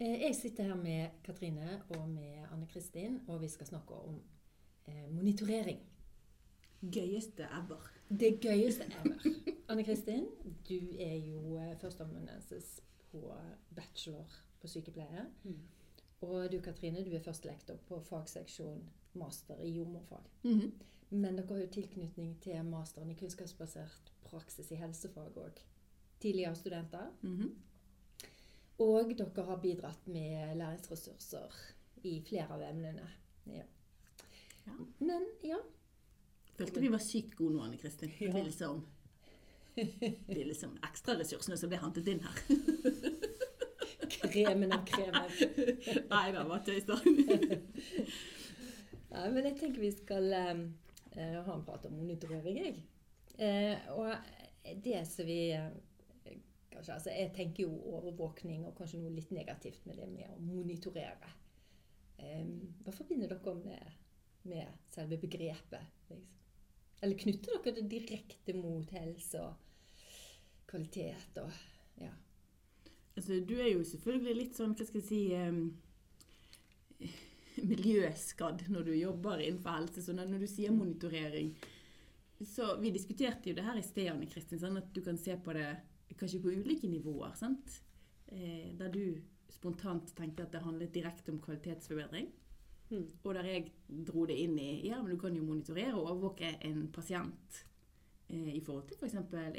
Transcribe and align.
Eh, 0.00 0.20
Jeg 0.22 0.34
sitter 0.36 0.64
her 0.64 0.74
med 0.74 1.08
Katrine 1.24 1.82
og 1.88 2.08
med 2.08 2.46
Anne 2.52 2.66
Kristin, 2.66 3.20
og 3.28 3.40
vi 3.42 3.48
skal 3.48 3.66
snakke 3.66 3.94
om 3.94 4.22
eh, 4.88 5.06
monitorering. 5.14 5.78
Gøyeste 6.92 7.42
ever. 7.42 7.86
Det 8.20 8.40
gøyeste 8.40 8.84
ever. 8.84 9.40
Anne 9.68 9.84
Kristin, 9.84 10.26
du 10.68 10.78
er 10.98 11.14
jo 11.16 11.56
eh, 11.58 11.72
førsteamanuensis 11.80 12.80
på 13.10 13.32
bachelor 13.76 14.36
på 14.60 14.68
sykepleie. 14.68 15.24
Mm. 15.44 15.58
Og 16.20 16.52
du 16.52 16.60
Katrine, 16.60 17.04
du 17.04 17.10
er 17.16 17.20
førstelektor 17.24 17.76
på 17.88 18.00
fagseksjon 18.00 18.84
master 19.16 19.60
i 19.64 19.70
jordmorfag. 19.78 20.28
Mhm. 20.44 20.72
Men 21.10 21.36
dere 21.38 21.46
har 21.54 21.60
jo 21.60 21.66
tilknytning 21.70 22.32
til 22.42 22.64
masteren 22.66 23.10
i 23.10 23.14
kunnskapsbasert 23.14 24.08
praksis 24.26 24.72
i 24.74 24.78
helsefag 24.80 25.36
òg. 25.38 25.60
Tidligere 26.20 26.54
studenter. 26.58 27.12
Mhm. 27.22 27.52
Og 28.82 29.14
dere 29.16 29.44
har 29.48 29.62
bidratt 29.62 30.08
med 30.12 30.56
læringsressurser 30.58 31.54
i 32.04 32.18
flere 32.26 32.54
av 32.54 32.62
emnene. 32.66 33.08
Ja. 33.48 33.64
Ja. 34.66 34.76
Men 34.98 35.24
ja. 35.46 35.58
Følte 36.56 36.80
vi 36.80 36.90
var 36.92 37.02
sykt 37.04 37.36
gode 37.38 37.56
nå, 37.56 37.64
Anne 37.64 37.78
Kristin. 37.80 38.12
Ja. 38.20 38.32
Det 38.32 38.40
er 38.40 38.48
liksom, 38.48 38.82
det 39.76 40.40
er 40.40 40.48
liksom 40.48 40.76
ekstraressursene 40.86 41.58
som 41.60 41.72
ble 41.72 41.80
hentet 41.80 42.08
inn 42.12 42.22
her. 42.24 42.36
Kremen 44.36 44.72
av 44.72 44.84
kremen. 44.88 45.30
Nei 46.12 46.26
da, 46.34 46.44
bare 46.44 46.62
tøys 46.66 46.86
da. 46.88 46.98
Nei, 49.12 49.28
men 49.32 49.42
jeg 49.48 49.56
tenker 49.60 49.80
vi 49.80 49.92
skal 49.94 50.28
eh, 50.36 50.54
eh, 51.16 51.36
ha 51.46 51.54
en 51.54 51.64
prat 51.64 51.86
om 51.88 51.96
monitorering, 51.96 52.58
jeg. 52.60 52.80
Eh, 53.36 53.90
og 53.92 54.12
det 54.84 55.02
som 55.08 55.28
vi 55.28 55.40
eh, 55.56 55.70
kanskje, 56.76 56.94
altså 56.94 57.10
Jeg 57.10 57.32
tenker 57.36 57.66
jo 57.66 57.96
overvåkning 57.96 58.64
og 58.66 58.76
kanskje 58.78 59.00
noe 59.00 59.14
litt 59.14 59.32
negativt 59.34 59.86
med 59.88 60.00
det 60.00 60.08
med 60.12 60.32
å 60.32 60.40
monitorere. 60.42 61.32
Um, 62.16 62.52
hva 62.84 62.94
forbinder 62.96 63.32
dere 63.32 63.54
med, 63.60 63.96
med 64.48 64.84
selve 64.92 65.18
begrepet? 65.20 65.92
Liksom? 66.00 66.22
Eller 67.02 67.20
knytter 67.20 67.58
dere 67.64 67.76
det 67.80 67.88
direkte 67.92 68.56
mot 68.56 68.92
helse 68.96 69.42
og 69.42 69.64
kvalitet 70.66 71.42
og 71.42 71.50
ja. 72.00 72.12
Altså, 73.16 73.40
du 73.40 73.54
er 73.56 73.70
jo 73.72 73.84
selvfølgelig 73.86 74.36
litt 74.36 74.58
sånn, 74.58 74.74
hva 74.76 74.84
skal 74.84 75.00
jeg 75.00 75.08
si 75.08 75.20
um, 75.36 75.60
Miljøskadd 77.66 78.66
når 78.68 78.82
du 78.84 78.92
jobber 78.92 79.40
innenfor 79.40 79.78
helse. 79.78 80.02
Så 80.04 80.12
når 80.12 80.42
du 80.42 80.48
sier 80.50 80.74
monitorering 80.76 81.54
så 82.44 82.74
Vi 82.76 82.90
diskuterte 82.92 83.48
jo 83.48 83.54
det 83.56 83.64
her 83.64 83.78
i 83.80 83.84
sted, 83.84 84.10
Anne 84.12 84.26
Kristin, 84.28 84.60
sånn 84.60 84.76
at 84.76 84.90
du 84.92 85.00
kan 85.00 85.16
se 85.16 85.32
på 85.40 85.54
det 85.56 85.70
kanskje 86.14 86.40
på 86.42 86.52
ulike 86.54 86.88
nivåer. 86.88 87.34
sant? 87.34 87.82
Eh, 88.28 88.72
der 88.78 88.88
du 88.90 89.20
spontant 89.48 90.14
tenkte 90.16 90.42
at 90.42 90.52
det 90.52 90.62
handlet 90.62 90.94
direkte 90.94 91.32
om 91.32 91.38
kvalitetsforbedring. 91.40 92.28
Mm. 92.90 93.06
Og 93.24 93.34
der 93.34 93.44
jeg 93.44 93.72
dro 94.06 94.26
det 94.26 94.36
inn 94.38 94.58
i 94.58 94.86
ja, 94.86 95.00
men 95.02 95.10
du 95.10 95.18
kan 95.18 95.34
jo 95.34 95.42
monitorere 95.42 95.94
og 95.94 96.10
overvåke 96.10 96.52
en 96.62 96.88
pasient 96.94 97.64
eh, 98.28 98.52
i 98.54 98.60
forhold 98.60 98.86
til 98.86 98.96
f.eks. 99.00 99.14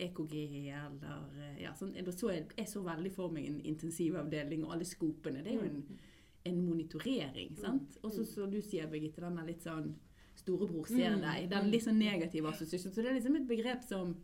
EKG 0.08 0.36
eller 0.72 1.26
eh, 1.36 1.62
ja, 1.64 1.73
sånn, 1.76 1.92
så 2.16 2.31
jeg, 2.31 2.48
jeg 2.56 2.67
så 2.72 2.84
veldig 2.86 3.11
for 3.11 3.32
meg 3.32 3.50
en 3.50 3.59
intensivavdeling 3.67 4.64
og 4.64 4.73
alle 4.78 4.88
skopene. 4.88 5.44
Det 5.44 5.52
er 5.52 5.59
jo 5.59 5.67
en, 5.67 6.00
en 6.48 6.61
monitorering. 6.64 7.58
sant? 7.59 8.00
Og 8.04 8.11
så 8.16 8.48
du 8.48 8.61
sier, 8.61 8.88
Birgitte, 8.88 9.22
den 9.22 9.38
er 9.39 9.50
litt 9.52 9.64
sånn 9.67 9.95
Storebror 10.38 10.86
ser 10.86 11.16
Mm. 11.16 11.22
deg. 11.22 11.50
Den 11.50 11.72
litt 11.72 11.84
sånn 11.84 11.98
negative 11.98 12.48
assosiasjonen. 12.52 12.94
Så 12.94 13.02
det 13.02 13.09
er 13.09 13.16
liksom 13.17 13.36
et 13.39 13.48
begrep 13.50 13.84
som 13.84 14.16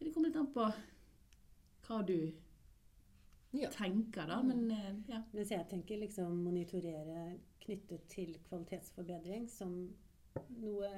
Det 0.00 0.12
kommer 0.12 0.28
litt 0.28 0.36
an 0.36 0.48
på 0.52 0.64
hva 1.90 2.02
du 2.06 2.32
Ja. 3.52 3.68
tenker, 3.74 4.26
da. 4.30 4.42
Men 4.46 4.70
eh, 4.70 4.94
ja. 5.10 5.22
Mens 5.34 5.50
jeg 5.50 5.66
tenker 5.68 5.98
liksom 5.98 6.36
monitorere 6.44 7.38
knyttet 7.64 8.04
til 8.08 8.36
kvalitetsforbedring 8.48 9.48
som 9.50 9.72
noe 10.60 10.90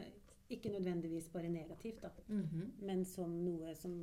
ikke 0.53 0.69
nødvendigvis 0.75 1.31
bare 1.33 1.49
negativt, 1.49 2.03
da, 2.03 2.11
Mhm. 2.29 2.73
men 2.83 3.05
som 3.05 3.31
noe 3.45 3.75
som 3.75 3.95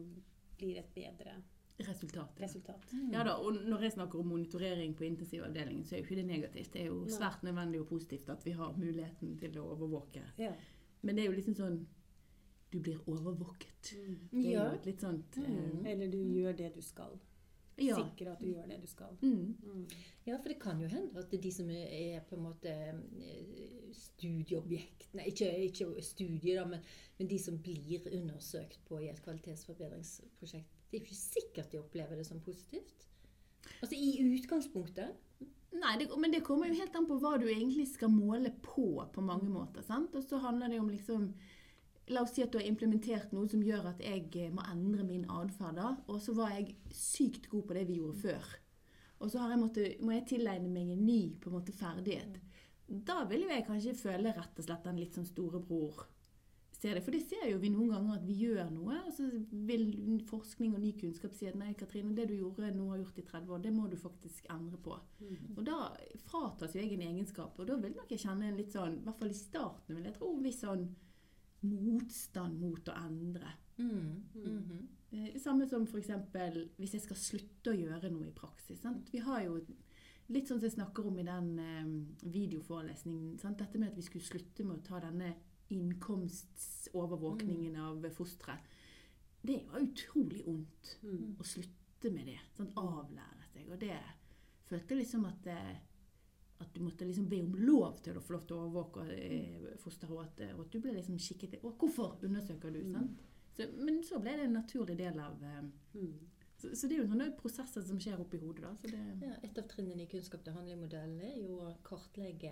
blir 0.58 0.80
et 0.80 0.90
bedre 0.96 1.36
Resultat. 1.80 2.40
resultat. 2.42 2.90
Ja 3.14 3.24
da, 3.24 3.36
og 3.38 3.54
når 3.54 3.82
jeg 3.82 3.92
snakker 3.94 4.20
om 4.20 4.28
monitorering 4.28 4.96
på 4.98 5.04
intensivavdelingen, 5.06 5.86
så 5.86 5.94
er 5.96 6.00
jo 6.00 6.06
ikke 6.06 6.16
det 6.16 6.26
negativt. 6.26 6.74
Det 6.74 6.82
er 6.82 6.86
jo 6.88 7.04
Nei. 7.06 7.10
svært 7.12 7.44
nødvendig 7.44 7.80
og 7.82 7.88
positivt 7.88 8.30
at 8.30 8.44
vi 8.46 8.52
har 8.52 8.74
muligheten 8.74 9.38
til 9.40 9.52
å 9.60 9.70
overvåke. 9.78 10.24
Ja. 10.40 10.54
Men 11.04 11.16
det 11.16 11.24
er 11.24 11.30
jo 11.32 11.36
liksom 11.38 11.54
sånn 11.56 11.86
Du 12.72 12.80
blir 12.80 13.00
overvåket. 13.10 13.94
Mm. 13.98 14.18
Det 14.32 14.46
er 14.54 14.60
jo 14.70 14.76
et 14.78 14.86
litt 14.86 15.02
sånt 15.02 15.38
Mm. 15.42 15.86
eh, 15.86 15.92
Eller 15.92 16.08
du 16.12 16.18
gjør 16.22 16.56
det 16.58 16.74
du 16.76 16.82
skal. 16.82 17.18
Ja. 17.80 17.96
Sikre 17.96 18.34
at 18.34 18.42
du 18.44 18.50
gjør 18.52 18.68
det 18.68 18.82
du 18.82 18.88
skal. 18.92 19.14
Mm. 19.22 19.56
Mm. 19.64 19.86
Ja, 20.28 20.36
for 20.38 20.50
det 20.52 20.60
kan 20.60 20.82
jo 20.82 20.88
hende 20.92 21.18
at 21.18 21.32
de 21.32 21.52
som 21.52 21.70
er 21.72 22.20
på 22.28 22.36
en 22.36 22.44
måte 22.44 22.68
eh, 22.70 23.94
studieobjekt 23.96 25.08
Nei, 25.18 25.30
ikke, 25.32 25.48
ikke 25.66 25.88
studie, 26.06 26.56
da, 26.60 26.66
men, 26.70 26.84
men 27.18 27.28
de 27.32 27.40
som 27.42 27.58
blir 27.64 28.04
undersøkt 28.14 28.80
på 28.86 29.00
i 29.02 29.08
et 29.10 29.22
kvalitetsforbedringsprosjekt. 29.26 30.76
Det 30.92 30.98
er 30.98 31.02
jo 31.02 31.06
ikke 31.08 31.16
sikkert 31.18 31.72
de 31.72 31.80
opplever 31.80 32.20
det 32.20 32.26
som 32.28 32.42
positivt. 32.46 33.08
Altså 33.82 33.96
i 33.96 34.12
utgangspunktet. 34.36 35.16
Nei, 35.80 35.96
det, 36.02 36.10
men 36.20 36.34
det 36.34 36.44
kommer 36.46 36.68
jo 36.70 36.78
helt 36.82 36.96
an 36.98 37.08
på 37.10 37.18
hva 37.22 37.36
du 37.42 37.48
egentlig 37.48 37.88
skal 37.92 38.10
måle 38.12 38.52
på, 38.66 38.88
på 39.14 39.22
mange 39.22 39.50
måter. 39.50 39.82
sant? 39.86 40.14
Og 40.18 40.24
så 40.26 40.38
handler 40.42 40.68
det 40.74 40.80
om 40.82 40.90
liksom 40.90 41.32
La 42.10 42.24
oss 42.26 42.34
si 42.34 42.44
at 42.44 42.52
du 42.52 42.58
har 42.58 42.68
implementert 42.68 43.34
noe 43.36 43.50
som 43.50 43.62
gjør 43.64 43.92
at 43.92 44.00
jeg 44.02 44.28
eh, 44.42 44.54
må 44.54 44.64
endre 44.72 45.06
min 45.06 45.28
atferd. 45.30 45.82
Og 46.10 46.22
så 46.24 46.34
var 46.38 46.56
jeg 46.56 46.76
sykt 46.96 47.50
god 47.52 47.68
på 47.70 47.78
det 47.78 47.86
vi 47.90 48.00
gjorde 48.00 48.22
før. 48.24 48.54
Og 49.20 49.32
så 49.32 49.42
har 49.44 49.54
jeg 49.54 49.62
måttet, 49.62 50.00
må 50.02 50.16
jeg 50.16 50.28
tilegne 50.32 50.72
meg 50.72 50.94
en 50.94 51.04
ny 51.06 51.20
på 51.42 51.52
en 51.52 51.58
måte 51.60 51.76
ferdighet. 51.76 52.40
Da 52.88 53.22
vil 53.30 53.46
jo 53.46 53.52
jeg 53.52 53.68
kanskje 53.68 53.98
føle 54.00 54.34
rett 54.34 54.62
og 54.62 54.66
slett 54.66 54.88
den 54.88 55.02
litt 55.02 55.18
sånn 55.18 55.28
storebror 55.28 56.08
ser 56.82 56.96
det. 56.96 57.04
For 57.04 57.16
det 57.16 57.22
ser 57.28 57.46
jo 57.50 57.60
vi 57.62 57.72
noen 57.74 57.92
ganger 57.94 58.18
at 58.18 58.26
vi 58.28 58.38
gjør 58.44 58.72
noe, 58.72 59.00
og 59.08 59.12
så 59.16 59.28
vil 59.68 59.86
forskning 60.30 60.76
og 60.78 60.84
ny 60.84 60.94
kunnskap 61.00 61.36
si 61.36 61.50
at 61.50 61.58
nei, 61.60 61.74
Katrine, 61.80 62.16
det 62.16 62.30
du 62.32 62.38
gjorde 62.38 62.72
nå 62.76 62.90
har 62.94 63.02
gjort 63.02 63.20
i 63.20 63.26
30 63.28 63.56
år, 63.56 63.64
det 63.66 63.74
må 63.76 63.88
du 63.92 63.98
faktisk 64.00 64.48
endre 64.54 64.80
på. 64.84 64.96
Og 65.58 65.62
da 65.68 65.80
fratas 66.30 66.76
jo 66.76 66.84
jeg 66.84 66.96
en 66.96 67.06
egenskap, 67.10 67.60
og 67.60 67.70
da 67.70 67.78
vil 67.84 67.96
nok 67.98 68.16
jeg 68.16 68.24
kjenne 68.24 68.50
en 68.50 68.60
litt 68.60 68.76
sånn, 68.76 69.00
i 69.02 69.08
hvert 69.08 69.22
fall 69.22 69.34
i 69.34 69.40
starten, 69.40 69.98
vil 69.98 70.10
jeg 70.10 70.18
tro, 70.18 70.32
en 70.36 70.48
viss 70.48 70.64
sånn 70.64 70.88
motstand 71.62 72.60
mot 72.60 72.86
å 72.90 72.94
endre. 73.06 73.48
Mm. 73.78 74.24
Mhm. 74.36 74.88
Eh, 75.12 75.40
Samme 75.40 75.68
som 75.68 75.84
f.eks. 75.88 76.08
hvis 76.78 76.92
jeg 76.94 77.02
skal 77.02 77.18
slutte 77.18 77.72
å 77.72 77.76
gjøre 77.80 78.10
noe 78.12 78.28
i 78.28 78.32
praksis. 78.36 78.80
Sant? 78.82 79.10
Vi 79.12 79.18
har 79.20 79.42
jo 79.44 79.60
litt 80.30 80.48
sånn 80.48 80.60
som 80.60 80.70
jeg 80.70 80.74
snakker 80.78 81.06
om 81.08 81.18
i 81.20 81.24
den 81.24 81.60
eh, 81.60 81.86
videoforelesningen. 82.30 83.38
Sant? 83.40 83.58
Dette 83.58 83.78
med 83.80 83.90
at 83.90 83.96
vi 83.98 84.02
skulle 84.06 84.26
slutte 84.26 84.64
med 84.66 84.78
å 84.78 84.82
ta 84.86 85.00
denne 85.00 85.34
innkomstovervåkningen 85.70 87.76
av 87.82 88.06
fosteret. 88.16 88.60
Det 89.42 89.62
var 89.72 89.80
utrolig 89.80 90.44
ondt 90.48 90.98
Mm. 91.04 91.36
å 91.40 91.44
slutte 91.44 92.12
med 92.12 92.26
det. 92.26 92.40
Sant? 92.58 92.74
Avlære 92.76 93.44
seg. 93.54 93.70
Og 93.72 93.80
det 93.80 93.98
følte 94.66 94.96
liksom 94.96 95.26
at 95.26 95.48
eh, 95.48 95.76
at 96.60 96.74
du 96.76 96.82
måtte 96.84 97.06
liksom 97.08 97.30
be 97.30 97.40
om 97.42 97.54
lov 97.56 98.02
til 98.04 98.18
å 98.18 98.22
få 98.22 98.34
lov 98.36 98.42
til 98.48 98.58
å 98.58 98.64
overvåke 98.68 99.06
eh, 99.16 99.76
fosteret, 99.80 100.12
og 100.12 100.66
at, 100.66 100.72
du 100.74 100.80
ble 100.84 100.92
liksom 100.98 101.18
kikket 101.18 101.52
til 101.54 101.60
Og 101.64 101.78
hvorfor 101.80 102.18
undersøker 102.28 102.72
du? 102.76 102.82
sant? 102.92 103.22
Så, 103.56 103.64
men 103.78 104.02
så 104.04 104.20
ble 104.20 104.36
det 104.38 104.44
en 104.50 104.54
naturlig 104.60 104.98
del 104.98 105.20
av 105.20 105.44
eh, 105.44 105.62
Mm. 105.94 106.14
så, 106.58 106.76
så 106.76 106.88
det 106.88 106.98
er 106.98 107.02
jo 107.04 107.08
sånne 107.10 107.30
prosesser 107.40 107.82
som 107.88 108.00
skjer 108.00 108.20
oppi 108.22 108.38
hodet, 108.38 108.62
da. 108.64 108.74
Så 108.82 108.92
det, 108.92 109.00
Ja, 109.26 109.36
et 109.44 109.58
av 109.58 109.68
trinnene 109.72 110.04
i 110.04 110.12
kunnskap 110.12 110.44
til 110.44 110.54
handling-modellen 110.54 111.22
er 111.24 111.38
jo 111.42 111.56
å 111.66 111.72
kartlegge 111.88 112.52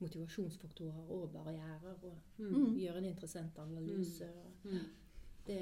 motivasjonsfaktorer 0.00 1.10
og 1.12 1.30
barrierer. 1.32 1.94
Og 2.02 2.42
Mm. 2.42 2.74
gjøre 2.78 2.98
en 2.98 3.04
interessant 3.04 3.58
analyse. 3.58 4.28
Mm. 4.64 4.80
Det 5.46 5.58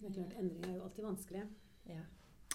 Det 0.00 0.08
er 0.10 0.12
klart, 0.12 0.34
endring 0.38 0.64
er 0.66 0.74
jo 0.76 0.82
alltid 0.82 1.04
vanskelig, 1.04 1.42
ja. 1.88 2.00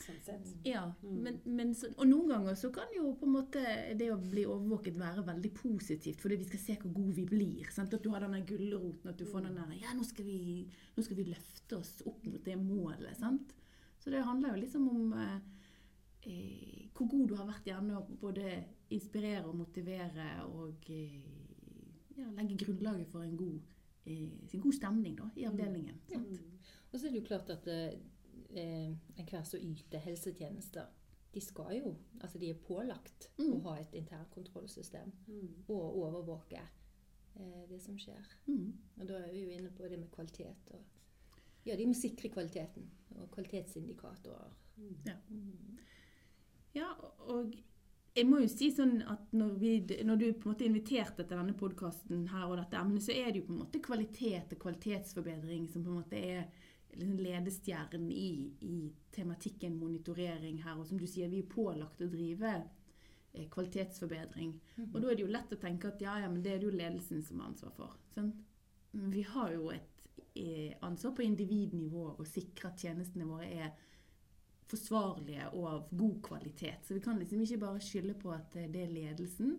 Sånn 0.10 0.44
sett. 0.44 0.48
ja, 0.66 0.84
Mm. 1.04 1.18
men, 1.24 1.40
men 1.46 1.74
og 1.98 2.06
noen 2.08 2.28
ganger 2.30 2.56
så 2.56 2.72
kan 2.74 2.88
jo 2.96 3.14
på 3.20 3.26
en 3.28 3.34
måte 3.36 3.62
det 3.98 4.10
å 4.12 4.18
bli 4.20 4.46
overvåket 4.46 4.98
være 4.98 5.24
veldig 5.28 5.52
positivt, 5.54 6.20
fordi 6.22 6.38
vi 6.38 6.48
skal 6.50 6.60
se 6.60 6.76
hvor 6.82 6.94
gode 6.94 7.16
vi 7.16 7.26
blir. 7.26 7.70
Sant? 7.72 7.94
At 7.94 8.04
du 8.04 8.10
har 8.10 8.20
denne 8.26 8.42
gulroten, 8.46 9.10
at 9.10 9.18
du 9.18 9.26
får 9.26 9.42
den 9.48 9.56
der 9.56 9.76
Ja, 9.82 9.94
nå 9.94 10.04
skal, 10.08 10.26
vi, 10.26 10.68
nå 10.98 11.04
skal 11.04 11.18
vi 11.18 11.30
løfte 11.30 11.78
oss 11.78 12.02
opp 12.06 12.26
mot 12.26 12.44
det 12.46 12.58
målet. 12.58 13.16
Sant? 13.18 13.54
Så 14.00 14.10
det 14.14 14.24
handler 14.26 14.56
jo 14.56 14.62
liksom 14.62 14.88
om 14.90 15.14
eh, 15.14 15.40
eh, 16.24 16.88
hvor 16.94 17.08
god 17.08 17.28
du 17.28 17.36
har 17.36 17.48
vært 17.50 17.66
gjerne 17.68 17.98
å 18.00 18.06
både 18.22 18.54
inspirere 18.96 19.46
og 19.48 19.56
motivere 19.60 20.30
og 20.50 20.88
eh, 20.90 21.20
ja, 22.18 22.30
legge 22.36 22.58
grunnlaget 22.66 23.08
for 23.12 23.24
en 23.24 23.36
god, 23.38 23.60
eh, 24.06 24.30
en 24.54 24.62
god 24.64 24.74
stemning 24.76 25.16
da, 25.20 25.30
i 25.36 25.46
avdelingen. 25.48 26.00
Sant? 26.10 26.40
Og 26.92 26.98
så 27.00 27.06
er 27.06 27.12
det 27.14 27.20
jo 27.22 27.28
klart 27.28 27.50
at 27.54 27.68
eh, 28.56 28.92
enhver 29.18 29.44
som 29.46 29.60
yter 29.60 30.00
helsetjenester, 30.00 30.86
de 31.34 31.42
skal 31.42 31.76
jo 31.78 31.96
Altså 32.22 32.40
de 32.40 32.50
er 32.50 32.54
pålagt 32.68 33.30
Mm. 33.38 33.54
å 33.54 33.60
ha 33.70 33.76
et 33.80 33.94
internkontrollsystem 33.94 35.12
Mm. 35.28 35.50
og 35.70 35.98
overvåke 35.98 36.60
eh, 37.40 37.68
det 37.70 37.82
som 37.82 37.96
skjer. 37.98 38.26
Mm. 38.48 38.74
Og 39.00 39.08
da 39.08 39.14
er 39.14 39.32
vi 39.32 39.44
jo 39.44 39.50
inne 39.50 39.70
på 39.70 39.88
det 39.90 40.00
med 40.00 40.12
kvalitet 40.12 40.72
og 40.72 40.82
Ja, 41.66 41.76
de 41.76 41.86
må 41.86 41.94
sikre 41.94 42.30
kvaliteten 42.30 42.90
og 43.12 43.30
kvalitetsindikatorer. 43.32 44.52
Mm. 44.78 44.96
Ja. 45.06 45.14
Mm. 45.30 45.78
Ja, 46.74 46.88
og 47.28 47.54
jeg 48.16 48.26
må 48.26 48.40
jo 48.42 48.48
si 48.48 48.72
sånn 48.72 49.02
at 49.08 49.32
når, 49.34 49.54
vi, 49.60 49.74
når 50.04 50.16
du 50.18 50.26
på 50.34 50.50
en 50.50 50.54
måte 50.56 50.66
inviterte 50.66 51.24
til 51.28 51.38
denne 51.38 51.54
podkasten 51.54 52.28
her 52.32 52.46
og 52.48 52.58
dette 52.58 52.78
emnet, 52.80 53.04
så 53.06 53.12
er 53.14 53.32
det 53.32 53.42
jo 53.42 53.48
på 53.48 53.54
en 53.54 53.60
måte 53.60 53.82
kvalitet 53.86 54.54
og 54.56 54.60
kvalitetsforbedring 54.60 55.68
som 55.70 55.84
på 55.84 55.90
en 55.90 56.00
måte 56.02 56.18
er 56.18 56.48
ledestjernen 56.98 58.12
i, 58.12 58.54
i 58.62 58.92
tematikken 59.16 59.78
monitorering 59.78 60.62
her. 60.64 60.80
Og 60.80 60.88
som 60.90 61.00
du 61.00 61.08
sier, 61.08 61.30
vi 61.32 61.44
er 61.44 61.52
pålagt 61.52 62.02
å 62.02 62.10
drive 62.10 62.54
eh, 62.58 63.48
kvalitetsforbedring. 63.52 64.54
Og 64.90 65.00
da 65.00 65.12
er 65.12 65.20
det 65.20 65.26
jo 65.26 65.34
lett 65.34 65.54
å 65.54 65.62
tenke 65.62 65.92
at 65.92 66.02
ja, 66.04 66.18
ja, 66.24 66.32
men 66.32 66.44
det 66.46 66.56
er 66.56 66.62
det 66.62 66.70
jo 66.70 66.78
ledelsen 66.78 67.24
som 67.26 67.42
har 67.42 67.52
ansvar 67.52 67.76
for. 67.78 67.96
Sant? 68.16 68.42
Men 68.92 69.12
vi 69.14 69.22
har 69.28 69.54
jo 69.54 69.70
et 69.74 70.04
eh, 70.34 70.74
ansvar 70.86 71.14
på 71.18 71.26
individnivå 71.26 72.06
å 72.18 72.28
sikre 72.28 72.72
at 72.72 72.82
tjenestene 72.82 73.28
våre 73.30 73.50
er 73.50 73.74
forsvarlige 74.70 75.50
og 75.58 75.66
av 75.70 75.90
god 75.98 76.22
kvalitet. 76.26 76.86
Så 76.86 76.98
vi 76.98 77.04
kan 77.06 77.20
liksom 77.20 77.42
ikke 77.42 77.62
bare 77.62 77.84
skylde 77.84 78.18
på 78.22 78.34
at 78.34 78.58
eh, 78.58 78.70
det 78.72 78.86
er 78.86 78.96
ledelsen. 78.96 79.58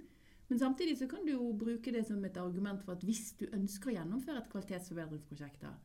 Men 0.50 0.58
samtidig 0.58 0.96
så 0.98 1.06
kan 1.06 1.22
du 1.22 1.32
jo 1.36 1.52
bruke 1.54 1.92
det 1.94 2.02
som 2.08 2.24
et 2.26 2.36
argument 2.42 2.82
for 2.82 2.96
at 2.96 3.04
hvis 3.06 3.36
du 3.38 3.46
ønsker 3.54 3.92
å 3.92 3.94
gjennomføre 3.94 4.42
et 4.42 4.50
kvalitetsforbedringsprosjekt, 4.50 5.62
da, 5.62 5.76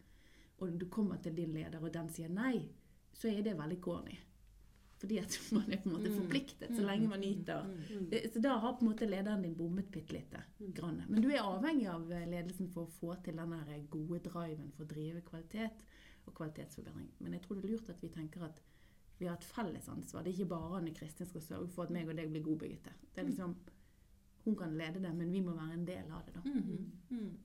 og 0.60 0.78
du 0.80 0.86
kommer 0.90 1.18
til 1.22 1.36
din 1.36 1.54
leder, 1.54 1.82
og 1.84 1.92
den 1.94 2.10
sier 2.10 2.30
nei, 2.30 2.70
så 3.14 3.28
er 3.32 3.42
det 3.44 3.58
veldig 3.58 3.82
corny. 3.82 4.16
Fordi 4.98 5.18
at 5.20 5.36
man 5.52 5.66
er 5.72 5.82
på 5.84 5.90
en 5.90 5.96
måte 5.98 6.10
Mm. 6.10 6.16
forpliktet 6.22 6.76
så 6.76 6.82
lenge 6.86 7.08
man 7.12 7.24
yter. 7.24 7.64
Mm. 7.68 8.08
Eh, 8.14 8.30
Så 8.34 8.40
da 8.42 8.54
har 8.58 8.74
på 8.74 8.86
en 8.86 8.92
måte 8.92 9.06
lederen 9.10 9.42
din 9.44 9.56
bommet 9.56 9.90
bitte 9.92 10.14
lite 10.14 10.44
grann. 10.74 11.02
Men 11.10 11.22
du 11.22 11.28
er 11.30 11.42
avhengig 11.44 11.88
av 11.92 12.12
eh, 12.12 12.26
ledelsen 12.32 12.70
for 12.72 12.86
å 12.88 12.94
få 13.00 13.16
til 13.24 13.36
den 13.36 13.56
gode 13.92 14.20
driven 14.24 14.72
for 14.72 14.84
å 14.86 14.88
drive 14.88 15.22
kvalitet 15.22 15.84
og 16.26 16.34
kvalitetsforbedring. 16.34 17.10
Men 17.20 17.34
jeg 17.34 17.42
tror 17.44 17.56
det 17.62 17.66
er 17.70 17.74
lurt 17.76 17.90
at 17.90 18.02
vi 18.02 18.08
tenker 18.10 18.44
at 18.48 18.62
vi 19.20 19.28
har 19.28 19.36
et 19.36 19.44
felles 19.48 19.90
ansvar. 19.90 20.24
Det 20.24 20.32
er 20.34 20.38
ikke 20.40 20.50
bare 20.56 20.78
Anne 20.80 20.92
Kristin 20.96 21.28
skal 21.28 21.42
sørge 21.42 21.68
for 21.76 21.84
at 21.84 21.90
meg 21.92 22.08
og 22.10 22.16
deg 22.18 22.32
blir 22.32 22.42
gode, 22.44 22.60
Birgitte. 22.64 22.92
Det 23.14 23.22
er 23.22 23.28
liksom, 23.30 23.54
hun 24.46 24.56
kan 24.56 24.74
lede 24.78 25.00
det, 25.04 25.12
men 25.16 25.32
vi 25.32 25.40
må 25.42 25.54
være 25.56 25.74
en 25.74 25.86
del 25.88 26.10
av 26.12 26.24
det. 26.26 26.34
da. 26.36 26.42
Mhm, 26.50 26.92
mhm. 27.10 27.38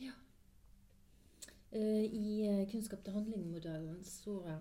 Ja. 0.00 0.12
Eh, 1.72 2.04
I 2.04 2.46
eh, 2.46 2.70
Kunnskap 2.70 3.04
til 3.04 3.12
handling-modellen 3.12 4.04
så, 4.04 4.58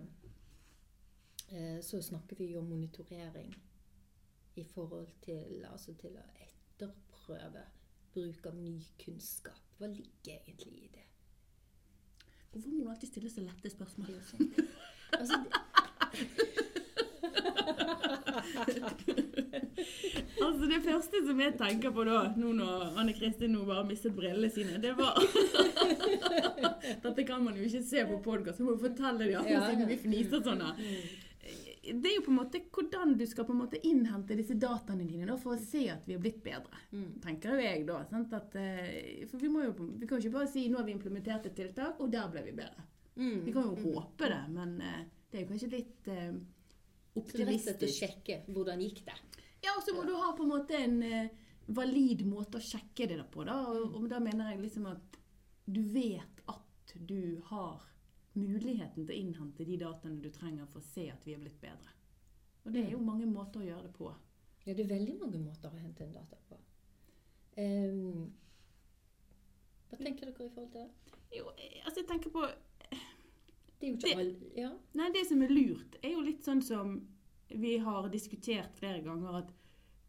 eh, 1.51 1.81
så 1.81 2.01
snakker 2.01 2.35
vi 2.35 2.57
om 2.57 2.65
monitorering 2.65 3.55
i 4.55 4.63
forhold 4.63 5.07
til, 5.21 5.65
altså 5.71 5.93
til 5.93 6.17
å 6.17 6.25
etterprøve 6.45 7.63
bruk 8.13 8.45
av 8.45 8.55
ny 8.61 8.83
kunnskap. 9.01 9.61
Hva 9.77 9.87
ligger 9.89 10.37
egentlig 10.37 10.83
i 10.83 10.91
det? 10.93 11.05
Hvorfor 12.51 12.69
må 12.69 12.83
du 12.83 12.89
alltid 12.89 13.09
stille 13.09 13.29
så 13.29 13.41
lette 13.41 13.69
spørsmål? 13.69 14.07
Altså, 15.09 15.35
Altså 20.39 20.67
Det 20.69 20.81
første 20.85 21.21
som 21.25 21.39
jeg 21.41 21.55
tenker 21.59 21.93
på 21.95 22.03
da, 22.07 22.19
nå 22.39 22.51
når 22.57 22.99
Anne 22.99 23.13
Kristin 23.17 23.53
nå 23.55 23.63
bare 23.67 23.85
mistet 23.87 24.15
brillene 24.15 24.49
sine, 24.53 24.79
det 24.81 24.93
var 24.97 25.17
Dette 27.05 27.25
kan 27.27 27.43
man 27.43 27.57
jo 27.57 27.65
ikke 27.67 27.83
se 27.85 28.05
på 28.09 28.19
podkast, 28.25 28.59
så 28.59 28.67
må 28.67 28.77
fortelle 28.79 29.29
andre 29.39 29.55
Ja, 29.55 29.65
siden 29.69 29.89
vi 29.89 29.97
fniser 29.99 30.43
sånn. 30.45 30.63
Det 31.89 32.05
er 32.11 32.17
jo 32.17 32.23
på 32.25 32.31
en 32.33 32.37
måte 32.37 32.59
hvordan 32.75 33.15
du 33.17 33.23
skal 33.27 33.47
på 33.47 33.53
en 33.55 33.61
måte 33.63 33.79
innhente 33.87 34.35
disse 34.37 34.57
dataene 34.59 35.07
dine 35.09 35.25
da, 35.29 35.37
for 35.41 35.55
å 35.55 35.61
se 35.61 35.85
at 35.89 36.05
vi 36.05 36.13
har 36.17 36.21
blitt 36.21 36.41
bedre. 36.45 36.83
mm, 36.91 37.07
tenker 37.23 37.55
jo 37.55 37.63
jeg 37.63 37.85
da. 37.87 38.01
Sant? 38.11 38.33
At, 38.35 38.55
eh, 38.59 39.23
for 39.31 39.41
vi, 39.41 39.49
må 39.49 39.63
jo, 39.63 39.73
vi 39.97 40.05
kan 40.05 40.19
jo 40.19 40.27
ikke 40.27 40.35
bare 40.35 40.51
si 40.51 40.67
nå 40.69 40.77
har 40.81 40.85
vi 40.85 40.93
implementert 40.97 41.47
et 41.49 41.55
tiltak, 41.57 41.97
og 42.03 42.11
der 42.13 42.29
ble 42.33 42.43
vi 42.45 42.53
bedre. 42.59 42.85
mm, 43.15 43.39
Vi 43.47 43.55
kan 43.55 43.71
jo 43.71 43.75
mm. 43.77 43.83
håpe 43.87 44.29
det, 44.29 44.41
men 44.53 44.75
eh, 44.85 45.01
det 45.31 45.39
er 45.39 45.45
jo 45.45 45.51
kanskje 45.53 45.71
litt 45.73 46.11
eh, 46.13 46.31
Så 47.15 47.25
det 47.31 47.41
er 47.41 47.49
rett 47.49 47.57
og 47.57 47.65
slett 47.65 47.87
å 47.87 47.93
sjekke 47.95 48.39
hvordan 48.53 48.85
gikk 48.85 49.01
det. 49.07 49.17
Ja, 49.63 49.75
og 49.75 49.83
så 49.83 49.93
må 49.95 50.05
du 50.07 50.15
ha 50.15 50.31
på 50.37 50.45
en 50.45 50.53
måte 50.53 50.77
en 50.79 51.01
eh, 51.03 51.31
valid 51.75 52.23
måte 52.27 52.59
å 52.59 52.63
sjekke 52.63 53.09
det 53.11 53.19
på. 53.33 53.43
Da. 53.47 53.57
Og, 53.71 53.99
og 53.99 54.07
da 54.11 54.21
mener 54.23 54.53
jeg 54.53 54.63
liksom 54.63 54.87
at 54.91 55.19
du 55.69 55.81
vet 55.93 56.43
at 56.49 56.95
du 56.95 57.41
har 57.51 57.83
muligheten 58.39 59.05
til 59.05 59.13
å 59.13 59.19
innhente 59.19 59.65
de 59.67 59.77
dataene 59.81 60.21
du 60.23 60.29
trenger 60.33 60.69
for 60.71 60.81
å 60.81 60.89
se 60.89 61.09
at 61.11 61.25
vi 61.27 61.35
er 61.35 61.43
blitt 61.43 61.59
bedre. 61.61 61.95
Og 62.65 62.73
det 62.73 62.85
er 62.85 62.93
jo 62.93 63.03
mange 63.03 63.27
måter 63.29 63.61
å 63.61 63.67
gjøre 63.67 63.87
det 63.87 63.93
på. 63.95 64.11
Ja, 64.65 64.73
det 64.73 64.85
er 64.85 64.91
veldig 64.91 65.15
mange 65.21 65.39
måter 65.41 65.71
å 65.71 65.81
hente 65.81 66.05
inn 66.05 66.15
data 66.15 66.37
på. 66.49 66.57
Um, 67.59 68.29
hva 69.89 69.97
tenker 69.97 70.29
dere 70.29 70.33
i 70.33 70.37
forhold 70.37 70.73
til 70.73 70.83
det? 70.83 71.15
Jo, 71.35 71.51
eh, 71.57 71.79
altså 71.83 72.01
jeg 72.01 72.07
tenker 72.09 72.31
på 72.33 72.45
Det 73.79 73.87
er 73.87 73.89
jo 73.89 73.95
ikke 73.97 74.13
alle 74.15 74.51
Ja. 74.57 74.69
Nei, 74.97 75.09
det 75.13 75.25
som 75.27 75.41
er 75.41 75.53
lurt, 75.53 75.97
er 76.03 76.13
jo 76.13 76.21
litt 76.25 76.45
sånn 76.45 76.61
som 76.65 76.99
vi 77.49 77.77
har 77.81 78.09
diskutert 78.13 78.75
flere 78.77 79.01
ganger, 79.05 79.41
at 79.41 79.51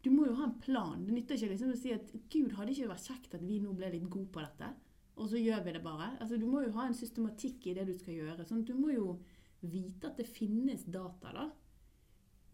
du 0.01 0.09
må 0.13 0.25
jo 0.27 0.37
ha 0.39 0.47
en 0.47 0.59
plan. 0.61 1.03
Det 1.05 1.13
nytter 1.13 1.37
ikke 1.37 1.51
liksom 1.53 1.73
å 1.73 1.79
si 1.79 1.93
at 1.93 2.13
gud, 2.33 2.55
hadde 2.57 2.73
ikke 2.73 2.89
vært 2.89 3.09
kjekt 3.09 3.35
at 3.37 3.43
vi 3.45 3.59
nå 3.61 3.73
ble 3.77 3.91
litt 3.93 4.07
gode 4.09 4.31
på 4.33 4.43
dette, 4.43 4.71
og 5.17 5.29
så 5.29 5.41
gjør 5.41 5.65
vi 5.65 5.75
det 5.75 5.83
bare. 5.85 6.15
Altså, 6.19 6.39
Du 6.41 6.47
må 6.49 6.63
jo 6.63 6.73
ha 6.77 6.87
en 6.87 6.97
systematikk 6.97 7.67
i 7.67 7.75
det 7.77 7.85
du 7.89 7.93
skal 7.93 8.17
gjøre. 8.17 8.47
sånn 8.47 8.65
Du 8.65 8.73
må 8.73 8.93
jo 8.95 9.19
vite 9.61 10.09
at 10.09 10.17
det 10.17 10.25
finnes 10.25 10.83
data, 10.85 11.33
da. 11.35 11.51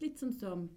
Litt 0.01 0.19
sånn 0.19 0.35
som 0.35 0.69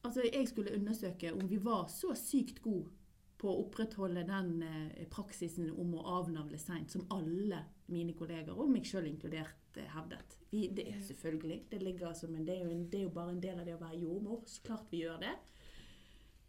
Altså, 0.00 0.22
jeg 0.24 0.48
skulle 0.48 0.72
undersøke 0.72 1.28
om 1.36 1.44
vi 1.48 1.58
var 1.60 1.82
så 1.92 2.14
sykt 2.16 2.62
gode 2.64 2.88
på 3.36 3.50
å 3.50 3.58
opprettholde 3.66 4.22
den 4.24 4.62
eh, 4.64 5.02
praksisen 5.12 5.68
om 5.76 5.92
å 5.98 6.04
avnavle 6.20 6.56
seint 6.60 6.88
som 6.88 7.04
alle 7.12 7.58
mine 7.92 8.14
kolleger, 8.16 8.56
og 8.56 8.70
meg 8.72 8.88
sjøl 8.88 9.10
inkludert, 9.10 9.59
eh, 9.78 9.88
hevdet. 9.94 10.36
Vi, 10.50 10.66
det 10.74 10.86
er 10.90 11.00
selvfølgelig. 11.06 11.64
Det, 11.70 11.82
ligger 11.82 12.08
altså, 12.08 12.28
men 12.28 12.46
det, 12.46 12.56
er 12.58 12.70
en, 12.70 12.86
det 12.90 13.00
er 13.00 13.02
jo 13.08 13.14
bare 13.14 13.34
en 13.34 13.42
del 13.42 13.58
av 13.60 13.66
det 13.68 13.76
å 13.76 13.82
være 13.82 14.00
jordmor. 14.02 14.42
Så 14.50 14.62
klart 14.66 14.90
vi 14.90 15.04
gjør 15.04 15.20
det. 15.22 15.34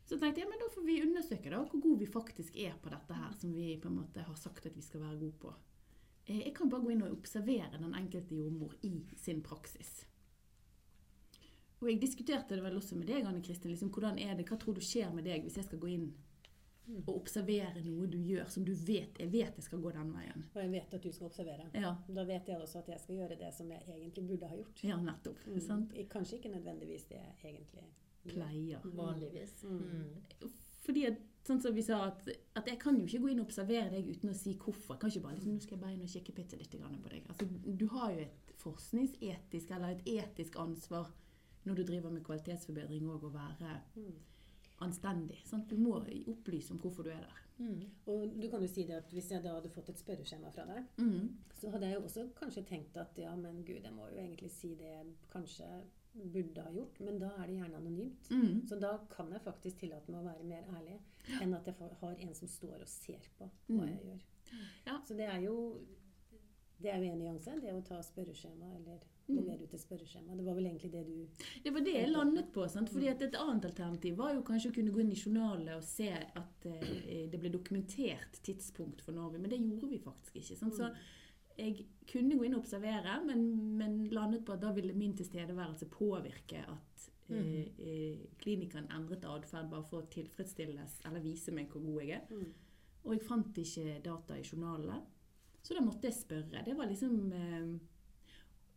Så 0.05 0.17
tenkte 0.19 0.41
jeg, 0.41 0.49
men 0.49 0.59
da 0.59 0.69
får 0.73 0.85
vi 0.87 1.01
undersøke 1.05 1.51
da, 1.53 1.61
hvor 1.63 1.83
gode 1.83 1.99
vi 2.01 2.07
faktisk 2.09 2.57
er 2.59 2.73
på 2.83 2.91
dette 2.91 3.15
her, 3.15 3.35
som 3.39 3.53
vi 3.55 3.75
på 3.79 3.91
en 3.91 3.99
måte 4.01 4.25
har 4.25 4.39
sagt 4.39 4.65
at 4.67 4.75
vi 4.75 4.83
skal 4.83 5.05
være 5.05 5.19
gode 5.21 5.37
på. 5.43 5.53
Eh, 6.25 6.41
Jeg 6.47 6.55
kan 6.57 6.71
bare 6.71 6.83
gå 6.83 6.95
inn 6.95 7.05
og 7.05 7.13
observere 7.15 7.77
den 7.77 7.93
enkelte 7.95 8.35
jordmor 8.35 8.75
i 8.87 8.95
sin 9.15 9.43
praksis. 9.45 10.01
Og 11.81 11.89
jeg 11.89 12.01
diskuterte 12.01 12.57
det 12.57 12.63
vel 12.63 12.75
også 12.77 12.95
med 12.97 13.07
deg, 13.09 13.23
Anne 13.25 13.41
Kristin. 13.41 13.71
Liksom, 13.71 13.89
hvordan 13.89 14.19
er 14.21 14.35
det, 14.37 14.45
Hva 14.49 14.57
tror 14.59 14.75
du 14.77 14.83
skjer 14.85 15.13
med 15.13 15.25
deg 15.25 15.45
hvis 15.45 15.57
jeg 15.57 15.65
skal 15.65 15.79
gå 15.81 15.89
inn 15.89 16.11
og 17.05 17.13
observere 17.15 17.81
noe 17.85 18.07
du 18.11 18.17
gjør 18.19 18.49
som 18.51 18.65
du 18.67 18.73
vet 18.73 19.19
jeg 19.21 19.31
vet 19.31 19.57
jeg 19.59 19.65
skal 19.65 19.81
gå 19.83 19.91
den 19.95 20.11
veien? 20.15 20.45
Og 20.53 20.59
jeg 20.61 20.71
vet 20.73 20.93
at 20.97 21.03
du 21.03 21.11
skal 21.11 21.29
observere. 21.29 21.69
Ja, 21.73 21.95
Da 22.07 22.25
vet 22.27 22.47
jeg 22.51 22.59
også 22.61 22.79
at 22.83 22.91
jeg 22.93 22.99
skal 22.99 23.15
gjøre 23.21 23.37
det 23.39 23.53
som 23.55 23.71
jeg 23.71 23.83
egentlig 23.87 24.27
burde 24.27 24.49
ha 24.51 24.55
gjort. 24.59 24.83
ja 24.83 24.97
nettopp. 25.01 25.45
Mm. 25.47 25.59
Sant? 25.67 25.95
Kanskje 26.11 26.39
ikke 26.39 26.53
nødvendigvis 26.55 27.07
det 27.11 27.19
jeg 27.19 27.53
egentlig 27.55 27.81
gjør. 27.81 27.91
Pleier. 28.31 28.83
Vanligvis. 28.95 29.63
Mm. 29.63 29.79
Mm. 29.81 30.51
Fordi 30.81 31.05
at, 31.09 31.17
sånn 31.45 31.61
som 31.61 31.73
vi 31.73 31.83
sa, 31.85 31.99
at, 32.09 32.27
at 32.57 32.67
jeg 32.69 32.79
kan 32.81 32.97
jo 32.97 33.05
ikke 33.05 33.21
gå 33.23 33.31
inn 33.31 33.41
og 33.41 33.47
observere 33.49 33.89
deg 33.93 34.11
uten 34.11 34.31
å 34.33 34.37
si 34.37 34.53
hvorfor. 34.57 34.95
Jeg 34.95 35.01
kan 35.01 35.13
ikke 35.13 35.25
bare 35.25 35.37
liksom, 35.37 35.55
nå 35.55 35.63
skal 35.65 35.77
jeg 35.77 35.83
bare 35.83 35.95
inn 35.95 36.05
og 36.05 36.13
kikke 36.13 36.35
bitte 36.37 36.57
litt 36.59 36.75
på 36.77 37.11
deg. 37.13 37.25
Altså, 37.29 37.47
du 37.65 37.87
har 37.95 38.13
jo 38.15 38.25
et 38.25 38.53
forskningsetisk, 38.61 39.71
eller 39.71 39.95
et 39.95 40.07
etisk 40.19 40.57
ansvar 40.61 41.09
når 41.65 41.77
du 41.77 41.83
driver 41.85 42.13
med 42.13 42.25
kvalitetsforbedring 42.25 43.09
òg, 43.09 43.25
å 43.29 43.33
være 43.33 43.81
Mm. 43.95 44.13
Anstendig. 44.81 45.39
Sant? 45.45 45.67
Du 45.69 45.77
må 45.77 45.95
opplyse 46.27 46.71
om 46.73 46.79
hvorfor 46.79 47.03
du 47.03 47.09
er 47.13 47.21
der. 47.21 47.37
Mm. 47.61 47.83
Og 48.09 48.39
du 48.41 48.47
kan 48.49 48.61
jo 48.61 48.67
si 48.67 48.83
det 48.87 48.95
at 48.97 49.11
hvis 49.13 49.29
jeg 49.31 49.43
da 49.43 49.53
hadde 49.53 49.69
fått 49.69 49.89
et 49.89 49.99
spørreskjema 50.01 50.49
fra 50.51 50.65
deg, 50.65 50.85
Mm. 50.97 51.37
så 51.53 51.69
hadde 51.71 51.85
jeg 51.87 51.95
jo 51.99 52.03
også 52.07 52.27
kanskje 52.35 52.63
tenkt 52.65 52.97
at 52.97 53.17
ja, 53.17 53.35
men 53.35 53.63
gud, 53.65 53.83
jeg 53.83 53.93
må 53.93 54.07
jo 54.09 54.17
egentlig 54.17 54.49
si 54.51 54.73
det 54.75 54.87
jeg 54.89 55.05
kanskje 55.29 55.67
burde 56.33 56.61
ha 56.65 56.71
gjort, 56.71 56.99
men 56.99 57.19
da 57.19 57.29
er 57.37 57.47
det 57.47 57.55
gjerne 57.55 57.77
anonymt. 57.77 58.29
Mm. 58.31 58.67
Så 58.67 58.79
da 58.79 58.97
kan 59.09 59.31
jeg 59.31 59.41
faktisk 59.45 59.77
tillate 59.79 60.11
meg 60.11 60.21
å 60.21 60.27
være 60.27 60.43
mer 60.43 60.63
ærlig 60.75 60.99
enn 61.41 61.53
at 61.53 61.65
jeg 61.67 61.75
har 62.01 62.15
en 62.19 62.33
som 62.35 62.47
står 62.47 62.81
og 62.81 62.87
ser 62.87 63.29
på 63.37 63.45
hva 63.69 63.85
Mm. 63.85 63.87
jeg 63.87 64.03
gjør. 64.05 64.21
Ja. 64.87 64.99
Så 65.07 65.15
det 65.15 65.29
er 65.29 65.39
jo 65.41 65.85
det 66.81 66.89
er 66.91 66.97
jo 66.97 67.11
en 67.13 67.19
nyanse, 67.19 67.61
det 67.61 67.71
å 67.73 67.83
ta 67.85 68.01
spørreskjema 68.01 68.75
eller. 68.75 68.99
Levere 69.29 69.63
ut 69.63 69.73
et 69.73 69.81
spørreskjema. 69.81 70.35
Det 70.37 70.45
var 70.45 70.57
vel 70.57 70.67
egentlig 70.69 70.91
det 70.91 71.03
du 71.07 71.45
Det 71.63 71.73
var 71.73 71.85
det 71.85 71.95
jeg 71.95 72.11
landet 72.11 72.51
på. 72.53 72.67
Sant? 72.67 72.89
Fordi 72.89 73.07
at 73.07 73.21
Et 73.21 73.35
annet 73.35 73.65
alternativ 73.65 74.17
var 74.17 74.33
jo 74.33 74.43
kanskje 74.43 74.71
å 74.71 74.75
kunne 74.75 74.91
gå 74.91 75.01
inn 75.03 75.13
i 75.13 75.19
journalene 75.19 75.77
og 75.77 75.83
se 75.85 76.09
at 76.11 76.67
eh, 76.67 77.27
det 77.31 77.39
ble 77.39 77.53
dokumentert 77.53 78.41
tidspunkt 78.43 79.01
for 79.01 79.13
vi 79.13 79.39
Men 79.39 79.49
det 79.49 79.61
gjorde 79.61 79.89
vi 79.89 79.99
faktisk 79.99 80.35
ikke. 80.41 80.57
Sant? 80.57 80.75
Så 80.75 80.91
jeg 81.57 81.85
kunne 82.09 82.37
gå 82.37 82.45
inn 82.47 82.55
og 82.55 82.63
observere, 82.63 83.19
men, 83.25 83.45
men 83.77 83.97
landet 84.13 84.45
på 84.45 84.55
at 84.55 84.63
da 84.63 84.71
ville 84.75 84.95
min 84.97 85.13
tilstedeværelse 85.17 85.89
påvirke 85.91 86.63
at 86.63 87.07
eh, 87.29 87.67
eh, 87.77 88.25
klinikeren 88.41 88.89
endret 88.95 89.27
atferd 89.27 89.69
bare 89.71 89.87
for 89.89 90.01
å 90.01 90.11
tilfredsstilles 90.11 91.01
eller 91.05 91.23
vise 91.23 91.53
meg 91.55 91.71
hvor 91.71 91.83
god 91.85 92.03
jeg 92.03 92.19
er. 92.19 92.27
Mm. 92.31 92.51
Og 93.01 93.15
jeg 93.15 93.25
fant 93.25 93.57
ikke 93.57 93.97
data 94.05 94.37
i 94.37 94.45
journalene. 94.45 95.01
Så 95.61 95.77
da 95.77 95.83
måtte 95.85 96.09
jeg 96.09 96.17
spørre. 96.17 96.63
Det 96.65 96.73
var 96.77 96.89
liksom 96.89 97.17
eh, 97.37 97.71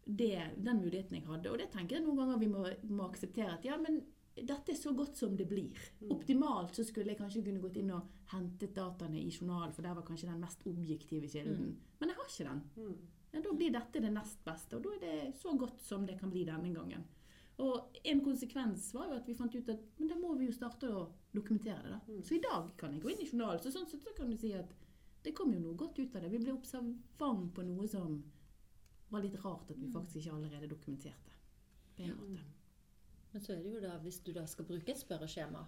det, 0.04 0.50
den 0.56 0.82
muligheten 0.82 1.16
jeg 1.18 1.26
hadde. 1.26 1.50
Og 1.50 1.58
det 1.60 1.70
tenker 1.72 1.98
jeg 1.98 2.04
noen 2.04 2.20
ganger 2.20 2.42
vi 2.42 2.50
må, 2.52 2.66
må 2.90 3.08
akseptere. 3.08 3.56
At 3.56 3.64
ja, 3.66 3.78
men 3.80 4.02
dette 4.34 4.72
er 4.72 4.78
så 4.78 4.92
godt 4.96 5.16
som 5.18 5.36
det 5.38 5.46
blir. 5.48 5.72
Mm. 6.00 6.12
Optimalt 6.16 6.76
så 6.76 6.84
skulle 6.86 7.14
jeg 7.14 7.20
kanskje 7.20 7.44
kunne 7.46 7.62
gått 7.62 7.78
inn 7.80 7.92
og 7.94 8.08
hentet 8.32 8.74
dataene 8.76 9.20
i 9.20 9.30
journalen, 9.30 9.74
for 9.74 9.86
der 9.86 9.96
var 9.96 10.06
kanskje 10.06 10.30
den 10.30 10.42
mest 10.42 10.64
objektive 10.66 11.30
kilden. 11.30 11.74
Men 12.00 12.10
jeg 12.10 12.18
har 12.18 12.30
ikke 12.30 12.48
den. 12.50 12.64
Mm. 12.76 12.96
Ja, 13.34 13.42
da 13.42 13.52
blir 13.58 13.74
dette 13.74 14.02
det 14.02 14.14
nest 14.14 14.44
beste, 14.46 14.78
og 14.78 14.84
da 14.86 14.94
er 14.94 15.02
det 15.02 15.36
så 15.40 15.54
godt 15.58 15.80
som 15.82 16.06
det 16.06 16.18
kan 16.20 16.30
bli 16.30 16.44
denne 16.46 16.70
gangen. 16.74 17.06
Og 17.62 17.98
en 18.10 18.20
konsekvens 18.24 18.88
var 18.94 19.10
jo 19.10 19.16
at 19.20 19.28
vi 19.30 19.36
fant 19.38 19.54
ut 19.54 19.68
at 19.70 19.82
men 20.00 20.10
da 20.10 20.16
må 20.18 20.32
vi 20.38 20.48
jo 20.48 20.54
starte 20.54 20.90
å 20.90 21.04
dokumentere 21.34 21.82
det. 21.84 21.92
da. 21.92 22.00
Mm. 22.08 22.22
Så 22.26 22.34
i 22.34 22.42
dag 22.42 22.72
kan 22.78 22.94
jeg 22.94 23.02
gå 23.02 23.12
inn 23.12 23.22
i 23.22 23.28
journalen. 23.28 23.62
Så 23.62 23.70
sånn 23.74 23.86
sett 23.90 24.02
så 24.02 24.14
kan 24.16 24.30
du 24.30 24.38
si 24.38 24.50
at 24.58 24.74
det 25.24 25.32
kom 25.38 25.52
jo 25.54 25.62
noe 25.62 25.78
godt 25.78 26.00
ut 26.02 26.16
av 26.16 26.24
det. 26.24 26.32
Vi 26.34 26.42
ble 26.42 26.56
observant 26.56 27.52
på 27.54 27.66
noe 27.66 27.86
som 27.88 28.18
var 29.14 29.24
litt 29.24 29.38
rart 29.44 29.70
at 29.70 29.80
vi 29.80 29.92
faktisk 29.92 30.20
ikke 30.20 30.36
allerede 30.36 30.70
dokumenterte. 30.70 31.38
På 31.94 32.02
en 32.02 32.18
måte. 32.18 32.44
Men 33.32 33.42
så 33.42 33.54
er 33.54 33.62
det 33.62 33.72
jo 33.72 33.80
da, 33.82 33.96
hvis 34.02 34.20
du 34.26 34.30
da 34.34 34.44
skal 34.46 34.66
bruke 34.68 34.92
et 34.92 35.00
spørreskjema, 35.00 35.64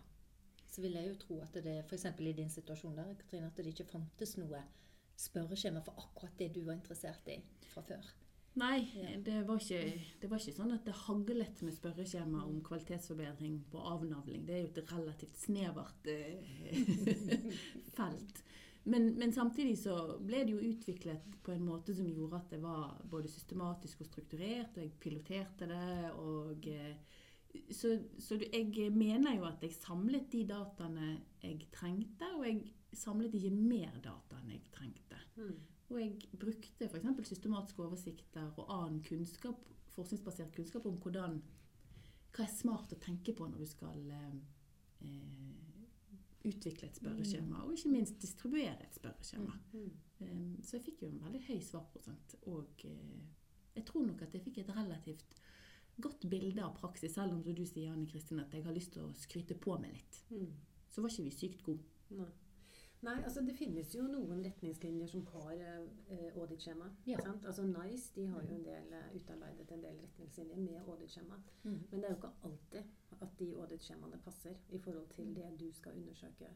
så 0.70 0.82
vil 0.84 0.98
jeg 0.98 1.08
jo 1.08 1.16
tro 1.22 1.40
at 1.42 1.56
det 1.64 1.78
f.eks. 1.86 2.04
i 2.18 2.34
din 2.36 2.50
situasjon 2.52 2.98
der, 2.98 3.14
Katrine, 3.18 3.48
at 3.48 3.58
det 3.58 3.72
ikke 3.72 3.88
fantes 3.90 4.36
noe 4.38 4.60
spørreskjema 5.18 5.82
for 5.82 5.98
akkurat 6.02 6.38
det 6.38 6.52
du 6.54 6.62
var 6.66 6.76
interessert 6.76 7.26
i 7.32 7.40
fra 7.72 7.82
før. 7.86 8.12
Nei, 8.56 8.86
det 9.24 9.42
var, 9.48 9.58
ikke, 9.60 10.04
det 10.22 10.30
var 10.30 10.40
ikke 10.40 10.54
sånn 10.56 10.72
at 10.72 10.86
det 10.88 10.94
haglet 10.96 11.58
med 11.66 11.74
spørreskjema 11.76 12.44
om 12.46 12.62
kvalitetsforbedring 12.64 13.58
på 13.72 13.82
avnavling. 13.84 14.46
Det 14.48 14.54
er 14.54 14.62
jo 14.62 14.70
et 14.70 14.92
relativt 14.94 15.42
snevert 15.42 16.08
eh, 16.08 16.54
felt. 17.98 18.40
Men, 18.86 19.12
men 19.18 19.32
samtidig 19.34 19.78
så 19.80 19.96
ble 20.22 20.44
det 20.46 20.54
jo 20.54 20.62
utviklet 20.62 21.24
på 21.42 21.54
en 21.54 21.64
måte 21.66 21.94
som 21.96 22.06
gjorde 22.06 22.38
at 22.38 22.52
det 22.54 22.60
var 22.62 23.00
både 23.10 23.30
systematisk 23.30 24.04
og 24.04 24.10
strukturert, 24.10 24.76
og 24.76 24.84
jeg 24.84 24.98
piloterte 25.02 25.70
det. 25.70 26.10
og... 26.14 26.68
eh, 26.70 27.22
så, 27.70 27.98
så 28.18 28.36
jeg 28.52 28.92
mener 28.92 29.36
jo 29.36 29.44
at 29.48 29.62
jeg 29.62 29.72
samlet 29.72 30.28
de 30.32 30.42
dataene 30.48 31.06
jeg 31.42 31.68
trengte, 31.72 32.28
og 32.36 32.46
jeg 32.46 32.74
samlet 32.96 33.34
ikke 33.34 33.52
mer 33.54 33.94
data 34.04 34.40
enn 34.40 34.52
jeg 34.52 34.62
trengte. 34.74 35.20
Mm. 35.36 35.56
Og 35.88 36.00
jeg 36.00 36.38
brukte 36.40 36.88
f.eks. 36.88 37.28
systematiske 37.28 37.82
oversikter 37.82 38.50
og 38.56 38.72
annen 38.74 39.02
kunnskap, 39.06 39.68
forskningsbasert 39.94 40.54
kunnskap 40.56 40.86
om 40.88 40.98
hvordan, 41.02 41.38
hva 42.34 42.44
er 42.44 42.52
smart 42.52 42.92
å 42.92 43.00
tenke 43.00 43.34
på 43.36 43.46
når 43.48 43.64
du 43.64 43.70
skal 43.70 44.10
eh, 44.12 44.34
eh, 45.06 45.55
utvikle 46.46 46.88
et 46.88 46.98
spørreskjema, 47.00 47.64
og 47.64 47.74
ikke 47.76 47.92
minst 47.92 48.20
distribuere 48.22 48.76
et 48.84 48.98
spørreskjema. 48.98 49.56
Eh, 49.74 50.44
så 50.62 50.78
jeg 50.78 50.86
fikk 50.86 51.02
jo 51.04 51.10
en 51.10 51.20
veldig 51.24 51.42
høy 51.48 51.58
svarprosent, 51.64 52.38
og 52.52 52.86
uh, 52.88 53.18
jeg 53.76 53.84
tror 53.88 54.06
nok 54.06 54.22
at 54.24 54.34
jeg 54.34 54.44
fikk 54.46 54.62
et 54.62 54.72
relativt 54.76 55.42
godt 56.00 56.26
bilde 56.30 56.64
av 56.64 56.74
praksis, 56.76 57.14
selv 57.14 57.36
om 57.36 57.42
du 57.44 57.64
sier, 57.64 57.92
Anne 57.92 58.08
Kristin, 58.08 58.40
at 58.40 58.52
jeg 58.54 58.64
har 58.64 58.74
lyst 58.76 58.94
til 58.96 59.04
å 59.06 59.12
skryte 59.16 59.56
på 59.58 59.76
meg 59.80 59.96
litt. 59.96 60.18
Mm. 60.30 60.50
Så 60.92 61.04
var 61.04 61.12
ikke 61.12 61.28
vi 61.28 61.36
sykt 61.36 61.64
gode. 61.64 61.84
Nei. 62.16 62.32
Nei, 63.04 63.16
altså 63.22 63.42
det 63.44 63.54
finnes 63.54 63.92
jo 63.94 64.06
noen 64.08 64.40
retningslinjer 64.42 65.08
som 65.10 65.24
har 65.34 65.52
eh, 65.60 66.30
auditskjema. 66.32 66.88
Ja. 67.06 67.20
Altså 67.36 67.66
NICE 67.68 68.14
de 68.16 68.24
har 68.32 68.46
jo 68.48 68.56
en 68.56 68.64
del, 68.66 68.94
eh, 68.96 69.10
utarbeidet 69.18 69.74
en 69.76 69.84
del 69.84 69.98
retningslinjer 70.00 70.62
med 70.62 70.80
auditskjema. 70.80 71.38
Mm. 71.64 71.76
Men 71.90 72.00
det 72.00 72.08
er 72.08 72.14
jo 72.14 72.18
ikke 72.22 72.32
alltid 72.48 72.94
de 73.78 74.18
passer 74.24 74.54
i 74.68 74.78
forhold 74.78 75.08
til 75.08 75.34
det 75.34 75.58
du 75.60 75.72
skal 75.72 75.92
undersøke 75.96 76.48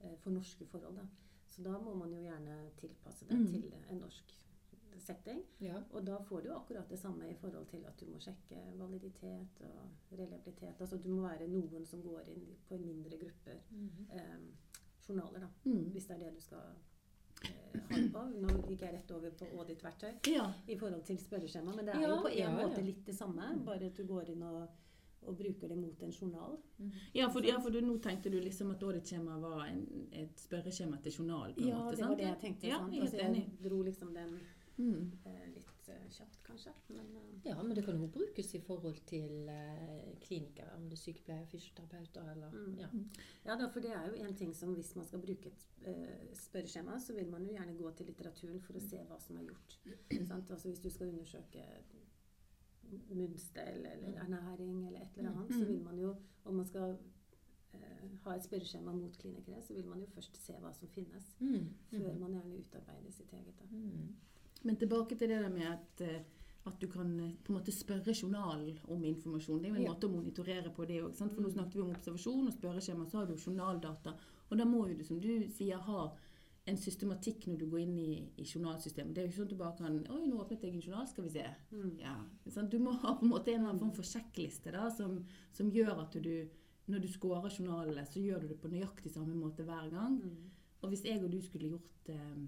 eh, 0.00 0.16
for 0.18 0.30
norske 0.30 0.66
forhold. 0.66 0.96
Da. 0.96 1.06
Så 1.48 1.62
da 1.62 1.78
må 1.78 1.94
man 1.94 2.12
jo 2.12 2.20
gjerne 2.20 2.70
tilpasse 2.76 3.26
det 3.28 3.38
Mm. 3.38 3.46
til 3.52 3.72
en 3.90 3.98
norsk 3.98 4.36
setting. 4.98 5.42
Ja. 5.60 5.82
Og 5.90 6.04
da 6.06 6.18
får 6.18 6.40
du 6.42 6.48
jo 6.48 6.54
akkurat 6.58 6.88
det 6.90 6.98
samme 6.98 7.30
i 7.30 7.34
forhold 7.34 7.66
til 7.66 7.84
at 7.86 8.00
du 8.00 8.06
må 8.06 8.18
sjekke 8.20 8.58
validitet 8.78 9.60
og 9.60 9.90
reliabilitet. 10.18 10.80
Altså 10.80 10.96
du 10.98 11.08
må 11.08 11.22
være 11.28 11.48
noen 11.48 11.86
som 11.86 12.02
går 12.02 12.20
inn 12.28 12.56
på 12.68 12.76
mindre 12.78 13.18
grupper 13.18 13.60
mm. 13.70 14.06
eh, 14.12 14.38
journaler, 15.08 15.40
da. 15.40 15.48
Mm. 15.64 15.90
Hvis 15.90 16.06
det 16.06 16.14
er 16.16 16.18
det 16.18 16.34
du 16.36 16.40
skal 16.40 16.58
eh, 17.44 17.80
ha 17.90 18.02
på. 18.12 18.24
Nå 18.42 18.48
gikk 18.68 18.82
jeg 18.82 18.94
rett 18.94 19.10
over 19.16 19.30
på 19.30 19.44
audit-verktøy 19.58 20.30
Ja. 20.34 20.52
i 20.68 20.76
forhold 20.78 21.04
til 21.04 21.18
spørreskjema, 21.18 21.74
men 21.76 21.86
det 21.86 21.94
er 21.94 22.00
Ja, 22.00 22.08
jo 22.16 22.22
på 22.22 22.28
en 22.28 22.56
måte 22.60 22.82
litt 22.84 23.04
det 23.06 23.16
samme, 23.16 23.64
bare 23.64 23.86
at 23.86 23.96
du 23.96 24.04
går 24.06 24.28
inn 24.34 24.42
og, 24.42 24.68
og 25.22 25.36
bruker 25.36 25.68
det 25.68 25.76
mot 25.78 26.02
en 26.02 26.10
journal. 26.12 26.56
Ja, 27.14 27.28
for, 27.28 27.44
ja, 27.44 27.58
for 27.60 27.70
du, 27.70 27.80
nå 27.84 27.98
tenkte 28.02 28.30
du 28.32 28.38
liksom 28.40 28.70
at 28.72 28.82
auditskjema 28.82 29.36
var 29.42 29.66
en, 29.66 29.82
et 30.12 30.38
spørreskjema 30.40 30.96
til 31.04 31.12
journal? 31.18 31.52
på 31.54 31.60
en 31.60 31.68
Ja, 31.68 31.76
måte, 31.82 31.96
det 31.96 32.00
var 32.02 32.08
sant? 32.08 32.18
det 32.18 32.26
jeg 32.30 32.38
tenkte. 32.46 32.66
Ja, 32.70 32.78
sant? 32.78 32.92
jeg 32.94 33.02
Altså, 33.02 33.16
jeg 33.16 33.50
dro 33.64 33.82
liksom 33.82 34.14
den 34.14 34.40
Mm. 34.80 35.10
eh, 35.26 35.48
litt 35.52 35.88
eh, 35.92 36.06
kjapt, 36.10 36.38
kanskje. 36.46 36.70
Men 36.88 37.04
eh, 37.16 37.50
Ja, 37.50 37.62
men 37.62 37.76
det 37.76 37.84
kan 37.84 37.98
jo 38.00 38.06
brukes 38.08 38.54
i 38.54 38.60
forhold 38.64 38.96
til 39.06 39.48
eh, 39.52 40.14
klinikere, 40.24 40.72
om 40.76 40.86
det 40.88 40.96
er 40.96 41.02
sykepleiere, 41.02 41.46
fysioterapeuter 41.50 42.30
eller 42.32 42.50
Mm. 42.50 42.78
ja. 42.78 42.88
ja 43.44 43.56
da, 43.60 43.68
for 43.68 43.80
det 43.80 43.90
er 43.92 44.06
jo 44.08 44.24
en 44.24 44.34
ting 44.34 44.54
som 44.56 44.72
hvis 44.74 44.94
man 44.96 45.04
skal 45.04 45.20
bruke 45.20 45.46
et 45.52 45.66
eh, 45.84 46.32
spørreskjema, 46.34 46.96
så 46.98 47.12
vil 47.12 47.28
man 47.28 47.44
jo 47.44 47.52
gjerne 47.52 47.76
gå 47.76 47.90
til 47.96 48.06
litteraturen 48.06 48.60
for 48.60 48.72
å 48.72 48.80
se 48.80 49.04
hva 49.04 49.20
som 49.20 49.36
er 49.36 49.42
gjort. 49.50 49.76
sant? 50.26 50.50
Altså 50.50 50.68
hvis 50.68 50.80
du 50.80 50.88
skal 50.90 51.08
undersøke 51.12 51.66
munnstell 53.14 53.86
eller 53.86 54.14
ernæring 54.24 54.86
eller 54.86 55.00
et 55.00 55.16
eller 55.18 55.30
annet, 55.30 55.54
så 55.54 55.64
vil 55.64 55.82
man 55.82 55.98
jo, 55.98 56.14
om 56.44 56.54
man 56.54 56.66
skal 56.66 56.96
eh, 57.74 58.08
ha 58.24 58.34
et 58.34 58.44
spørreskjema 58.44 58.92
mot 58.92 59.18
klinikere, 59.18 59.62
så 59.62 59.74
vil 59.74 59.86
man 59.86 60.00
jo 60.00 60.06
først 60.14 60.36
se 60.36 60.52
hva 60.60 60.72
som 60.74 60.88
finnes, 60.88 61.36
Mm. 61.40 61.68
før 61.90 62.18
man 62.18 62.32
gjerne 62.32 62.58
utarbeider 62.58 63.10
sitt 63.10 63.32
eget. 63.32 63.62
Mm. 63.70 64.14
Men 64.64 64.76
tilbake 64.76 65.16
til 65.18 65.28
det 65.28 65.40
der 65.42 65.48
med 65.48 65.62
at, 65.66 66.00
eh, 66.00 66.20
at 66.66 66.80
du 66.80 66.86
kan 66.88 67.20
eh, 67.20 67.32
på 67.44 67.52
en 67.52 67.58
måte 67.58 67.72
spørre 67.72 68.14
journalen 68.22 68.78
om 68.88 69.04
informasjon. 69.04 69.58
Det 69.62 69.66
er 69.66 69.74
jo 69.74 69.74
en 69.76 69.82
Ja. 69.82 69.92
måte 69.94 70.06
å 70.08 70.10
monitorere 70.12 70.70
på 70.74 70.84
det 70.86 71.02
òg. 71.02 71.14
For 71.14 71.24
nå 71.40 71.50
snakket 71.50 71.74
vi 71.74 71.80
om 71.80 71.90
observasjon 71.90 72.46
og 72.46 72.52
spørreskjema, 72.52 73.06
så 73.10 73.18
har 73.18 73.26
du 73.26 73.36
journaldata. 73.36 74.14
Og 74.50 74.58
da 74.58 74.64
må 74.64 74.86
jo 74.88 74.94
du, 74.98 75.04
som 75.04 75.20
du 75.20 75.48
sier, 75.48 75.76
ha 75.78 76.10
en 76.68 76.78
systematikk 76.78 77.46
når 77.48 77.58
du 77.60 77.66
går 77.72 77.82
inn 77.82 77.96
i, 77.98 78.12
i 78.36 78.44
journalsystemet. 78.44 79.14
Det 79.14 79.22
er 79.22 79.26
jo 79.26 79.30
ikke 79.30 79.38
sånn 79.38 79.48
at 79.48 79.52
du 79.54 79.60
bare 79.60 79.76
kan 79.78 79.98
Oi, 80.12 80.22
nå 80.28 80.40
åpnet 80.42 80.64
jeg 80.66 80.74
en 80.76 80.84
journal, 80.84 81.06
skal 81.08 81.26
vi 81.26 81.32
se. 81.34 81.46
Mm. 81.72 81.92
Ja? 82.02 82.14
Du 82.70 82.78
må 82.82 82.94
ha 83.02 83.14
på 83.16 83.26
en 83.26 83.32
måte 83.32 83.54
en 83.54 83.62
eller 83.62 83.72
annen 83.72 83.82
form 83.82 83.94
for 83.96 84.06
sjekkliste 84.06 84.74
da, 84.74 84.86
som, 84.94 85.22
som 85.56 85.72
gjør 85.72 86.04
at 86.04 86.18
du 86.20 86.34
når 86.90 87.04
du 87.04 87.10
scorer 87.12 87.52
journalene, 87.54 88.02
så 88.06 88.22
gjør 88.22 88.42
du 88.42 88.48
det 88.50 88.58
på 88.58 88.70
nøyaktig 88.70 89.12
samme 89.14 89.36
måte 89.38 89.62
hver 89.66 89.90
gang. 89.92 90.16
Mm. 90.18 90.48
Og 90.80 90.90
hvis 90.90 91.04
jeg 91.06 91.22
og 91.22 91.30
du 91.32 91.38
skulle 91.44 91.68
gjort 91.70 92.08
eh, 92.10 92.40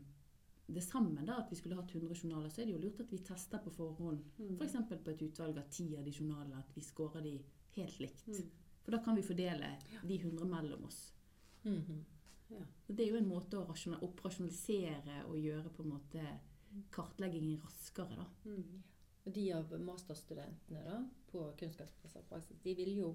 det 0.73 0.83
sammen, 0.83 1.21
da, 1.27 1.37
at 1.43 1.51
vi 1.53 1.59
skulle 1.59 1.77
hatt 1.79 1.93
100 1.95 2.17
journaler, 2.17 2.51
så 2.51 2.63
er 2.63 2.69
det 2.69 2.75
jo 2.75 2.81
lurt 2.83 3.03
at 3.05 3.13
vi 3.13 3.21
tester 3.23 3.63
på 3.63 3.71
forhånd. 3.77 4.25
Mm. 4.39 4.57
F.eks. 4.57 4.79
på 4.91 5.13
et 5.13 5.25
utvalg 5.29 5.61
av 5.61 5.69
ti 5.71 5.93
av 5.99 6.07
de 6.07 6.15
journalene, 6.15 6.63
at 6.63 6.75
vi 6.75 6.85
scorer 6.85 7.25
de 7.25 7.37
helt 7.77 8.01
likt. 8.03 8.27
Mm. 8.29 8.51
For 8.83 8.97
da 8.97 9.03
kan 9.05 9.19
vi 9.19 9.27
fordele 9.27 9.77
de 10.03 10.19
100 10.19 10.49
mellom 10.49 10.89
oss. 10.89 11.05
Mhm. 11.63 12.01
Ja. 12.53 12.65
Det 12.89 13.05
er 13.05 13.13
jo 13.13 13.21
en 13.21 13.29
måte 13.29 13.59
å 13.59 13.67
rasjonal- 13.69 14.03
operasjonalisere 14.05 15.23
og 15.27 15.39
gjøre 15.41 15.71
på 15.73 15.85
en 15.85 15.93
måte 15.95 16.25
kartleggingen 16.93 17.61
raskere, 17.63 18.17
da. 18.17 18.27
Mm. 18.45 18.83
Og 19.25 19.35
de 19.37 19.45
av 19.55 19.75
masterstudentene 19.87 20.83
da, 20.87 20.99
på 21.31 21.45
kunnskapsbasert 21.61 22.29
praksis, 22.31 22.59
de 22.65 22.75
vil 22.79 22.97
jo 22.99 23.13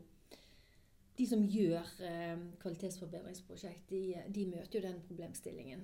De 1.17 1.25
som 1.25 1.41
gjør 1.41 1.87
eh, 2.05 2.41
kvalitetsforbedringsprosjekt, 2.61 3.87
de, 3.89 4.19
de 4.29 4.43
møter 4.51 4.77
jo 4.77 4.81
den 4.83 4.99
problemstillingen. 5.01 5.81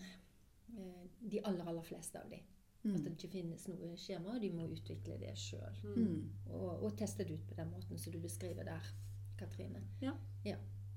Eh, 0.78 1.08
de 1.18 1.40
aller, 1.42 1.66
aller 1.66 1.82
fleste 1.88 2.22
av 2.22 2.30
de. 2.30 2.38
At 2.84 3.00
det 3.02 3.16
ikke 3.16 3.32
finnes 3.40 3.66
noe 3.72 3.96
skjema, 3.98 4.36
og 4.36 4.44
de 4.44 4.52
må 4.54 4.68
utvikle 4.70 5.18
det 5.18 5.32
sjøl. 5.40 5.80
Mm. 5.96 6.30
Og, 6.52 6.84
og 6.84 6.94
teste 7.00 7.26
det 7.26 7.40
ut 7.40 7.48
på 7.50 7.58
den 7.58 7.72
måten 7.72 7.98
som 7.98 8.14
du 8.14 8.20
beskriver 8.22 8.68
der, 8.68 8.94
Katrine. 9.40 9.82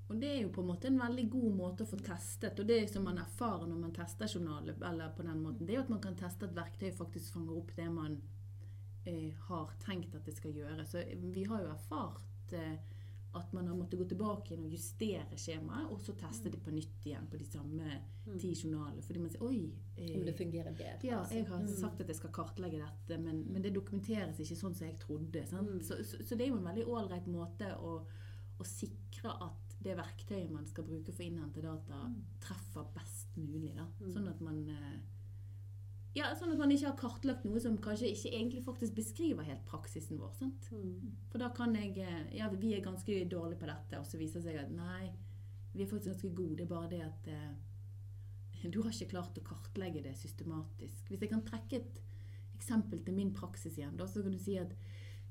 Og 0.07 0.19
det 0.21 0.29
er 0.31 0.41
jo 0.41 0.51
på 0.55 0.63
en 0.63 0.69
måte 0.69 0.87
en 0.87 0.99
veldig 1.01 1.25
god 1.29 1.55
måte 1.55 1.83
å 1.83 1.89
få 1.89 1.99
testet. 1.99 2.59
Og 2.59 2.67
det 2.69 2.79
som 2.91 3.03
man 3.03 3.19
erfarer 3.19 3.67
når 3.67 3.79
man 3.81 3.95
tester 3.95 4.31
journaler, 4.31 4.77
eller 4.89 5.15
på 5.15 5.25
den 5.27 5.41
måten, 5.43 5.67
det 5.67 5.75
er 5.75 5.81
jo 5.81 5.85
at 5.87 5.95
man 5.95 6.03
kan 6.03 6.15
teste 6.19 6.47
at 6.47 6.55
verktøyet 6.55 6.95
faktisk 6.95 7.35
fanger 7.35 7.57
opp 7.59 7.73
det 7.75 7.87
man 7.91 8.19
eh, 9.03 9.33
har 9.49 9.73
tenkt 9.83 10.15
at 10.15 10.27
det 10.27 10.37
skal 10.37 10.55
gjøre. 10.55 10.85
Så 10.87 11.03
vi 11.35 11.43
har 11.49 11.65
jo 11.65 11.73
erfart 11.73 12.55
eh, 12.55 12.77
at 13.37 13.53
man 13.53 13.67
har 13.67 13.75
måttet 13.75 13.99
gå 13.99 14.05
tilbake 14.07 14.53
igjen 14.53 14.65
og 14.65 14.73
justere 14.73 15.37
skjemaet, 15.37 15.91
og 15.91 15.99
så 16.01 16.15
teste 16.17 16.51
det 16.53 16.61
på 16.63 16.71
nytt 16.73 17.05
igjen 17.05 17.27
på 17.29 17.39
de 17.39 17.45
samme 17.45 17.99
ti 18.39 18.53
journalene. 18.55 19.03
Fordi 19.03 19.23
man 19.23 19.33
sier 19.33 19.45
oi 19.45 19.59
eh, 19.97 20.15
Om 20.15 20.25
det 20.25 20.37
fungerer 20.39 20.71
bedre. 20.71 21.03
ja, 21.03 21.19
altså. 21.19 21.35
jeg 21.35 21.49
har 21.51 21.67
sagt 21.83 22.01
at 22.01 22.11
jeg 22.13 22.21
skal 22.21 22.33
kartlegge 22.39 22.79
dette, 22.81 23.19
men, 23.21 23.43
men 23.51 23.65
det 23.65 23.75
dokumenteres 23.75 24.39
ikke 24.39 24.59
sånn 24.59 24.77
som 24.77 24.87
jeg 24.87 24.97
trodde. 25.03 25.43
Mm. 25.51 25.77
Så, 25.83 25.99
så, 26.07 26.23
så 26.23 26.39
det 26.39 26.47
er 26.47 26.53
jo 26.53 26.59
en 26.61 26.69
veldig 26.71 26.87
ålreit 26.95 27.27
måte 27.31 27.75
å, 27.75 27.97
å 28.57 28.67
sikre 28.67 29.35
at 29.35 29.66
det 29.83 29.93
verktøyet 29.97 30.49
man 30.51 30.65
skal 30.67 30.87
bruke 30.87 31.13
for 31.13 31.23
å 31.23 31.27
innhente 31.27 31.61
data, 31.63 31.99
treffer 32.43 32.87
best 32.95 33.37
mulig. 33.37 33.75
Da. 33.77 33.85
Mm. 34.01 34.09
Sånn 34.15 34.31
at 34.31 34.41
man 34.43 34.63
eh, 34.73 34.97
ja, 36.17 36.31
sånn 36.37 36.55
at 36.55 36.61
man 36.61 36.71
ikke 36.73 36.87
har 36.87 36.97
kartlagt 36.97 37.45
noe 37.45 37.61
som 37.61 37.75
kanskje 37.81 38.09
ikke 38.09 38.31
egentlig 38.31 38.63
faktisk 38.65 38.95
beskriver 38.97 39.45
helt 39.45 39.65
praksisen 39.69 40.17
vår. 40.17 40.33
Sant? 40.39 40.69
Mm. 40.73 41.13
For 41.29 41.43
da 41.43 41.51
kan 41.53 41.75
jeg 41.77 41.93
eh, 42.01 42.33
Ja, 42.39 42.49
vi 42.53 42.73
er 42.73 42.85
ganske 42.85 43.19
dårlige 43.29 43.61
på 43.61 43.69
dette, 43.69 44.01
og 44.01 44.07
så 44.09 44.19
viser 44.19 44.41
det 44.41 44.49
seg 44.49 44.61
at 44.63 44.73
nei, 44.73 45.11
vi 45.75 45.85
er 45.85 45.91
faktisk 45.91 46.15
ganske 46.15 46.33
gode. 46.33 46.57
Det 46.57 46.65
er 46.65 46.73
bare 46.73 46.91
det 46.95 47.03
at 47.05 47.31
eh, 47.33 48.63
du 48.73 48.81
har 48.81 48.93
ikke 48.93 49.13
klart 49.13 49.37
å 49.37 49.45
kartlegge 49.45 50.05
det 50.07 50.15
systematisk. 50.17 51.11
Hvis 51.11 51.21
jeg 51.21 51.33
kan 51.33 51.45
trekke 51.45 51.83
et 51.83 52.01
eksempel 52.57 53.03
til 53.05 53.13
min 53.13 53.35
praksis 53.37 53.77
igjen, 53.77 53.97
da, 53.99 54.09
så 54.09 54.25
kan 54.25 54.33
du 54.33 54.41
si 54.41 54.57
at 54.57 54.73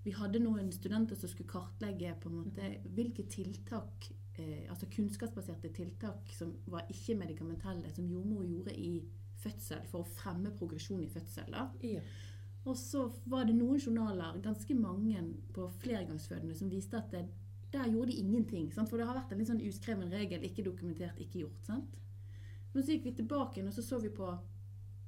vi 0.06 0.14
hadde 0.14 0.38
noen 0.38 0.70
studenter 0.70 1.18
som 1.18 1.30
skulle 1.32 1.50
kartlegge 1.50 2.12
på 2.22 2.30
en 2.30 2.38
måte 2.44 2.68
hvilke 2.94 3.24
tiltak, 3.26 4.06
eh, 4.38 4.66
altså 4.70 4.88
kunnskapsbaserte 4.92 5.72
tiltak 5.76 6.32
som 6.36 6.54
var 6.72 6.86
ikke-medikamentelle, 6.92 7.90
som 7.94 8.08
jordmor 8.10 8.44
gjorde 8.44 8.76
i 8.78 8.92
fødsel 9.42 9.84
for 9.90 10.02
å 10.02 10.14
fremme 10.16 10.52
progresjon 10.56 11.02
i 11.04 11.10
fødsel. 11.12 11.56
Ja. 11.84 12.00
Og 12.66 12.78
så 12.78 13.04
var 13.30 13.46
det 13.46 13.54
noen 13.54 13.78
journaler, 13.78 14.40
ganske 14.42 14.74
mange 14.74 15.22
på 15.54 15.68
flergangsfødende, 15.82 16.56
som 16.58 16.70
viste 16.72 16.98
at 16.98 17.12
det, 17.14 17.26
der 17.72 17.92
gjorde 17.92 18.10
de 18.10 18.18
ingenting. 18.22 18.72
Sant? 18.74 18.90
For 18.90 18.98
det 18.98 19.06
har 19.06 19.18
vært 19.18 19.32
en 19.34 19.40
litt 19.42 19.50
sånn 19.50 19.62
uskreven 19.68 20.10
regel. 20.10 20.44
Ikke 20.46 20.64
dokumentert, 20.66 21.18
ikke 21.22 21.44
gjort. 21.44 21.62
sant? 21.66 21.96
Men 22.72 22.84
så 22.84 22.94
gikk 22.96 23.06
vi 23.08 23.16
tilbake 23.20 23.62
og 23.64 23.72
så 23.74 23.84
så 23.84 24.00
vi 24.02 24.10
på 24.12 24.28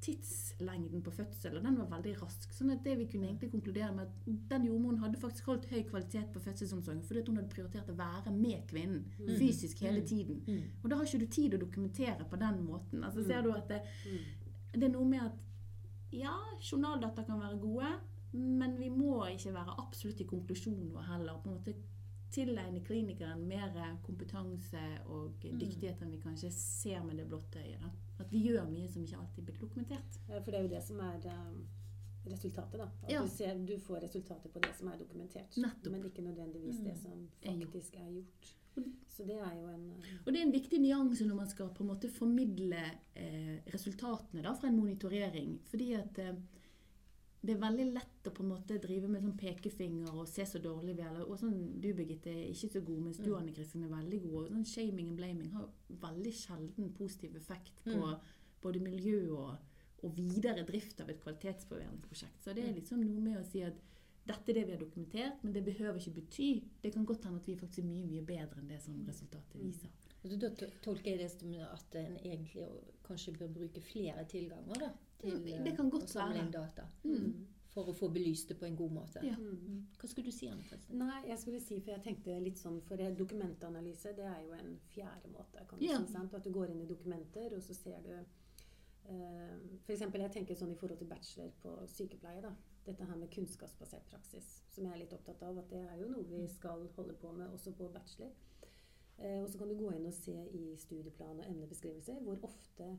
tidslengden 0.01 1.03
på 1.03 1.11
fødsel, 1.11 1.57
og 1.59 1.65
den 1.65 1.79
var 1.79 1.89
veldig 1.91 2.13
rask. 2.23 2.53
sånn 2.55 2.71
at 2.73 2.85
det 2.85 2.97
vi 2.99 3.07
kunne 3.11 3.27
egentlig 3.29 3.51
konkludere 3.51 3.93
med 3.95 4.07
at 4.07 4.27
den 4.51 4.65
jordmoren 4.67 4.99
hadde 5.03 5.19
faktisk 5.19 5.45
holdt 5.51 5.67
høy 5.71 5.83
kvalitet 5.89 6.33
på 6.33 6.41
fødselsomsorgen 6.41 7.03
fordi 7.03 7.23
hun 7.27 7.37
hadde 7.37 7.49
prioritert 7.55 7.91
å 7.91 7.97
være 7.99 8.31
med 8.33 8.67
kvinnen 8.69 9.05
Mm. 9.19 9.37
fysisk 9.39 9.79
hele 9.81 10.01
Mm. 10.01 10.07
tiden. 10.07 10.43
Mm. 10.47 10.63
Og 10.85 10.91
da 10.91 10.97
har 10.97 11.05
ikke 11.05 11.19
du 11.21 11.27
tid 11.27 11.55
å 11.55 11.59
dokumentere 11.59 12.25
på 12.31 12.37
den 12.39 12.65
måten. 12.67 13.05
Altså 13.05 13.21
Mm. 13.21 13.27
ser 13.27 13.43
du 13.43 13.53
at 13.53 13.69
det, 13.69 13.83
Mm. 14.07 14.19
det 14.81 14.83
er 14.85 14.89
noe 14.93 15.05
med 15.05 15.21
at 15.21 15.33
ja, 16.13 16.35
journaldata 16.61 17.23
kan 17.25 17.41
være 17.41 17.61
gode, 17.61 18.01
men 18.33 18.77
vi 18.79 18.89
må 18.89 19.25
ikke 19.27 19.53
være 19.53 19.75
absolutt 19.79 20.21
i 20.21 20.25
konklusjonen 20.25 20.93
vår 20.93 21.03
heller. 21.03 21.41
På 21.43 21.49
en 21.51 21.59
måte 21.59 21.75
tilegne 22.31 22.81
klinikeren 22.85 23.47
mer 23.49 23.97
kompetanse 24.03 25.01
og 25.07 25.33
Mm. 25.43 25.59
dyktighet 25.59 26.03
enn 26.03 26.11
vi 26.11 26.19
kanskje 26.19 26.51
ser 26.53 27.03
med 27.05 27.17
det 27.17 27.29
blotte 27.29 27.57
øyet. 27.59 27.81
Da. 27.81 27.91
At 28.19 28.33
vi 28.33 28.41
gjør 28.49 28.69
mye 28.71 28.89
som 28.91 29.03
ikke 29.05 29.17
alltid 29.19 29.45
blir 29.45 29.59
dokumentert. 29.61 30.19
Ja, 30.29 30.39
For 30.41 30.51
det 30.51 30.59
er 30.59 30.63
jo 30.63 30.69
det 30.75 30.83
som 30.83 31.01
er 31.01 31.27
um, 31.33 31.67
resultatet, 32.27 32.79
da. 32.81 32.89
At 33.05 33.11
Ja. 33.13 33.23
du, 33.23 33.29
ser, 33.29 33.55
du 33.67 33.79
får 33.79 34.01
resultater 34.03 34.49
på 34.51 34.61
det 34.61 34.75
som 34.77 34.89
er 34.89 34.99
dokumentert. 34.99 35.57
Nettopp. 35.57 35.93
Men 35.93 36.05
ikke 36.11 36.23
nødvendigvis 36.23 36.77
det 36.85 36.95
Mm. 36.97 37.03
som 37.03 37.29
faktisk 37.45 37.95
er 37.97 38.11
gjort. 38.13 38.55
Så 39.09 39.25
det 39.27 39.35
er 39.41 39.55
jo 39.59 39.67
en 39.69 39.87
uh, 39.91 40.05
Og 40.27 40.33
det 40.33 40.41
er 40.41 40.47
en 40.47 40.53
viktig 40.53 40.79
nyanse 40.79 41.25
når 41.27 41.35
man 41.35 41.49
skal 41.49 41.69
på 41.75 41.83
en 41.83 41.89
måte 41.89 42.09
formidle 42.11 42.79
eh, 43.17 43.59
resultatene 43.75 44.43
da, 44.43 44.53
fra 44.55 44.69
en 44.69 44.77
monitorering. 44.79 45.61
Fordi 45.67 45.93
at 45.93 46.19
eh, 46.19 46.35
det 47.45 47.55
er 47.55 47.61
veldig 47.61 47.85
lett 47.95 48.27
å 48.27 48.31
på 48.35 48.43
en 48.43 48.49
måte 48.51 48.79
drive 48.83 49.09
med 49.09 49.23
sånn 49.23 49.37
pekefinger 49.39 50.11
og 50.13 50.27
se 50.29 50.43
så 50.43 50.59
dårlig 50.59 50.97
vi 50.97 51.03
er. 51.03 51.21
Og 51.25 51.39
sånn, 51.39 51.81
du 51.81 51.93
Birgitte 51.95 52.27
er 52.33 52.49
ikke 52.51 52.71
så 52.73 52.81
god, 52.85 53.01
mens 53.05 53.17
du 53.19 53.31
Mm. 53.31 53.39
Anne 53.39 53.53
Kristin 53.55 53.85
er 53.85 53.89
veldig 53.95 54.23
god. 54.23 54.43
Og 54.43 54.49
sånn 54.51 54.67
shaming 54.67 55.09
and 55.09 55.17
blaming 55.17 55.51
har 55.53 55.69
veldig 55.89 56.33
sjelden 56.35 56.93
positiv 56.95 57.37
effekt 57.37 57.85
på 57.85 57.95
Mm. 57.95 58.19
både 58.63 58.81
miljø 58.81 59.31
og, 59.37 59.57
og 60.03 60.17
videre 60.17 60.65
drift 60.67 61.01
av 61.01 61.09
et 61.11 61.21
kvalitetsforbedringsprosjekt. 61.23 62.43
Så 62.45 62.55
det 62.55 62.65
er 62.65 62.73
Mm. 62.73 62.75
liksom 62.81 63.01
noe 63.05 63.21
med 63.21 63.37
å 63.39 63.45
si 63.45 63.63
at 63.63 63.75
dette 64.27 64.49
er 64.51 64.55
det 64.55 64.67
vi 64.67 64.73
har 64.73 64.81
dokumentert, 64.81 65.43
men 65.45 65.53
det 65.53 65.65
behøver 65.65 65.97
ikke 65.99 66.15
bety. 66.21 66.63
Det 66.83 66.93
kan 66.93 67.07
godt 67.07 67.25
hende 67.25 67.39
at 67.41 67.47
vi 67.47 67.55
faktisk 67.57 67.79
er 67.79 67.83
mye, 67.89 68.07
mye 68.07 68.27
bedre 68.27 68.59
enn 68.61 68.69
det 68.69 68.83
som 68.83 68.95
resultatet 69.07 69.55
Mm. 69.55 69.73
viser. 69.73 69.89
Altså, 70.25 70.39
da 70.39 70.51
tolker 70.83 71.05
jeg 71.05 71.19
det 71.19 71.31
som 71.31 71.55
at 71.55 71.95
en 71.95 72.17
egentlig 72.19 72.67
kanskje 73.05 73.37
bør 73.39 73.49
bruke 73.55 73.81
flere 73.81 74.25
tilganger 74.29 74.79
da, 74.79 74.93
til 75.19 75.35
Mm, 75.35 75.45
det 75.65 75.73
eh, 75.73 75.77
kan 75.77 75.91
godt 75.91 76.05
å 76.05 76.13
samle 76.13 76.39
inn 76.39 76.51
data. 76.51 76.85
Mm. 77.05 77.47
For 77.69 77.91
å 77.91 77.95
få 77.95 78.09
belyst 78.11 78.49
det 78.49 78.57
på 78.59 78.67
en 78.67 78.77
god 78.77 78.91
måte. 78.93 79.21
Ja. 79.27 79.35
mm. 79.37 79.59
Mm. 79.69 79.83
Hva 80.01 80.09
skulle 80.09 80.31
du 80.31 80.33
si, 80.35 80.49
Anne 80.49 80.65
Kristin? 80.67 80.99
Nei, 80.99 81.21
jeg 81.29 81.39
skulle 81.39 81.61
si, 81.61 81.81
for 81.81 81.93
jeg 81.93 82.03
tenkte 82.03 82.39
litt 82.41 82.59
sånn, 82.59 82.81
for 82.89 83.01
eh, 83.01 83.13
dokumentanalyse 83.15 84.15
det 84.17 84.25
er 84.27 84.41
jo 84.47 84.53
en 84.57 84.79
fjerde 84.95 85.29
måte. 85.35 85.67
kan 85.69 85.79
du 85.79 85.85
Ja. 85.85 85.99
si, 86.01 86.13
sant? 86.13 86.35
At 86.35 86.45
du 86.45 86.51
går 86.51 86.71
inn 86.71 86.81
i 86.81 86.87
dokumenter, 86.87 87.55
og 87.57 87.63
så 87.63 87.75
ser 87.75 88.01
du 88.03 88.13
uh, 88.15 89.59
For 89.85 89.93
eksempel, 89.93 90.21
jeg 90.21 90.33
tenker 90.33 90.55
sånn 90.59 90.73
i 90.73 90.77
forhold 90.81 90.99
til 90.99 91.09
bachelor 91.09 91.51
på 91.63 91.77
sykepleie. 91.89 92.43
da, 92.43 92.55
Dette 92.87 93.05
her 93.05 93.17
med 93.17 93.31
kunnskapsbasert 93.31 94.07
praksis, 94.11 94.63
som 94.71 94.85
jeg 94.85 94.93
er 94.93 94.99
litt 95.05 95.13
opptatt 95.13 95.43
av. 95.43 95.59
At 95.59 95.71
det 95.71 95.85
er 95.93 95.97
jo 96.03 96.09
noe 96.09 96.25
vi 96.25 96.47
skal 96.49 96.89
holde 96.97 97.15
på 97.15 97.33
med 97.33 97.53
også 97.53 97.73
på 97.77 97.89
bachelor. 97.93 98.33
Uh, 99.19 99.43
og 99.45 99.49
så 99.51 99.59
kan 99.59 99.69
du 99.69 99.75
gå 99.77 99.93
inn 99.93 100.07
og 100.07 100.15
se 100.15 100.35
i 100.55 100.77
studieplan 100.77 101.41
og 101.41 101.47
emnebeskrivelser 101.51 102.21
hvor 102.23 102.39
ofte 102.49 102.99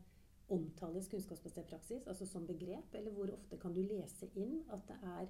omtales 0.50 1.08
kunnskapsbasert 1.08 1.68
praksis, 1.68 2.08
altså 2.08 2.26
som 2.26 2.48
begrep, 2.48 2.94
eller 2.94 3.12
hvor 3.12 3.30
ofte 3.34 3.58
kan 3.58 3.74
du 3.74 3.82
lese 3.82 4.30
inn 4.36 4.64
at 4.70 4.88
det 4.88 4.98
er 5.04 5.28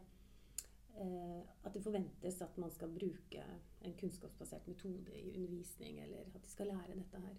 eh, 1.00 1.42
at 1.64 1.74
det 1.74 1.84
forventes 1.84 2.42
at 2.42 2.58
man 2.58 2.72
skal 2.72 2.90
bruke 2.90 3.44
en 3.82 3.94
kunnskapsbasert 4.00 4.68
metode 4.68 5.14
i 5.16 5.34
undervisning, 5.36 6.00
eller 6.04 6.18
at 6.36 6.42
de 6.44 6.50
skal 6.50 6.68
lære 6.68 6.96
dette 6.98 7.20
her. 7.24 7.36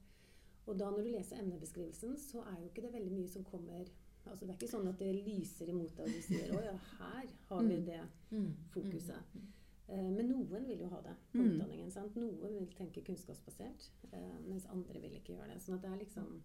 Og 0.66 0.78
da 0.78 0.90
når 0.90 1.02
du 1.02 1.10
leser 1.10 1.40
emnebeskrivelsen, 1.42 2.16
så 2.18 2.42
er 2.46 2.60
jo 2.60 2.68
ikke 2.70 2.82
det 2.82 2.92
veldig 2.92 3.12
mye 3.12 3.28
som 3.28 3.44
kommer 3.44 3.84
altså 4.26 4.44
Det 4.46 4.50
er 4.52 4.58
ikke 4.60 4.68
sånn 4.70 4.88
at 4.88 4.98
det 5.00 5.14
lyser 5.26 5.70
imot 5.72 5.94
deg, 5.96 6.04
og 6.06 6.12
du 6.12 6.22
sier 6.22 6.50
'Å 6.52 6.60
ja, 6.64 6.72
her 6.98 7.26
har 7.48 7.62
vi 7.62 7.76
Mm. 7.76 7.84
det 7.86 8.00
Mm. 8.30 8.54
fokuset'. 8.70 9.22
Mm. 9.34 9.46
Eh, 9.88 10.10
Men 10.10 10.28
noen 10.28 10.66
vil 10.66 10.78
jo 10.78 10.88
ha 10.88 11.00
det 11.00 11.16
på 11.32 11.38
utdanningen. 11.38 11.90
sant? 11.90 12.14
Noen 12.16 12.38
vil 12.58 12.66
tenke 12.76 13.02
kunnskapsbasert, 13.02 13.88
eh, 14.12 14.38
mens 14.46 14.66
andre 14.66 15.00
vil 15.00 15.10
ikke 15.12 15.32
gjøre 15.36 15.48
det. 15.54 15.62
Sånn 15.62 15.74
at 15.74 15.82
det 15.82 15.90
er 15.90 15.96
liksom 16.04 16.42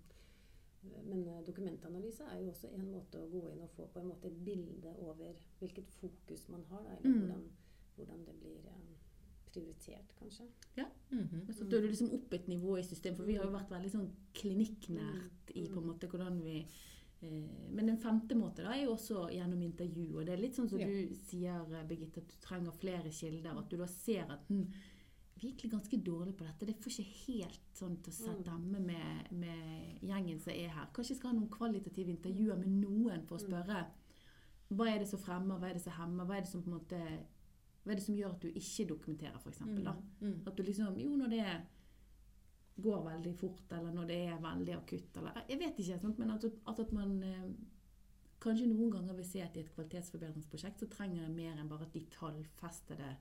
Men 1.06 1.28
eh, 1.28 1.41
dokumentanalyse 1.45 2.24
er 2.32 2.39
jo 2.41 2.50
også 2.52 2.67
en 2.74 2.91
måte 2.91 3.15
å 3.21 3.30
gå 3.30 3.50
inn 3.52 3.62
og 3.62 3.69
få 3.76 3.88
på 3.93 4.00
en 4.00 4.08
måte 4.08 4.28
et 4.28 4.45
bilde 4.45 4.95
over 5.00 5.34
hvilket 5.60 5.89
fokus 6.02 6.48
man 6.50 6.63
har, 6.69 6.84
da, 6.84 6.89
eller 6.98 7.10
Mm. 7.10 7.19
hvordan, 7.21 7.43
hvordan 7.95 8.26
det 8.26 8.36
blir 8.39 8.65
eh, 8.65 8.95
prioritert, 9.52 10.15
kanskje. 10.19 10.43
Ja. 10.78 10.86
Mm 11.12 11.28
-hmm. 11.28 11.52
så 11.54 11.63
tar 11.69 11.82
du 11.82 11.88
liksom 11.88 12.12
opp 12.13 12.34
et 12.34 12.48
nivå 12.48 12.78
i 12.78 12.84
systemet, 12.84 13.17
for 13.17 13.26
vi 13.26 13.34
har 13.36 13.45
jo 13.45 13.52
vært 13.52 13.69
veldig 13.71 13.91
sånn 13.91 14.10
klinikknært 14.34 15.52
i 15.56 15.67
på 15.69 15.80
en 15.82 15.88
måte 15.88 16.08
hvordan 16.08 16.41
vi 16.43 16.58
eh, 17.21 17.43
Men 17.71 17.89
en 17.89 17.98
femte 17.98 18.36
måte 18.36 18.63
da 18.63 18.74
er 18.76 18.84
jo 18.84 18.91
også 18.95 19.30
gjennom 19.32 19.62
intervju. 19.62 20.17
Og 20.19 20.26
det 20.26 20.34
er 20.34 20.41
litt 20.41 20.56
sånn 20.56 20.69
som 20.69 20.80
Ja. 20.80 20.86
du 20.88 21.15
sier, 21.15 21.65
Birgitte, 21.88 22.17
at 22.17 22.28
du 22.28 22.36
trenger 22.41 22.71
flere 22.71 23.10
kilder. 23.12 23.58
At 23.58 23.69
du 23.71 23.78
da 23.78 23.86
ser 23.88 24.24
at 24.32 24.39
hm, 24.50 24.65
vi 25.36 25.48
er 25.48 25.52
egentlig 25.52 25.71
ganske 25.71 25.98
dårlige 26.04 26.38
på 26.38 26.43
dette. 26.45 26.65
Det 26.65 26.76
får 26.76 26.91
ikke 26.91 27.34
helt 27.34 27.62
sånn 27.74 27.98
til 28.04 28.13
å 28.13 28.36
Mm. 28.36 28.43
stemme 28.43 28.80
med, 28.80 29.25
med 30.36 30.43
som 30.43 30.54
er 30.54 30.74
her. 30.76 30.89
Kanskje 30.95 31.15
jeg 31.15 31.19
skal 31.21 31.32
ha 31.32 31.38
noen 31.39 31.54
kvalitative 31.54 32.13
intervjuer 32.13 32.60
med 32.62 32.76
noen 32.84 33.24
for 33.28 33.38
å 33.38 33.41
Mm. 33.41 33.48
spørre 33.48 33.86
hva 34.76 34.88
er 34.89 35.00
det 35.00 35.08
som 35.08 35.19
fremmer, 35.21 35.60
hva 35.62 35.69
er 35.69 35.74
det 35.78 35.82
som 35.84 35.93
hemmer, 35.93 36.26
hva 36.26 36.38
er 36.38 36.41
det 36.45 36.50
som 36.52 36.63
på 36.63 36.71
en 36.71 36.78
måte 36.80 37.02
hva 37.86 37.91
er 37.93 38.00
det 38.00 38.04
som 38.04 38.15
gjør 38.17 38.32
at 38.34 38.41
du 38.41 38.48
ikke 38.50 38.88
dokumenterer, 38.89 39.36
f.eks. 39.38 39.60
da? 39.86 39.91
Mm. 40.21 40.39
At 40.48 40.56
du 40.58 40.63
liksom 40.63 40.98
Jo, 40.98 41.15
når 41.15 41.30
det 41.30 41.45
går 42.82 43.04
veldig 43.06 43.36
fort, 43.38 43.71
eller 43.71 43.93
når 43.93 44.08
det 44.10 44.17
er 44.28 44.41
veldig 44.41 44.74
akutt, 44.76 45.17
eller 45.17 45.43
Jeg 45.50 45.60
vet 45.60 45.78
ikke, 45.80 46.00
sant? 46.02 46.17
men 46.19 46.32
at, 46.32 46.45
at, 46.67 46.91
man 46.91 47.24
eh, 47.24 47.45
kanskje 48.41 48.67
noen 48.67 48.91
ganger 48.91 49.13
vil 49.13 49.26
se 49.26 49.41
at 49.41 49.56
i 49.56 49.62
et 49.62 49.71
kvalitetsforbedringsprosjekt 49.76 50.80
så 50.80 50.89
trenger 50.91 51.28
det 51.28 51.36
mer 51.36 51.62
enn 51.62 51.69
bare 51.69 51.86
at 51.86 51.93
de 51.93 52.02
tallfestede 52.12 53.13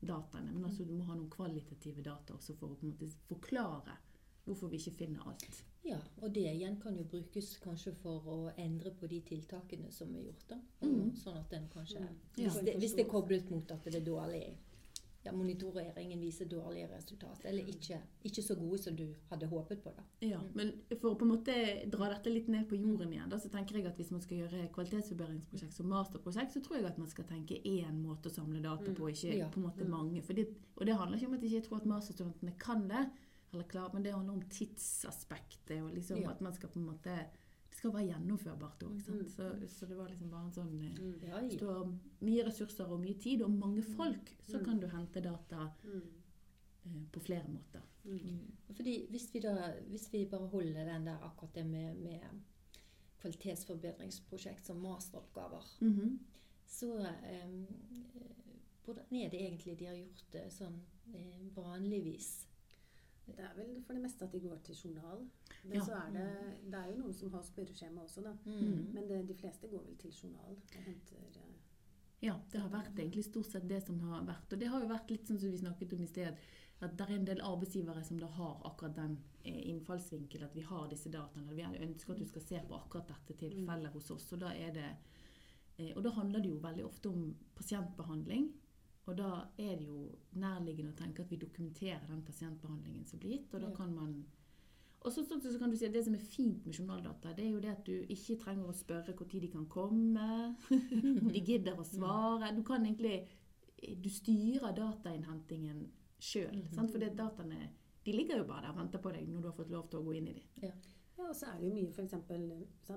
dataene. 0.00 0.52
Men 0.52 0.64
altså 0.64 0.84
du 0.84 0.94
må 0.94 1.04
ha 1.04 1.14
noen 1.18 1.30
kvalitative 1.30 2.02
data 2.02 2.34
også 2.34 2.54
for 2.56 2.70
å 2.72 2.78
på 2.78 2.86
en 2.86 2.94
måte 2.94 3.10
forklare 3.28 3.98
hvorfor 4.44 4.68
vi 4.68 4.76
ikke 4.76 4.96
finner 4.98 5.20
alt. 5.26 5.62
Ja, 5.84 5.98
og 6.22 6.32
det 6.34 6.44
igjen 6.54 6.78
kan 6.80 6.96
jo 6.96 7.04
brukes 7.04 7.58
kanskje 7.60 7.92
for 8.02 8.20
å 8.26 8.52
endre 8.58 8.90
på 8.90 9.06
de 9.08 9.20
tiltakene 9.20 9.90
som 9.92 10.14
er 10.16 10.22
gjort. 10.24 10.44
da. 10.48 10.56
Mm. 10.82 11.14
Sånn 11.16 11.36
at 11.38 11.50
den 11.50 11.68
kanskje 11.72 12.00
Mm. 12.00 12.08
Ja. 12.36 12.48
hvis, 12.48 12.60
det, 12.64 12.76
hvis 12.78 12.94
det 12.94 13.04
er 13.06 13.10
koblet 13.10 13.50
mot 13.50 13.70
at 13.70 13.84
det 13.84 13.94
er 13.96 14.04
dårlig 14.04 14.56
ja, 15.24 15.32
Monitoreringen 15.32 16.20
viser 16.20 16.44
dårlige 16.44 16.88
resultater, 16.94 17.48
eller 17.48 17.64
ikke, 17.64 17.96
ikke 18.24 18.42
så 18.42 18.54
gode 18.54 18.78
som 18.78 18.94
du 18.96 19.06
hadde 19.30 19.46
håpet 19.48 19.80
på. 19.82 19.90
da. 19.96 20.02
Ja, 20.20 20.40
men 20.54 20.72
for 21.00 21.14
å 21.14 21.16
på 21.16 21.24
en 21.24 21.30
måte 21.32 21.54
dra 21.90 22.10
dette 22.12 22.28
litt 22.30 22.48
ned 22.52 22.66
på 22.68 22.76
jorden 22.76 23.10
igjen, 23.12 23.30
da, 23.30 23.38
så 23.38 23.48
tenker 23.48 23.76
jeg 23.78 23.86
at 23.86 23.96
hvis 23.96 24.10
man 24.12 24.20
skal 24.20 24.36
gjøre 24.42 24.68
kvalitetsforbedringsprosjekt 24.74 25.72
som 25.72 25.88
masterprosjekt, 25.88 26.52
så 26.52 26.60
tror 26.60 26.76
jeg 26.76 26.84
at 26.90 26.98
man 27.00 27.08
skal 27.08 27.24
tenke 27.24 27.56
én 27.64 28.02
måte 28.04 28.28
å 28.28 28.34
samle 28.34 28.60
data 28.62 28.92
på, 28.92 29.08
ikke 29.08 29.36
Ja. 29.38 29.48
på 29.48 29.56
en 29.60 29.66
måte 29.70 29.84
Mm. 29.84 29.90
mange. 29.90 30.22
For 30.22 30.34
det, 30.34 30.46
og 30.76 30.84
det 30.86 30.94
handler 30.96 31.16
ikke 31.18 31.26
om 31.28 31.34
at 31.34 31.40
jeg 31.42 31.52
ikke 31.52 31.68
tror 31.68 31.76
at 31.80 31.86
masterstudentene 31.86 32.58
kan 32.58 32.88
det, 32.88 33.10
eller 33.54 33.68
klar, 33.68 33.90
men 33.92 34.02
det 34.02 34.12
handler 34.12 34.32
om 34.34 34.42
tidsaspektet, 34.50 35.82
og 35.82 35.94
liksom 35.94 36.20
Ja. 36.20 36.30
at 36.30 36.40
man 36.40 36.52
skal 36.54 36.68
på 36.68 36.78
en 36.78 36.86
måte 36.86 37.18
Det 37.70 37.78
skal 37.80 37.92
være 37.92 38.06
gjennomførbart 38.06 38.82
òg. 38.86 39.08
Mm. 39.08 39.28
Så, 39.28 39.68
så 39.68 39.86
det 39.86 39.96
var 39.96 40.08
liksom 40.08 40.30
bare 40.30 40.44
en 40.44 40.52
sånn 40.52 40.80
eh, 40.80 40.98
Mm. 41.00 41.22
Ja, 41.26 41.40
Hvis 41.40 41.58
du 41.58 41.64
ja. 41.66 41.72
har 41.72 41.98
mye 42.20 42.44
ressurser 42.46 42.86
og 42.86 43.00
mye 43.00 43.14
tid 43.20 43.42
og 43.42 43.50
mange 43.50 43.82
folk, 43.82 44.30
så 44.46 44.58
Mm. 44.58 44.64
kan 44.64 44.80
du 44.80 44.86
hente 44.86 45.20
data 45.20 45.70
Mm. 45.84 46.02
eh, 46.86 47.02
på 47.12 47.20
flere 47.20 47.48
måter. 47.48 47.82
Mm. 48.04 48.18
Mm. 48.18 48.52
Fordi 48.74 49.06
hvis 49.10 49.34
vi 49.34 49.40
da, 49.40 49.72
hvis 49.88 50.12
vi 50.12 50.24
bare 50.30 50.46
holder 50.48 50.84
den 50.84 51.04
der 51.06 51.18
akkurat 51.22 51.54
det 51.54 51.66
med, 51.66 51.94
med 51.96 52.20
kvalitetsforbedringsprosjekt 53.20 54.66
som 54.66 54.76
masteroppgaver, 54.76 55.64
-hmm. 55.80 56.18
så 56.66 56.98
eh, 57.06 57.64
hvordan 58.84 59.04
er 59.12 59.30
det 59.30 59.40
egentlig 59.40 59.78
de 59.78 59.84
har 59.86 59.94
gjort 59.96 60.24
det 60.32 60.52
sånn 60.52 60.80
eh, 61.14 61.56
vanligvis? 61.56 62.46
Det 63.26 63.40
er 63.40 63.54
vel 63.56 63.82
for 63.86 63.96
det 63.96 64.02
meste 64.02 64.24
at 64.24 64.32
de 64.32 64.40
går 64.40 64.58
til 64.64 64.76
journal. 64.84 65.22
Men 65.64 65.76
Ja. 65.76 65.84
så 65.84 65.92
er 65.92 66.10
det, 66.12 66.26
det 66.70 66.74
er 66.80 66.90
jo 66.90 66.96
noen 67.02 67.14
som 67.14 67.30
har 67.32 67.42
spørreskjema 67.42 68.02
også, 68.02 68.22
da. 68.22 68.32
Mm. 68.44 68.90
Men 68.94 69.08
det, 69.08 69.28
de 69.28 69.34
fleste 69.34 69.68
går 69.68 69.84
vel 69.86 69.96
til 69.96 70.10
journal 70.22 70.56
og 70.56 70.82
henter 70.88 71.16
eh, 71.16 71.54
Ja, 72.22 72.34
det 72.52 72.60
har 72.60 72.68
vært 72.72 72.98
egentlig 72.98 73.24
stort 73.24 73.46
sett 73.46 73.68
det 73.68 73.82
som 73.86 73.98
har 74.00 74.24
vært. 74.24 74.52
Og 74.52 74.60
det 74.60 74.68
har 74.68 74.80
jo 74.80 74.88
vært 74.88 75.10
litt 75.10 75.26
sånn 75.28 75.40
som 75.40 75.50
vi 75.50 75.58
snakket 75.58 75.92
om 75.92 76.02
i 76.02 76.06
sted, 76.06 76.36
at 76.80 76.96
det 76.98 77.06
er 77.06 77.14
en 77.14 77.24
del 77.24 77.40
arbeidsgivere 77.40 78.04
som 78.04 78.18
da 78.18 78.26
har 78.26 78.60
akkurat 78.64 78.94
den 78.96 79.18
innfallsvinkelen. 79.44 79.74
innfallsvinkel 79.74 80.44
at 80.44 80.54
vi 80.54 80.60
har 80.60 80.88
disse 80.88 81.10
dataene. 81.10 81.50
eller 81.50 81.78
Vi 81.78 81.86
ønsker 81.86 82.12
at 82.12 82.18
du 82.18 82.26
skal 82.26 82.42
se 82.42 82.60
på 82.68 82.74
akkurat 82.74 83.08
dette 83.08 83.36
tilfellet 83.38 83.92
hos 83.92 84.10
oss. 84.10 84.32
Og 84.32 84.40
da, 84.40 84.52
er 84.54 84.72
det, 84.72 84.96
eh, 85.78 85.92
og 85.96 86.02
da 86.02 86.10
handler 86.10 86.40
det 86.40 86.50
jo 86.50 86.58
veldig 86.58 86.84
ofte 86.84 87.08
om 87.08 87.34
pasientbehandling. 87.54 88.52
Og 89.04 89.18
da 89.18 89.30
er 89.60 89.76
det 89.76 89.84
jo 89.86 90.06
nærliggende 90.40 90.94
å 90.94 90.96
tenke 90.96 91.24
at 91.24 91.32
vi 91.32 91.40
dokumenterer 91.40 92.06
den 92.08 92.22
pasientbehandlingen 92.24 93.04
som 93.08 93.20
blir 93.20 93.36
gitt. 93.36 93.52
Og 93.54 93.60
da 93.66 93.70
kan 93.76 93.92
man 93.94 94.24
Og 95.04 95.12
så, 95.12 95.20
så, 95.28 95.36
så 95.36 95.58
kan 95.60 95.70
du 95.70 95.76
si 95.76 95.84
at 95.84 95.92
Det 95.92 96.04
som 96.04 96.14
er 96.16 96.22
fint 96.24 96.64
med 96.64 96.78
journaldata, 96.78 97.34
det 97.36 97.44
er 97.44 97.50
jo 97.50 97.60
det 97.60 97.72
at 97.74 97.84
du 97.84 97.92
ikke 98.08 98.38
trenger 98.40 98.70
å 98.70 98.76
spørre 98.76 99.12
når 99.12 99.40
de 99.40 99.50
kan 99.52 99.66
komme, 99.68 100.28
om 101.20 101.28
de 101.28 101.42
gidder 101.44 101.76
å 101.76 101.84
svare. 101.84 102.54
Du 102.56 102.62
kan 102.64 102.84
egentlig 102.86 103.28
Du 104.02 104.08
styrer 104.08 104.72
datainnhentingen 104.72 105.90
sjøl. 106.18 106.64
For 106.72 106.98
dataene 106.98 107.68
de 108.04 108.12
ligger 108.12 108.38
jo 108.40 108.48
bare 108.48 108.66
der 108.66 108.72
og 108.72 108.78
venter 108.78 109.00
på 109.00 109.12
deg 109.12 109.28
når 109.28 109.40
du 109.40 109.48
har 109.48 109.56
fått 109.56 109.70
lov 109.72 109.88
til 109.88 110.00
å 110.00 110.04
gå 110.04 110.16
inn 110.18 110.28
i 110.28 110.34
dem. 110.36 110.48
Ja, 110.62 110.72
og 111.18 111.34
så 111.36 111.46
er 111.46 111.60
det 111.60 111.68
jo 111.68 111.74
mye 111.74 111.90
f.eks. 111.92 112.14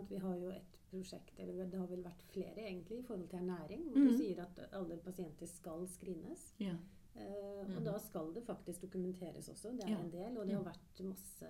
Vi 0.10 0.18
har 0.18 0.36
jo 0.36 0.50
et 0.50 0.78
prosjekt, 0.92 1.40
eller 1.40 1.66
det 1.66 1.80
har 1.80 1.88
vel 1.88 2.04
vært 2.04 2.22
flere 2.32 2.56
egentlig, 2.64 3.00
i 3.00 3.04
forhold 3.04 3.28
til 3.30 3.40
ernæring. 3.40 3.84
Hvor 3.92 3.98
Mhm. 4.00 4.08
du 4.08 4.18
sier 4.18 4.42
at 4.42 4.60
alle 4.74 4.98
pasienter 4.98 5.46
skal 5.48 5.88
screenes. 5.88 6.54
Ja. 6.60 6.76
Uh, 7.18 7.76
og 7.78 7.84
da 7.86 7.98
skal 7.98 8.32
det 8.34 8.44
faktisk 8.46 8.82
dokumenteres 8.82 9.50
også. 9.50 9.72
Det 9.72 9.84
er 9.86 9.90
Ja. 9.90 10.00
en 10.00 10.12
del. 10.12 10.38
Og 10.38 10.46
det 10.48 10.56
har 10.56 10.64
vært 10.64 11.04
masse 11.04 11.48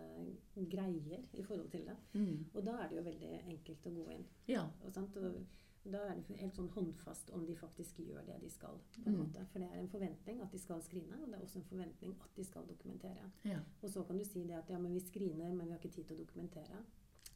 greier 0.69 1.23
i 1.33 1.43
forhold 1.43 1.69
til 1.69 1.85
det. 1.85 1.95
Mm. 2.13 2.45
Og 2.53 2.65
da 2.65 2.71
er 2.71 2.87
det 2.89 2.97
jo 2.97 3.03
veldig 3.03 3.31
enkelt 3.49 3.87
å 3.87 3.93
gå 3.95 4.09
inn. 4.13 4.25
ja. 4.47 4.63
Og, 4.85 4.91
sant? 4.93 5.17
og 5.17 5.45
da 5.91 5.97
er 6.09 6.15
det 6.15 6.37
helt 6.39 6.55
sånn 6.55 6.69
håndfast 6.73 7.29
om 7.33 7.45
de 7.45 7.55
faktisk 7.55 7.97
gjør 7.99 8.25
det 8.25 8.41
de 8.41 8.49
skal. 8.49 8.77
på 9.03 9.07
en 9.09 9.13
Mm. 9.15 9.19
måte. 9.19 9.45
For 9.51 9.59
det 9.59 9.67
er 9.71 9.79
en 9.79 9.87
forventning 9.89 10.41
at 10.41 10.51
de 10.51 10.59
skal 10.59 10.81
screene, 10.81 11.21
og 11.23 11.27
det 11.27 11.35
er 11.35 11.41
også 11.43 11.59
en 11.59 11.63
forventning 11.69 12.15
at 12.21 12.35
de 12.35 12.43
skal 12.43 12.63
dokumentere. 12.67 13.31
ja. 13.45 13.59
Og 13.81 13.89
så 13.89 14.03
kan 14.03 14.17
du 14.17 14.23
si 14.25 14.43
det 14.43 14.51
at 14.57 14.69
ja, 14.69 14.77
men 14.77 14.93
vi 14.93 14.99
screener, 14.99 15.53
men 15.53 15.65
vi 15.67 15.71
har 15.71 15.79
ikke 15.79 15.95
tid 15.95 16.03
til 16.05 16.15
å 16.17 16.19
dokumentere. 16.25 16.83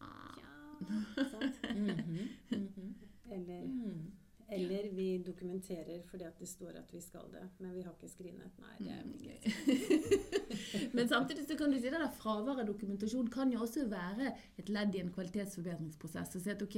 Ah. 0.02 0.38
Ja, 0.42 1.26
sant? 1.30 1.56
Mhm, 1.78 2.30
mhm. 2.52 2.96
Eller, 3.32 3.62
Mm. 3.68 4.12
Eller 4.52 4.90
vi 4.96 5.06
dokumenterer 5.26 6.02
fordi 6.10 6.26
det 6.40 6.48
står 6.50 6.78
at 6.82 6.94
vi 6.94 7.02
skal 7.02 7.30
det, 7.32 7.44
men 7.60 7.74
vi 7.76 7.82
har 7.86 7.94
ikke 7.96 8.10
screenet. 8.12 8.58
Nei, 8.60 8.76
det 8.80 8.92
er 8.92 9.04
Mm. 9.06 9.14
ikke 9.18 10.02
Men 10.98 11.08
samtidig 11.08 11.46
så 11.48 11.56
kan 11.58 11.72
du 11.72 11.78
si 11.80 11.88
at 11.88 11.94
det 11.96 12.02
der 12.02 12.12
fraværet 12.20 12.60
av 12.64 12.68
dokumentasjon 12.68 13.30
kan 13.32 13.52
jo 13.54 13.62
også 13.64 13.86
være 13.92 14.34
et 14.60 14.70
ledd 14.70 14.96
i 14.96 15.00
en 15.00 15.12
kvalitetsforbedringsprosess. 15.16 16.36
Og 16.36 16.42
si 16.44 16.52
at 16.52 16.62
ok, 16.62 16.78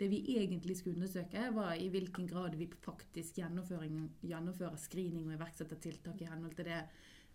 det 0.00 0.10
vi 0.10 0.20
egentlig 0.36 0.76
skulle 0.76 0.96
undersøke, 0.96 1.48
var 1.54 1.74
i 1.74 1.88
hvilken 1.88 2.28
grad 2.28 2.56
vi 2.60 2.68
faktisk 2.84 3.40
gjennomfører 3.40 4.76
screening 4.76 5.28
og 5.28 5.38
iverksetter 5.38 5.80
tiltak 5.80 6.20
i 6.20 6.28
henhold 6.28 6.54
til 6.54 6.68
det. 6.68 6.82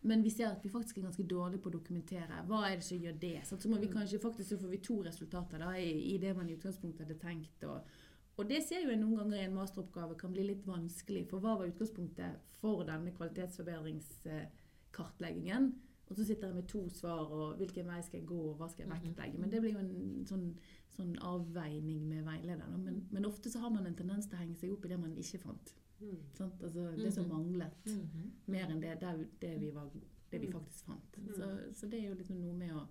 Men 0.01 0.21
vi 0.23 0.29
ser 0.31 0.47
at 0.53 0.63
vi 0.63 0.69
faktisk 0.71 0.97
er 0.97 1.09
ganske 1.09 1.25
dårlige 1.27 1.59
på 1.59 1.69
å 1.71 1.75
dokumentere. 1.75 2.43
Hva 2.47 2.61
er 2.69 2.77
det 2.79 2.85
som 2.87 3.01
gjør 3.01 3.17
det? 3.19 3.39
Så 3.43 3.57
må 3.67 3.79
vi 3.81 3.89
kanskje 3.91 4.21
faktisk 4.23 4.53
så 4.53 4.59
får 4.61 4.71
vi 4.71 4.83
to 4.85 5.01
resultater 5.03 5.59
da, 5.59 5.73
i, 5.75 6.13
i 6.13 6.17
det 6.21 6.31
man 6.37 6.47
i 6.47 6.55
utgangspunktet 6.55 7.03
hadde 7.03 7.19
tenkt. 7.19 7.65
Og, 7.67 7.97
og 8.39 8.47
det 8.49 8.61
ser 8.63 8.79
jo 8.85 8.89
jeg 8.93 9.01
noen 9.01 9.17
ganger 9.19 9.37
i 9.41 9.47
en 9.49 9.57
masteroppgave 9.57 10.13
kan 10.19 10.31
bli 10.31 10.43
litt 10.47 10.63
vanskelig. 10.67 11.23
For 11.27 11.37
hva 11.43 11.51
var 11.59 11.67
utgangspunktet 11.67 12.31
for 12.61 12.77
denne 12.87 13.11
kvalitetsforbedringskartleggingen? 13.17 15.63
Og 16.09 16.13
så 16.17 16.23
sitter 16.25 16.47
jeg 16.47 16.55
med 16.55 16.67
to 16.71 16.81
svar, 16.89 17.25
og 17.29 17.57
hvilken 17.59 17.85
vei 17.91 17.99
skal 18.01 18.19
jeg 18.21 18.29
gå, 18.31 18.39
og 18.51 18.55
hva 18.57 18.67
skal 18.71 18.83
jeg 18.85 18.93
vektlegge? 18.95 19.37
Men 19.41 19.49
det 19.51 19.59
blir 19.61 19.73
jo 19.75 19.81
en 19.83 20.25
sånn, 20.25 20.47
sånn 20.95 21.13
avveining 21.21 22.01
med 22.09 22.21
veilederen. 22.25 22.81
Men, 22.85 22.95
men 23.13 23.25
ofte 23.29 23.47
så 23.53 23.59
har 23.61 23.71
man 23.75 23.85
en 23.85 23.99
tendens 23.99 24.25
til 24.25 24.35
å 24.39 24.41
henge 24.41 24.57
seg 24.57 24.69
opp 24.73 24.83
i 24.87 24.91
det 24.93 24.97
man 25.01 25.13
ikke 25.21 25.41
fant. 25.43 25.67
Mm. 25.99 26.15
Altså 26.47 26.95
det 26.95 27.11
som 27.13 27.27
manglet. 27.27 27.85
manglet. 27.85 28.09
-hmm. 28.15 28.29
Mer 28.45 28.69
enn 28.71 28.81
det, 28.81 28.99
det, 29.01 29.27
det, 29.41 29.61
vi, 29.61 29.71
var, 29.71 29.89
det 30.31 30.39
vi 30.41 30.47
Mm. 30.47 30.53
faktisk 30.53 30.85
fant. 30.85 31.17
Mm. 31.17 31.33
Så, 31.33 31.59
så 31.73 31.87
det 31.87 31.99
er 31.99 32.07
jo 32.07 32.13
liksom 32.15 32.41
noe 32.41 32.53
med 32.53 32.71
å 32.75 32.87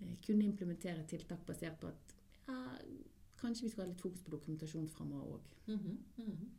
eh, 0.00 0.16
kunne 0.26 0.44
implementere 0.44 1.02
tiltak 1.06 1.46
basert 1.46 1.80
på 1.80 1.86
at 1.86 2.14
ja, 2.46 2.78
kanskje 3.40 3.62
vi 3.66 3.70
skal 3.70 3.84
ha 3.84 3.88
litt 3.90 4.00
fokus 4.00 4.22
på 4.22 4.30
dokumentasjon 4.30 4.88
framover 4.88 5.36
òg. 5.38 5.48
Mhm. 5.66 5.98
Mhm. 6.18 6.50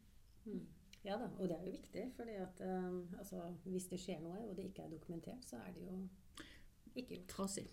Mm. 0.45 0.65
Ja 1.03 1.17
da, 1.17 1.27
og 1.39 1.47
det 1.49 1.55
er 1.57 1.65
jo 1.65 1.71
viktig, 1.71 2.11
fordi 2.15 2.31
at 2.41 2.61
eh, 2.61 3.17
altså, 3.19 3.41
hvis 3.65 3.85
det 3.87 3.99
skjer 3.99 4.19
noe, 4.21 4.37
og 4.49 4.55
det 4.57 4.65
ikke 4.65 4.83
er 4.83 4.89
dokumentert, 4.89 5.45
så 5.45 5.55
er 5.57 5.71
det 5.73 5.83
jo 5.87 6.07
ikke 6.95 7.15
gjort. 7.15 7.27
Trasig. 7.29 7.67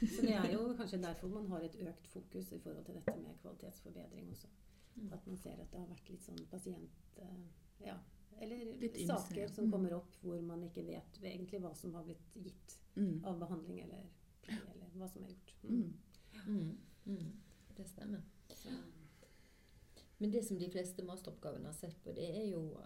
Så 0.16 0.22
det 0.22 0.32
er 0.34 0.52
jo 0.52 0.72
kanskje 0.78 1.02
derfor 1.02 1.28
man 1.28 1.46
har 1.48 1.60
et 1.66 1.76
økt 1.76 2.06
fokus 2.08 2.52
i 2.52 2.58
forhold 2.58 2.84
til 2.84 2.94
dette 2.94 3.16
med 3.20 3.36
kvalitetsforbedring 3.42 4.30
også. 4.30 4.48
Mm. 4.96 5.12
At 5.12 5.26
man 5.26 5.36
ser 5.36 5.52
at 5.60 5.70
det 5.72 5.78
har 5.80 5.86
vært 5.90 6.08
litt 6.10 6.22
sånn 6.24 6.46
pasient... 6.50 6.90
Uh, 7.18 7.44
Ja. 7.80 7.94
Eller 8.40 8.74
Litt 8.80 8.96
saker 9.06 9.48
som 9.48 9.64
Mm. 9.66 9.70
kommer 9.72 9.92
opp 9.96 10.16
hvor 10.22 10.40
man 10.42 10.62
ikke 10.64 10.82
vet 10.86 11.18
egentlig 11.22 11.60
hva 11.60 11.74
som 11.76 11.94
har 11.94 12.04
blitt 12.04 12.34
gitt 12.34 12.76
Mm. 12.96 13.24
av 13.24 13.38
behandling 13.38 13.80
eller 13.82 14.06
eller 14.48 14.88
hva 14.96 15.08
som 15.08 15.22
er 15.24 15.28
gjort. 15.28 15.52
Mm. 15.62 15.92
Mm. 16.46 16.78
Mm. 17.06 17.32
Det 17.76 17.86
stemmer. 17.88 18.22
Så, 18.56 18.68
Men 20.18 20.30
det 20.30 20.42
som 20.44 20.58
de 20.58 20.70
fleste 20.70 21.02
masteroppgavene 21.02 21.66
har 21.70 21.72
sett 21.76 22.02
på, 22.04 22.12
det 22.12 22.26
er 22.28 22.46
jo, 22.50 22.78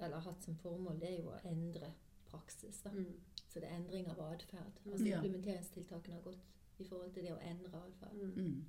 eller 0.00 0.14
har 0.16 0.30
hatt 0.32 0.42
som 0.44 0.56
formål, 0.56 1.00
det 1.00 1.08
er 1.10 1.18
jo 1.22 1.30
å 1.34 1.40
endre 1.44 1.92
praksis. 2.30 2.80
Da. 2.84 2.90
mm. 2.90 3.20
Så 3.48 3.60
det 3.60 3.68
er 3.68 3.76
endring 3.76 4.08
av 4.08 4.20
atferd. 4.20 4.80
Mm. 4.84 4.92
Altså 4.92 5.06
Ja. 5.06 5.16
implementeringstiltakene 5.22 6.14
har 6.14 6.22
gått 6.22 6.44
i 6.78 6.84
forhold 6.84 7.12
til 7.14 7.22
det 7.24 7.32
å 7.32 7.40
endre 7.50 7.80
atferd. 7.82 8.14
Mm. 8.14 8.34
Mm. 8.36 8.64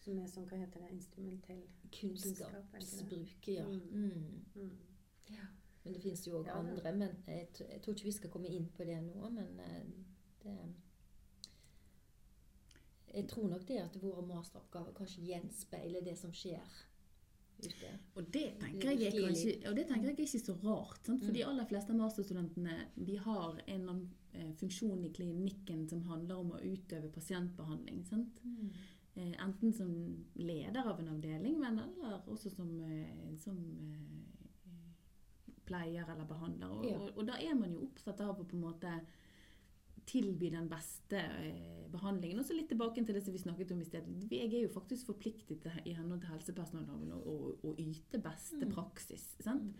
Som 0.00 0.18
er 0.18 0.26
sånn, 0.26 0.46
hva 0.48 0.56
heter 0.58 0.80
det, 0.80 0.90
instrumentell 0.94 1.62
er? 1.62 1.88
Kunnskapsbruk, 2.00 3.48
ja. 3.48 3.64
Mm. 3.66 3.80
Mm. 3.92 4.44
mm. 4.54 4.76
ja. 5.30 5.46
Men 5.84 5.94
det 5.94 6.02
finnes 6.02 6.26
jo 6.26 6.38
òg 6.40 6.46
Ja, 6.46 6.58
andre. 6.58 6.92
Men 6.92 7.16
jeg, 7.26 7.48
t- 7.54 7.66
jeg 7.70 7.82
tror 7.82 7.94
ikke 7.94 8.04
vi 8.04 8.12
skal 8.12 8.30
komme 8.30 8.48
inn 8.48 8.68
på 8.76 8.84
det 8.84 9.00
nå. 9.02 9.30
Men 9.30 9.56
det 9.56 9.70
det 10.42 10.56
Jeg 13.14 13.28
tror 13.28 13.48
nok 13.48 13.64
det 13.66 13.78
at 13.82 13.96
våre 14.02 14.22
masteroppgaver 14.26 14.92
kanskje 14.94 15.24
gjenspeiler 15.28 16.04
det 16.04 16.16
som 16.18 16.30
skjer 16.32 16.60
ute. 17.58 17.88
Og 18.14 18.28
det 18.30 18.58
tenker 18.60 18.92
jeg 18.92 19.08
er 19.08 19.16
kanskje, 19.26 19.54
og 19.68 19.74
det 19.76 19.86
tenker 19.88 20.08
jeg 20.08 20.14
er 20.18 20.26
ikke 20.26 20.44
så 20.44 20.54
rart. 20.62 21.00
Sant? 21.06 21.24
For 21.24 21.30
Mm. 21.32 21.34
de 21.34 21.44
aller 21.44 21.66
fleste 21.66 21.94
masterstudentene 21.94 22.76
de 22.96 23.16
har 23.16 23.58
en 23.66 23.80
eller 23.80 23.90
annen 23.90 24.14
eh, 24.34 24.52
funksjon 24.60 25.04
i 25.04 25.10
klinikken 25.10 25.88
som 25.88 26.02
handler 26.04 26.36
om 26.38 26.52
å 26.52 26.60
utøve 26.62 27.10
pasientbehandling. 27.10 28.04
Sant? 28.06 28.40
Mm. 28.44 28.70
enten 29.18 29.72
som 29.74 29.88
leder 30.36 30.86
av 30.86 31.00
en 31.00 31.08
avdeling, 31.08 31.58
men 31.58 31.78
eller 31.80 32.20
også 32.28 32.50
som, 32.54 32.68
eh, 32.84 33.34
som 33.36 33.56
eh, 33.56 34.74
pleier 35.66 36.06
eller 36.12 36.24
behandler. 36.24 36.68
Og, 36.70 36.84
Ja. 36.86 36.96
og, 36.98 37.16
og 37.18 37.26
da 37.26 37.32
er 37.42 37.54
man 37.54 37.72
jo 37.72 37.80
opptatt 37.88 38.20
av 38.20 38.38
å 38.40 38.44
på 38.46 38.54
en 38.54 38.60
måte 38.62 38.92
tilby 40.08 40.48
den 40.54 40.68
beste 40.70 41.20
eh, 41.20 41.84
behandlingen. 41.92 42.40
Og 42.40 42.46
så 42.48 42.56
litt 42.56 42.70
tilbake 42.72 43.04
til 43.04 43.14
det 43.14 43.22
som 43.24 43.34
vi 43.36 43.42
snakket 43.42 43.72
om 43.74 43.80
i 43.84 43.86
sted. 43.88 44.08
Jeg 44.32 44.48
er 44.48 44.62
jo 44.64 44.72
faktisk 44.72 45.10
forpliktet 45.12 45.60
til, 45.62 45.78
i 45.84 45.92
henhold 45.98 46.22
til 46.24 46.32
helsepersonelloven 46.32 47.12
å, 47.12 47.20
å, 47.20 47.36
å 47.68 47.74
yte 47.78 48.20
beste 48.24 48.64
Mm. 48.64 48.72
praksis. 48.74 49.26
Sant? 49.44 49.76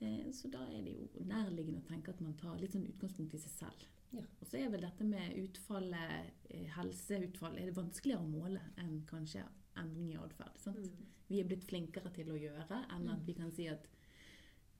Eh, 0.00 0.30
så 0.32 0.48
da 0.52 0.64
er 0.72 0.82
det 0.86 0.94
jo 0.96 1.08
nærliggende 1.26 1.80
å 1.82 1.88
tenke 1.88 2.10
at 2.14 2.20
man 2.24 2.36
tar 2.38 2.56
litt 2.60 2.72
sånn 2.72 2.86
utgangspunkt 2.88 3.34
i 3.34 3.38
seg 3.42 3.54
selv. 3.58 3.86
Ja. 4.14 4.22
Og 4.40 4.46
så 4.48 4.56
er 4.62 4.70
vel 4.72 4.80
dette 4.86 5.04
med 5.04 5.36
utfallet, 5.36 6.32
eh, 6.48 6.66
helseutfall, 6.78 7.58
er 7.58 7.66
det 7.68 7.76
vanskeligere 7.76 8.24
å 8.24 8.28
måle 8.30 8.60
enn 8.80 9.02
kanskje 9.10 9.44
endring 9.76 10.12
i 10.14 10.16
atferd. 10.16 10.56
Mm. 10.74 11.06
Vi 11.28 11.40
er 11.42 11.44
blitt 11.50 11.66
flinkere 11.68 12.10
til 12.14 12.30
å 12.32 12.38
gjøre 12.40 12.84
enn 12.94 13.08
at 13.12 13.18
Mm. 13.20 13.26
vi 13.26 13.34
kan 13.34 13.50
si 13.52 13.66
at 13.68 13.84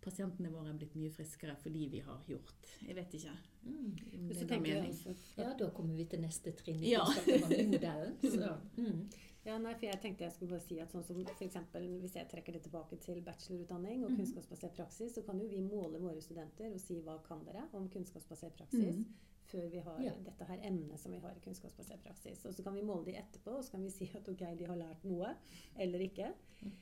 pasientene 0.01 0.51
våre 0.53 0.69
er 0.71 0.79
blitt 0.79 0.95
mye 0.97 1.11
friskere 1.11 1.57
fordi 1.57 1.87
vi 1.89 2.01
har 2.01 2.21
gjort. 2.29 2.55
Jeg 2.87 2.95
vet 2.97 3.15
ikke. 3.15 3.33
Mm. 3.69 3.97
om 4.19 4.29
det 4.29 4.51
er 4.51 4.61
mening. 4.61 4.93
også 4.93 5.15
Ja, 5.37 5.53
da 5.59 5.69
kommer 5.71 5.95
vi 5.97 6.05
til 6.05 6.21
neste 6.21 6.53
trinn 6.57 6.83
i 6.83 6.93
Ja. 6.93 7.05
Mm. 8.79 9.09
Ja, 9.45 9.57
nei, 9.59 9.73
for 9.75 9.87
jeg 9.87 10.01
tenkte 10.03 10.25
jeg 10.25 10.33
skulle 10.35 10.51
bare 10.51 10.61
si 10.67 10.79
at 10.83 10.91
sånn 10.93 11.05
som 11.07 11.17
for 11.25 11.45
eksempel, 11.47 11.87
Hvis 12.03 12.15
jeg 12.17 12.29
trekker 12.29 12.53
det 12.53 12.63
tilbake 12.67 12.99
til 13.01 13.23
bachelorutdanning 13.25 14.05
og 14.05 14.11
Mhm. 14.11 14.17
kunnskapsbasert 14.19 14.75
praksis, 14.77 15.15
så 15.15 15.23
kan 15.25 15.39
jo 15.41 15.47
vi 15.49 15.61
måle 15.61 15.99
våre 16.01 16.21
studenter 16.21 16.73
og 16.73 16.81
si 16.81 17.01
hva 17.01 17.19
kan 17.25 17.45
dere 17.45 17.65
om 17.73 17.89
kunnskapsbasert 17.89 18.55
praksis 18.57 18.97
mm. 18.97 19.05
før 19.47 19.71
vi 19.71 19.79
har 19.79 20.01
Ja. 20.03 20.13
dette 20.25 20.45
her 20.45 20.59
emnet 20.63 20.99
som 21.01 21.13
vi 21.13 21.19
har 21.19 21.31
i 21.37 21.41
kunnskapsbasert 21.41 22.03
praksis. 22.05 22.45
Og 22.47 22.53
så 22.55 22.63
kan 22.63 22.75
vi 22.75 22.83
måle 22.83 23.05
de 23.07 23.13
etterpå, 23.17 23.57
og 23.59 23.65
så 23.65 23.71
kan 23.73 23.83
vi 23.83 23.91
si 23.91 24.11
at 24.15 24.29
ok, 24.29 24.45
de 24.59 24.65
har 24.67 24.77
lært 24.77 25.05
noe 25.05 25.35
eller 25.77 25.99
ikke. 26.01 26.33
Mhm. 26.63 26.73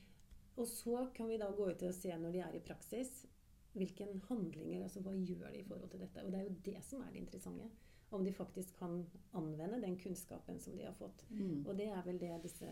Og 0.57 0.67
så 0.67 1.07
kan 1.13 1.27
vi 1.29 1.37
da 1.37 1.51
gå 1.51 1.69
ut 1.69 1.83
og 1.83 1.93
se 1.93 2.09
når 2.17 2.31
de 2.33 2.39
er 2.39 2.55
i 2.55 2.59
praksis, 2.65 3.25
hvilke 3.77 4.07
handlinger, 4.27 4.83
altså 4.83 5.01
hva 5.05 5.11
gjør 5.13 5.51
de 5.53 5.59
i 5.59 5.63
forhold 5.67 5.89
til 5.91 5.99
dette. 6.01 6.23
Og 6.25 6.31
det 6.31 6.39
er 6.39 6.47
jo 6.47 6.55
det 6.65 6.83
som 6.83 7.01
er 7.01 7.11
det 7.13 7.19
interessante. 7.21 7.69
Om 8.11 8.23
de 8.23 8.31
faktisk 8.33 8.77
kan 8.79 9.05
anvende 9.35 9.81
den 9.83 9.97
kunnskapen 9.99 10.59
som 10.59 10.75
de 10.77 10.83
har 10.85 10.93
fått. 10.93 11.25
Mm. 11.29 11.65
Og 11.67 11.75
det 11.77 11.87
er 11.91 12.01
vel 12.05 12.17
det 12.19 12.41
disse 12.43 12.65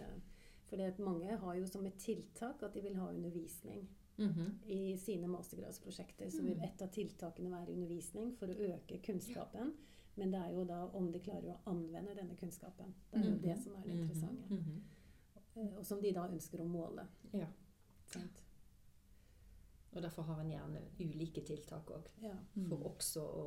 For 0.66 0.78
det 0.78 0.98
mange 1.00 1.36
har 1.38 1.56
jo 1.56 1.66
som 1.68 1.86
et 1.86 1.94
tiltak 2.02 2.64
at 2.64 2.74
de 2.74 2.82
vil 2.82 2.96
ha 2.96 3.10
undervisning 3.10 3.88
Mhm. 4.18 4.60
i 4.66 4.96
sine 4.98 5.28
mastergradsprosjekter. 5.28 6.30
Så 6.32 6.42
vil 6.42 6.56
Mm. 6.58 6.64
et 6.64 6.82
av 6.82 6.88
tiltakene 6.90 7.52
være 7.52 7.72
undervisning 7.74 8.34
for 8.38 8.48
å 8.48 8.56
øke 8.74 8.98
kunnskapen. 9.04 9.74
Men 10.16 10.32
det 10.32 10.40
er 10.42 10.50
jo 10.54 10.64
da 10.64 10.86
om 10.94 11.12
de 11.12 11.20
klarer 11.20 11.54
å 11.54 11.60
anvende 11.68 12.16
denne 12.16 12.36
kunnskapen. 12.36 12.94
Det 13.12 13.20
er 13.20 13.24
jo 13.26 13.32
Mhm. 13.36 13.42
det 13.42 13.58
som 13.64 13.76
er 13.76 13.82
det 13.84 13.92
interessante. 13.94 14.50
Mhm. 14.50 14.82
Eh, 15.58 15.78
Og 15.78 15.86
som 15.86 16.02
de 16.02 16.12
da 16.12 16.28
ønsker 16.28 16.60
å 16.62 16.68
måle. 16.68 17.06
Ja. 17.34 17.46
Sant? 18.16 18.42
Og 19.96 20.04
derfor 20.04 20.28
har 20.28 20.42
en 20.42 20.52
gjerne 20.52 20.82
ulike 21.00 21.42
tiltak 21.48 21.92
òg, 21.96 22.08
Ja. 22.22 22.34
Mm. 22.56 22.68
for 22.70 22.90
også 22.90 23.24
å, 23.24 23.46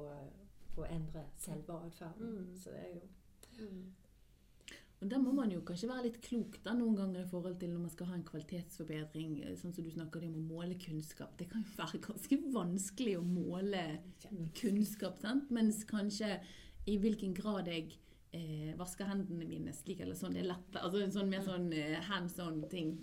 å 0.79 0.87
endre 0.89 1.27
selve 1.37 1.77
atferden. 1.85 2.37
Mm. 2.39 2.57
Så 2.57 2.71
det 2.71 2.85
er 2.85 2.93
jo 2.95 3.07
Mm. 3.59 3.87
Og 5.01 5.11
Der 5.11 5.19
må 5.19 5.33
man 5.33 5.51
jo 5.51 5.61
kanskje 5.67 5.89
være 5.89 6.05
litt 6.09 6.21
klok 6.23 6.57
da, 6.65 6.73
noen 6.75 6.97
ganger 6.99 7.23
i 7.23 7.29
forhold 7.31 7.59
til 7.61 7.71
når 7.71 7.81
man 7.85 7.91
skal 7.91 8.07
ha 8.11 8.15
en 8.19 8.25
kvalitetsforbedring, 8.27 9.37
eh, 9.45 9.55
sånn 9.59 9.75
som 9.75 9.85
du 9.85 9.91
snakker 9.91 10.25
om 10.27 10.35
å 10.41 10.47
måle 10.57 10.75
kunnskap. 10.79 11.37
Det 11.39 11.49
kan 11.51 11.63
jo 11.63 11.77
være 11.83 12.01
ganske 12.03 12.39
vanskelig 12.55 13.15
å 13.19 13.23
måle 13.23 13.83
kunnskap, 14.59 15.19
sant? 15.23 15.51
mens 15.55 15.85
kanskje 15.85 16.41
i 16.87 16.97
hvilken 16.99 17.35
grad 17.37 17.71
jeg 17.71 17.95
eh, 18.33 18.75
vasker 18.79 19.07
hendene 19.07 19.47
mine 19.47 19.73
slik 19.77 20.01
eller 20.01 20.19
sånn. 20.19 20.35
Det 20.35 20.43
er 20.43 20.51
lett. 20.51 20.81
Altså 20.81 21.05
en 21.05 21.15
sånn 21.15 21.31
mer 21.31 21.47
sånn 21.47 21.71
eh, 21.73 21.99
hands 22.11 22.39
on-ting. 22.43 22.97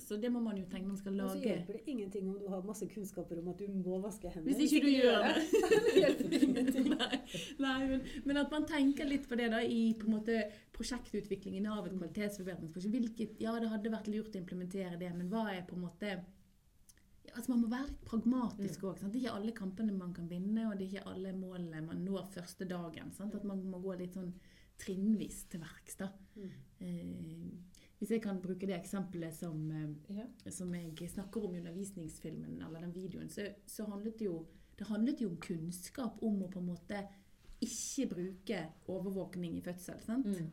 Så 0.00 0.16
det 0.16 0.30
må 0.32 0.40
man 0.40 0.56
jo 0.56 0.64
tenke 0.64 0.86
når 0.86 0.94
man 0.94 1.00
skal 1.00 1.16
lage. 1.18 1.28
Og 1.28 1.42
så 1.42 1.48
hjelper 1.48 1.76
det 1.76 1.82
ingenting 1.92 2.28
om 2.30 2.36
du 2.40 2.46
har 2.48 2.62
masse 2.64 2.86
kunnskaper 2.88 3.40
om 3.42 3.48
at 3.52 3.58
du 3.60 3.66
må 3.76 3.98
vaske 4.00 4.30
hendene. 4.32 4.56
Hvis 4.56 4.72
ikke 4.72 4.86
du 4.86 4.92
gjør 4.94 5.26
det. 5.26 5.32
det 5.86 5.94
hjelper 6.02 6.36
ingenting. 6.38 6.88
Nei, 7.02 7.18
nei 7.60 7.78
men, 7.90 8.06
men 8.24 8.40
at 8.40 8.54
man 8.54 8.68
tenker 8.68 9.08
litt 9.08 9.28
på 9.28 9.36
det 9.40 9.50
da 9.52 9.60
i 9.60 9.82
på 9.98 10.08
en 10.08 10.16
måte 10.16 10.38
prosjektutviklingen 10.76 11.68
av 11.68 11.86
et 11.86 11.96
kvalitetsforbedringsprosjekt. 11.98 13.42
Ja, 13.42 13.56
det 13.60 13.72
hadde 13.72 13.92
vært 13.92 14.08
lurt 14.12 14.36
å 14.36 14.40
implementere 14.40 14.96
det, 15.00 15.12
men 15.16 15.28
hva 15.32 15.50
er 15.52 15.66
på 15.68 15.76
en 15.76 15.84
måte 15.88 16.16
altså 17.32 17.52
Man 17.52 17.62
må 17.62 17.68
være 17.72 17.88
litt 17.88 18.00
pragmatisk 18.04 18.82
òg. 18.84 18.98
det 19.00 19.06
er 19.08 19.20
ikke 19.22 19.36
alle 19.38 19.52
kampene 19.56 19.92
man 19.96 20.12
kan 20.12 20.26
vinne, 20.28 20.66
og 20.68 20.74
det 20.76 20.84
er 20.84 20.90
ikke 20.90 21.12
alle 21.12 21.32
målene 21.36 21.80
man 21.86 22.02
når 22.04 22.26
første 22.34 22.66
dagen. 22.68 23.12
Sant? 23.16 23.36
At 23.38 23.46
man 23.48 23.62
må 23.70 23.80
gå 23.80 23.94
litt 23.96 24.18
sånn 24.18 24.34
trinnvis 24.82 25.46
til 25.52 25.62
verks. 25.62 25.96
da. 26.00 26.10
Mm. 26.36 26.50
Eh, 26.82 27.71
hvis 28.02 28.16
jeg 28.16 28.22
kan 28.24 28.40
bruke 28.42 28.66
det 28.66 28.74
eksempelet 28.74 29.34
som, 29.34 29.70
eh, 29.70 30.16
Ja. 30.16 30.50
som 30.50 30.74
jeg 30.74 31.10
snakker 31.10 31.44
om 31.44 31.54
i 31.54 31.58
undervisningsfilmen, 31.60 32.60
eller 32.60 32.80
den 32.80 32.94
videoen, 32.94 33.28
så, 33.30 33.46
så 33.66 33.84
handlet 33.86 34.18
det 34.18 34.26
jo 34.26 34.46
det 34.78 34.88
handlet 34.88 35.20
jo 35.20 35.28
om 35.28 35.36
kunnskap 35.36 36.22
om 36.24 36.40
å 36.42 36.50
på 36.50 36.58
en 36.58 36.66
måte 36.66 36.98
ikke 37.62 38.08
bruke 38.10 38.58
overvåkning 38.90 39.58
i 39.58 39.62
fødsel. 39.62 40.00
sant? 40.02 40.26
Mm. 40.26 40.52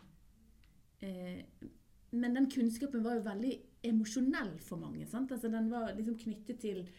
Eh, 1.02 1.70
men 2.12 2.36
den 2.36 2.50
kunnskapen 2.52 3.02
var 3.04 3.16
jo 3.18 3.26
veldig 3.26 3.54
emosjonell 3.90 4.60
for 4.60 4.78
mange. 4.78 5.08
sant? 5.08 5.32
Altså 5.32 5.50
Den 5.50 5.72
var 5.72 5.96
liksom 5.96 6.20
knyttet 6.20 6.60
til 6.60 6.90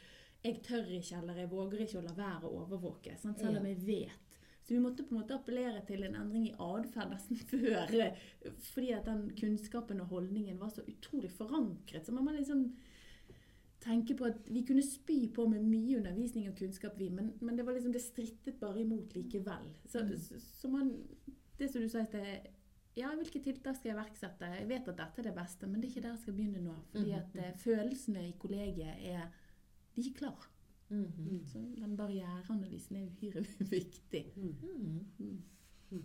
'jeg 0.43 0.63
tør 0.63 0.87
ikke' 0.87 1.19
eller 1.23 1.35
'jeg 1.35 1.51
våger 1.51 1.79
ikke 1.79 1.99
å 1.99 2.05
la 2.09 2.15
være 2.15 2.49
å 2.49 2.67
overvåke'. 2.67 3.19
Sant? 3.19 3.39
Selv 3.39 3.59
om 3.59 3.67
jeg 3.67 3.87
vet. 3.87 4.30
Så 4.63 4.75
vi 4.75 4.81
måtte 4.81 5.03
på 5.03 5.15
en 5.15 5.21
måte 5.23 5.35
appellere 5.35 5.81
til 5.87 6.03
en 6.05 6.15
endring 6.21 6.47
i 6.49 6.55
atferd 6.59 7.11
nesten 7.11 7.37
før. 7.51 7.91
Fordi 8.75 8.91
at 8.93 9.05
den 9.09 9.31
kunnskapen 9.41 10.01
og 10.01 10.07
holdningen 10.13 10.59
var 10.61 10.69
så 10.69 10.83
utrolig 10.87 11.31
forankret. 11.33 12.07
Så 12.07 12.13
man 12.13 12.25
må 12.25 12.35
liksom 12.37 12.67
tenke 13.81 14.15
på 14.19 14.27
at 14.29 14.49
vi 14.53 14.61
kunne 14.69 14.83
spy 14.85 15.31
på 15.35 15.47
med 15.49 15.63
mye 15.65 15.97
undervisning 15.97 16.49
og 16.51 16.57
kunnskap, 16.59 16.99
vi, 17.01 17.09
men, 17.09 17.31
men 17.41 17.57
det 17.57 17.65
var 17.67 17.73
liksom 17.73 17.95
det 17.95 18.03
strittet 18.05 18.59
bare 18.61 18.83
imot 18.83 19.15
likevel. 19.17 19.71
Så, 19.89 20.03
Mm. 20.05 20.41
så, 20.41 20.69
man 20.69 20.91
Det 21.59 21.71
som 21.73 21.83
du 21.83 21.89
sa 21.89 22.05
sted 22.05 22.47
ja, 22.97 23.11
hvilke 23.17 23.41
tiltak 23.45 23.77
skal 23.77 23.91
jeg 23.91 23.97
iverksette? 23.97 24.47
Jeg 24.59 24.69
vet 24.69 24.89
at 24.89 24.97
dette 24.99 25.21
er 25.21 25.27
det 25.31 25.35
beste, 25.37 25.67
men 25.67 25.81
det 25.81 25.87
er 25.89 25.93
ikke 25.95 26.03
der 26.03 26.15
jeg 26.17 26.19
skal 26.25 26.35
begynne 26.35 26.61
nå. 26.65 26.75
Fordi 26.93 27.11
Mhm. 27.13 27.19
at 27.21 27.37
eh, 27.37 27.57
følelsene 27.57 28.29
i 28.29 28.33
kollegiet 28.39 28.97
er 28.99 29.29
De 29.97 30.01
er 30.01 30.05
ikke 30.11 30.21
klar. 30.91 31.07
-hmm. 31.19 31.47
Så 31.53 31.59
den 31.81 31.97
barriereanalysen 31.97 32.97
er 32.97 33.07
uhyre 33.07 33.45
viktig. 33.77 34.33
Mm. 34.37 34.55
Mhm. 34.63 35.43
Mm. 35.91 36.05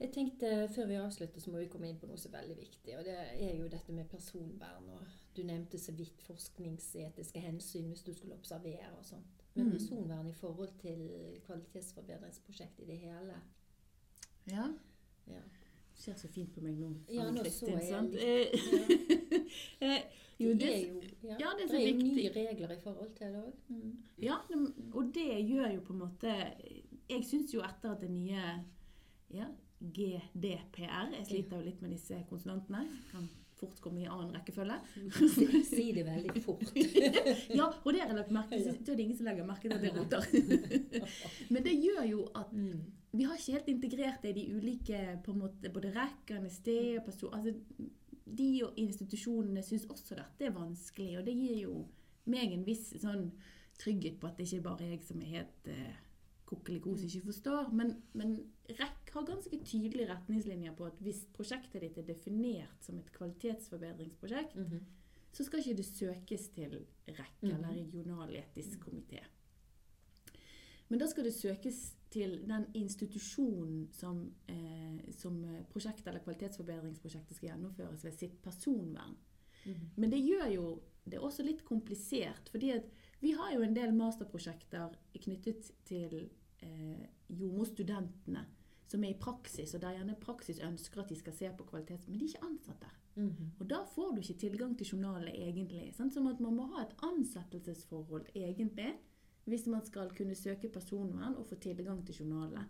Jeg 0.00 0.10
tenkte 0.12 0.68
Før 0.74 0.86
vi 0.86 0.94
avslutter, 0.94 1.40
så 1.40 1.50
må 1.50 1.58
vi 1.58 1.66
komme 1.66 1.88
inn 1.88 1.98
på 1.98 2.06
noe 2.06 2.18
som 2.18 2.34
er 2.34 2.38
veldig 2.40 2.56
viktig. 2.56 2.98
og 2.98 3.04
Det 3.04 3.14
er 3.50 3.56
jo 3.56 3.68
dette 3.68 3.92
med 3.92 4.04
personvern. 4.04 4.88
og 4.88 5.00
Du 5.36 5.42
nevnte 5.42 5.78
så 5.78 5.92
vidt 5.92 6.22
forskningsetiske 6.22 7.40
hensyn 7.40 7.86
hvis 7.88 8.02
du 8.02 8.12
skulle 8.14 8.34
observere 8.34 8.90
og 8.98 9.04
sånt. 9.04 9.42
Men 9.54 9.66
Mm. 9.66 9.72
personvern 9.72 10.26
i 10.28 10.32
forhold 10.32 10.68
til 10.78 11.10
kvalitetsforbedringsprosjekt 11.46 12.78
i 12.80 12.84
det 12.84 12.98
hele 12.98 13.34
Ja. 14.50 14.64
ja. 15.26 15.40
Du 15.96 16.02
ser 16.02 16.14
så 16.14 16.28
fint 16.28 16.52
på 16.54 16.60
meg 16.60 16.78
nå. 16.78 16.94
Ja, 17.08 17.30
nå 17.30 17.44
så 17.50 17.66
jeg 17.66 18.02
litt. 18.02 18.20
Ja. 19.80 19.86
eh, 19.96 20.02
jo, 20.40 20.52
Det 20.54 20.68
er 20.74 20.80
jo, 20.88 21.00
ja, 21.24 21.36
ja, 21.40 21.48
det 21.58 21.64
er 21.64 21.68
så 21.68 21.72
det 21.72 21.80
er 21.82 21.88
jo 21.88 21.94
viktig. 21.96 22.12
nye 22.16 22.32
regler 22.36 22.74
i 22.76 22.80
forhold 22.82 23.14
til 23.18 23.32
det 23.34 23.40
òg. 23.42 23.54
Mm. 23.68 23.96
Ja, 24.22 24.36
og 24.94 25.08
det 25.14 25.28
gjør 25.48 25.72
jo 25.74 25.80
på 25.80 25.92
en 25.96 25.98
måte 26.04 26.34
Jeg 27.10 27.24
syns 27.24 27.54
jo 27.54 27.60
etter 27.64 27.90
at 27.96 28.00
det 28.04 28.10
nye 28.10 28.44
ja, 29.34 29.46
GDPR 29.80 31.12
Jeg 31.16 31.26
sliter 31.28 31.58
jo 31.60 31.64
litt 31.66 31.82
med 31.82 31.90
disse 31.96 32.18
konsonantene. 32.30 32.84
Kan 33.12 33.28
fort 33.58 33.80
komme 33.82 34.04
i 34.04 34.06
annen 34.06 34.30
rekkefølge. 34.36 34.76
Si, 35.34 35.46
si 35.72 35.86
det 35.96 36.04
veldig 36.06 36.42
fort. 36.44 36.62
Ja, 37.58 37.66
og 37.82 37.88
det 37.92 38.04
har 38.04 38.12
jeg 38.12 38.18
lagt 38.20 38.30
merke 38.36 38.54
til. 38.60 38.76
Da 38.86 38.92
er 38.92 39.00
det 39.00 39.04
ingen 39.08 39.18
som 39.18 39.26
legger 39.26 39.48
merke 39.48 39.66
til 39.66 39.74
at 39.74 39.82
det 39.82 39.94
roter. 39.98 40.22
Men 41.50 41.64
det 41.66 41.74
gjør 41.82 42.04
jo 42.12 42.22
at 42.38 42.52
Mm. 42.54 42.84
vi 43.12 43.24
har 43.24 43.34
ikke 43.40 43.52
helt 43.56 43.68
integrert 43.72 44.22
det 44.22 44.30
i 44.30 44.38
de 44.38 44.56
ulike 44.56 44.98
på 45.24 45.32
en 45.32 45.38
måte, 45.42 45.70
Både 45.74 45.90
rekkene, 45.96 46.50
steder, 46.50 47.00
og 47.00 47.04
person... 47.08 47.34
Altså, 47.34 47.54
de 48.36 48.62
og 48.64 48.74
institusjonene 48.76 49.62
syns 49.62 49.86
også 49.90 50.14
dette 50.18 50.44
er 50.44 50.50
vanskelig, 50.56 51.18
og 51.18 51.24
det 51.26 51.34
gir 51.36 51.62
jo 51.62 51.86
meg 52.26 52.52
en 52.52 52.64
viss 52.66 52.90
sånn 53.00 53.30
trygghet 53.78 54.18
på 54.20 54.26
at 54.26 54.36
det 54.36 54.46
ikke 54.46 54.62
bare 54.62 54.84
er 54.84 54.90
jeg 54.96 55.04
som 55.06 55.20
er 55.22 55.32
helt 55.38 55.68
eh, 55.72 55.94
kokelikos 56.48 57.02
ikke 57.04 57.26
forstår. 57.28 57.70
Men, 57.72 58.02
men 58.12 58.36
REC 58.68 59.12
har 59.14 59.24
ganske 59.28 59.58
tydelige 59.64 60.08
retningslinjer 60.10 60.74
på 60.76 60.86
at 60.88 60.98
hvis 61.04 61.24
prosjektet 61.36 61.80
ditt 61.84 61.98
er 61.98 62.08
definert 62.08 62.82
som 62.84 62.98
et 62.98 63.12
kvalitetsforbedringsprosjekt, 63.12 64.56
Mhm. 64.56 64.80
så 65.32 65.44
skal 65.44 65.60
ikke 65.60 65.76
det 65.76 65.86
søkes 65.86 66.48
til 66.54 66.86
REC, 67.06 67.42
Mhm. 67.42 67.50
eller 67.50 67.68
regional 67.76 68.30
etisk 68.34 68.78
komité. 68.80 69.20
Men 70.88 70.98
da 70.98 71.06
skal 71.06 71.24
det 71.24 71.34
søkes 71.34 71.94
til 72.10 72.38
den 72.48 72.66
institusjonen 72.74 73.88
som, 73.92 74.22
eh, 74.48 75.12
som 75.16 75.40
prosjektet 75.72 76.08
eller 76.08 76.24
kvalitetsforbedringsprosjektet 76.24 77.36
skal 77.36 77.50
gjennomføres 77.50 78.04
ved 78.04 78.16
sitt 78.16 78.38
personvern. 78.42 79.16
Mhm. 79.64 79.90
Men 79.96 80.10
det 80.10 80.24
gjør 80.24 80.54
jo 80.54 80.68
det 81.08 81.16
er 81.16 81.24
også 81.24 81.44
litt 81.44 81.64
komplisert, 81.64 82.50
fordi 82.52 82.72
vi 83.20 83.32
har 83.32 83.54
jo 83.54 83.64
en 83.64 83.74
del 83.76 83.94
masterprosjekter 83.96 84.94
knyttet 85.24 85.70
til 85.88 86.28
eh, 86.60 87.08
jordmorstudentene 87.28 88.44
som 88.88 89.04
er 89.04 89.12
i 89.12 89.20
praksis, 89.20 89.74
og 89.76 89.82
der 89.82 89.98
gjerne 89.98 90.16
praksis 90.20 90.62
ønsker 90.64 91.02
at 91.02 91.10
de 91.12 91.18
skal 91.18 91.34
se 91.36 91.50
på 91.56 91.66
kvalitet, 91.68 92.06
men 92.08 92.16
de 92.16 92.24
er 92.24 92.30
ikke 92.32 92.46
ansatt 92.48 92.80
der. 92.84 92.94
Mhm. 93.18 93.50
Og 93.58 93.70
da 93.70 93.82
får 93.94 94.14
du 94.14 94.20
ikke 94.22 94.40
tilgang 94.40 94.78
til 94.78 94.86
journalene 94.92 95.34
egentlig. 95.34 95.90
Sant? 95.94 96.14
Som 96.14 96.26
at 96.30 96.40
man 96.40 96.54
må 96.56 96.68
ha 96.72 96.84
et 96.84 96.94
ansettelsesforhold 97.02 98.30
egentlig, 98.34 98.94
hvis 99.48 99.66
man 99.66 99.84
skal 99.86 100.10
kunne 100.16 100.34
søke 100.36 100.68
personvern 100.72 101.36
og 101.36 101.46
få 101.48 101.56
tilgang 101.62 102.04
til 102.06 102.20
journalene. 102.22 102.66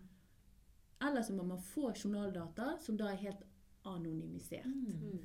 Eller 1.03 1.23
så 1.23 1.35
må 1.35 1.45
man 1.47 1.61
få 1.63 1.93
journaldata 1.95 2.77
som 2.83 2.97
da 2.99 3.13
er 3.13 3.21
helt 3.23 3.45
anonymisert. 3.87 4.67
Mm. 4.67 5.11
Mm. 5.13 5.19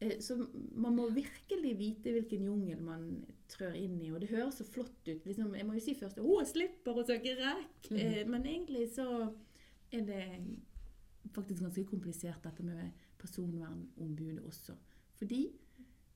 Eh, 0.00 0.18
Så 0.20 0.36
man 0.76 0.96
må 0.96 1.08
virkelig 1.10 1.78
vite 1.78 2.12
hvilken 2.12 2.44
jungel 2.44 2.82
man 2.84 3.24
trør 3.48 3.72
inn 3.78 4.00
i. 4.02 4.10
Og 4.12 4.20
det 4.20 4.28
høres 4.30 4.58
så 4.60 4.64
flott 4.64 5.08
ut. 5.08 5.24
Liksom, 5.26 5.54
jeg 5.56 5.66
må 5.66 5.72
jo 5.76 5.80
si 5.80 5.94
først 5.96 6.20
å, 6.20 6.38
jeg 6.42 6.50
slipper 6.52 7.00
å 7.00 7.06
søke 7.06 7.36
REC. 7.38 7.90
Mhm. 7.90 7.98
Eh, 7.98 8.24
Men 8.28 8.44
egentlig 8.46 8.88
så 8.92 9.32
er 9.92 10.00
det 10.04 10.24
faktisk 11.32 11.62
ganske 11.62 11.84
komplisert 11.84 12.42
dette 12.44 12.62
med 12.62 12.90
personvernombudet 13.18 14.44
også. 14.44 14.76
Fordi 15.16 15.46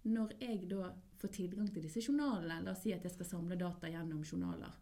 når 0.08 0.36
jeg 0.40 0.68
da 0.70 0.92
får 1.20 1.32
tilgang 1.36 1.68
til 1.72 1.84
disse 1.84 2.00
journalene, 2.00 2.62
la 2.64 2.72
oss 2.72 2.84
si 2.84 2.94
at 2.94 3.04
jeg 3.04 3.12
skal 3.12 3.28
samle 3.28 3.58
data 3.60 3.90
gjennom 3.90 4.22
journaler, 4.24 4.72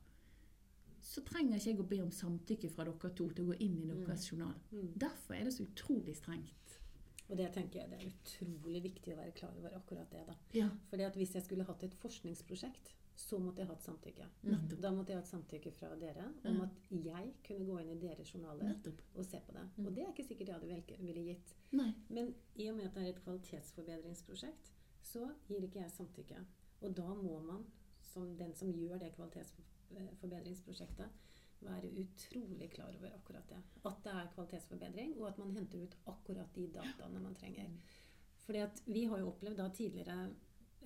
så 1.09 1.23
trenger 1.25 1.57
ikke 1.59 1.71
jeg 1.71 1.81
å 1.81 1.89
be 1.89 1.99
om 2.05 2.11
samtykke 2.13 2.71
fra 2.71 2.85
dere 2.87 3.11
to 3.17 3.31
til 3.33 3.45
å 3.47 3.49
gå 3.53 3.57
inn 3.65 3.79
i 3.81 3.97
deres 4.03 4.29
journal. 4.31 4.55
Mm. 4.71 4.93
Derfor 5.07 5.35
er 5.39 5.49
det 5.49 5.55
så 5.57 5.65
utrolig 5.65 6.15
strengt. 6.19 6.77
Og 7.29 7.37
det 7.37 7.49
tenker 7.53 7.83
jeg 7.83 7.91
det 7.91 7.99
er 7.99 8.13
utrolig 8.13 8.83
viktig 8.87 9.13
å 9.13 9.19
være 9.19 9.35
klar 9.37 9.57
over 9.57 9.75
akkurat 9.77 10.09
det. 10.13 10.23
da. 10.29 10.37
Ja, 10.57 10.69
Fordi 10.91 11.05
at 11.05 11.17
Hvis 11.17 11.35
jeg 11.35 11.45
skulle 11.45 11.67
hatt 11.69 11.83
et 11.85 11.97
forskningsprosjekt, 12.01 12.95
så 13.19 13.39
måtte 13.43 13.63
jeg 13.63 13.69
hatt 13.69 13.83
samtykke. 13.83 14.27
nettopp. 14.43 14.81
Da 14.81 14.91
måtte 14.95 15.13
jeg 15.13 15.19
hatt 15.19 15.29
samtykke 15.29 15.73
fra 15.75 15.89
dere 15.99 16.29
om 16.47 16.61
at 16.63 16.77
jeg 16.91 17.33
kunne 17.45 17.67
gå 17.67 17.79
inn 17.83 17.91
i 17.97 18.01
deres 18.01 18.31
journaler 18.33 18.71
nettopp. 18.71 19.03
og 19.15 19.25
se 19.25 19.41
på 19.47 19.53
det. 19.53 19.65
Mm. 19.77 19.87
Og 19.87 19.95
det 19.95 20.03
er 20.05 20.13
ikke 20.13 20.29
sikkert 20.29 20.49
jeg 20.49 20.55
hadde 20.55 21.05
ville 21.07 21.25
gitt. 21.25 21.55
Nei. 21.73 21.93
Men 22.09 22.35
i 22.57 22.69
og 22.71 22.77
med 22.77 22.87
at 22.87 22.95
det 22.95 23.03
er 23.03 23.09
et 23.09 23.25
kvalitetsforbedringsprosjekt, 23.25 24.73
så 25.09 25.25
gir 25.49 25.63
ikke 25.65 25.83
jeg 25.83 25.91
samtykke. 25.95 26.39
Og 26.85 26.89
da 26.97 27.09
må 27.15 27.35
man, 27.45 27.63
som 28.13 28.25
den 28.39 28.53
som 28.57 28.73
gjør 28.73 28.99
det 29.03 29.15
kvalitetsforbedringsprosjektet, 29.17 31.09
være 31.61 31.91
utrolig 32.03 32.69
klar 32.71 32.93
over 32.95 33.15
akkurat 33.17 33.49
det. 33.51 33.63
At 33.89 34.05
det 34.05 34.13
er 34.15 34.33
kvalitetsforbedring, 34.35 35.17
og 35.19 35.25
at 35.33 35.39
man 35.41 35.57
henter 35.57 35.83
ut 35.83 35.97
akkurat 36.07 36.51
de 36.55 36.69
dataene 36.75 37.21
man 37.23 37.35
trenger. 37.35 37.69
Fordi 38.45 38.59
at 38.65 38.83
vi 38.87 39.05
har 39.11 39.19
jo 39.19 39.31
opplevd 39.33 39.59
da 39.59 39.69
tidligere 39.75 40.19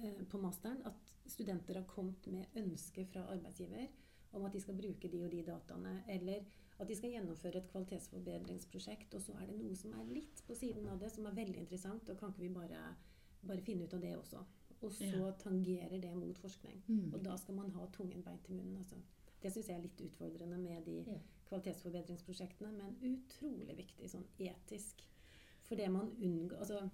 eh, 0.01 0.23
på 0.29 0.41
masteren 0.41 0.81
at 0.89 1.13
studenter 1.27 1.75
har 1.79 1.87
kommet 1.87 2.27
med 2.33 2.57
ønske 2.57 3.05
fra 3.13 3.27
arbeidsgiver 3.35 3.87
om 4.33 4.45
at 4.49 4.55
de 4.55 4.61
skal 4.61 4.79
bruke 4.79 5.09
de 5.13 5.21
og 5.25 5.31
de 5.31 5.43
dataene, 5.47 5.93
eller 6.09 6.45
at 6.81 6.89
de 6.89 6.97
skal 6.97 7.13
gjennomføre 7.13 7.61
et 7.61 7.69
kvalitetsforbedringsprosjekt, 7.71 9.15
og 9.15 9.23
så 9.23 9.37
er 9.39 9.51
det 9.51 9.59
noe 9.61 9.77
som 9.79 9.93
er 9.99 10.09
litt 10.09 10.41
på 10.47 10.57
siden 10.59 10.89
av 10.91 11.03
det, 11.03 11.13
som 11.13 11.29
er 11.29 11.37
veldig 11.37 11.61
interessant, 11.63 12.09
og 12.09 12.19
kan 12.19 12.33
ikke 12.33 12.47
vi 12.47 12.55
bare, 12.57 12.81
bare 13.47 13.61
finne 13.63 13.85
ut 13.85 13.95
av 13.95 14.01
det 14.01 14.17
også? 14.19 14.45
Og 14.83 14.91
så 14.93 15.05
Ja. 15.05 15.31
tangerer 15.39 16.01
det 16.01 16.15
mot 16.17 16.39
forskning. 16.39 16.83
Mm. 16.89 17.15
Og 17.15 17.25
da 17.25 17.37
skal 17.37 17.55
man 17.55 17.71
ha 17.71 17.87
tungen 17.93 18.23
beint 18.23 18.49
i 18.49 18.53
munnen. 18.53 18.77
Altså. 18.79 18.97
Det 19.43 19.53
syns 19.53 19.69
jeg 19.69 19.77
er 19.79 19.83
litt 19.83 20.01
utfordrende 20.01 20.59
med 20.59 20.85
de 20.85 21.05
Ja. 21.07 21.19
kvalitetsforbedringsprosjektene, 21.49 22.73
men 22.73 22.97
utrolig 23.03 23.77
viktig 23.77 24.11
sånn 24.11 24.27
etisk. 24.39 25.03
For 25.65 25.75
det 25.77 25.91
man 25.93 26.11
unngår 26.21 26.59
altså, 26.59 26.91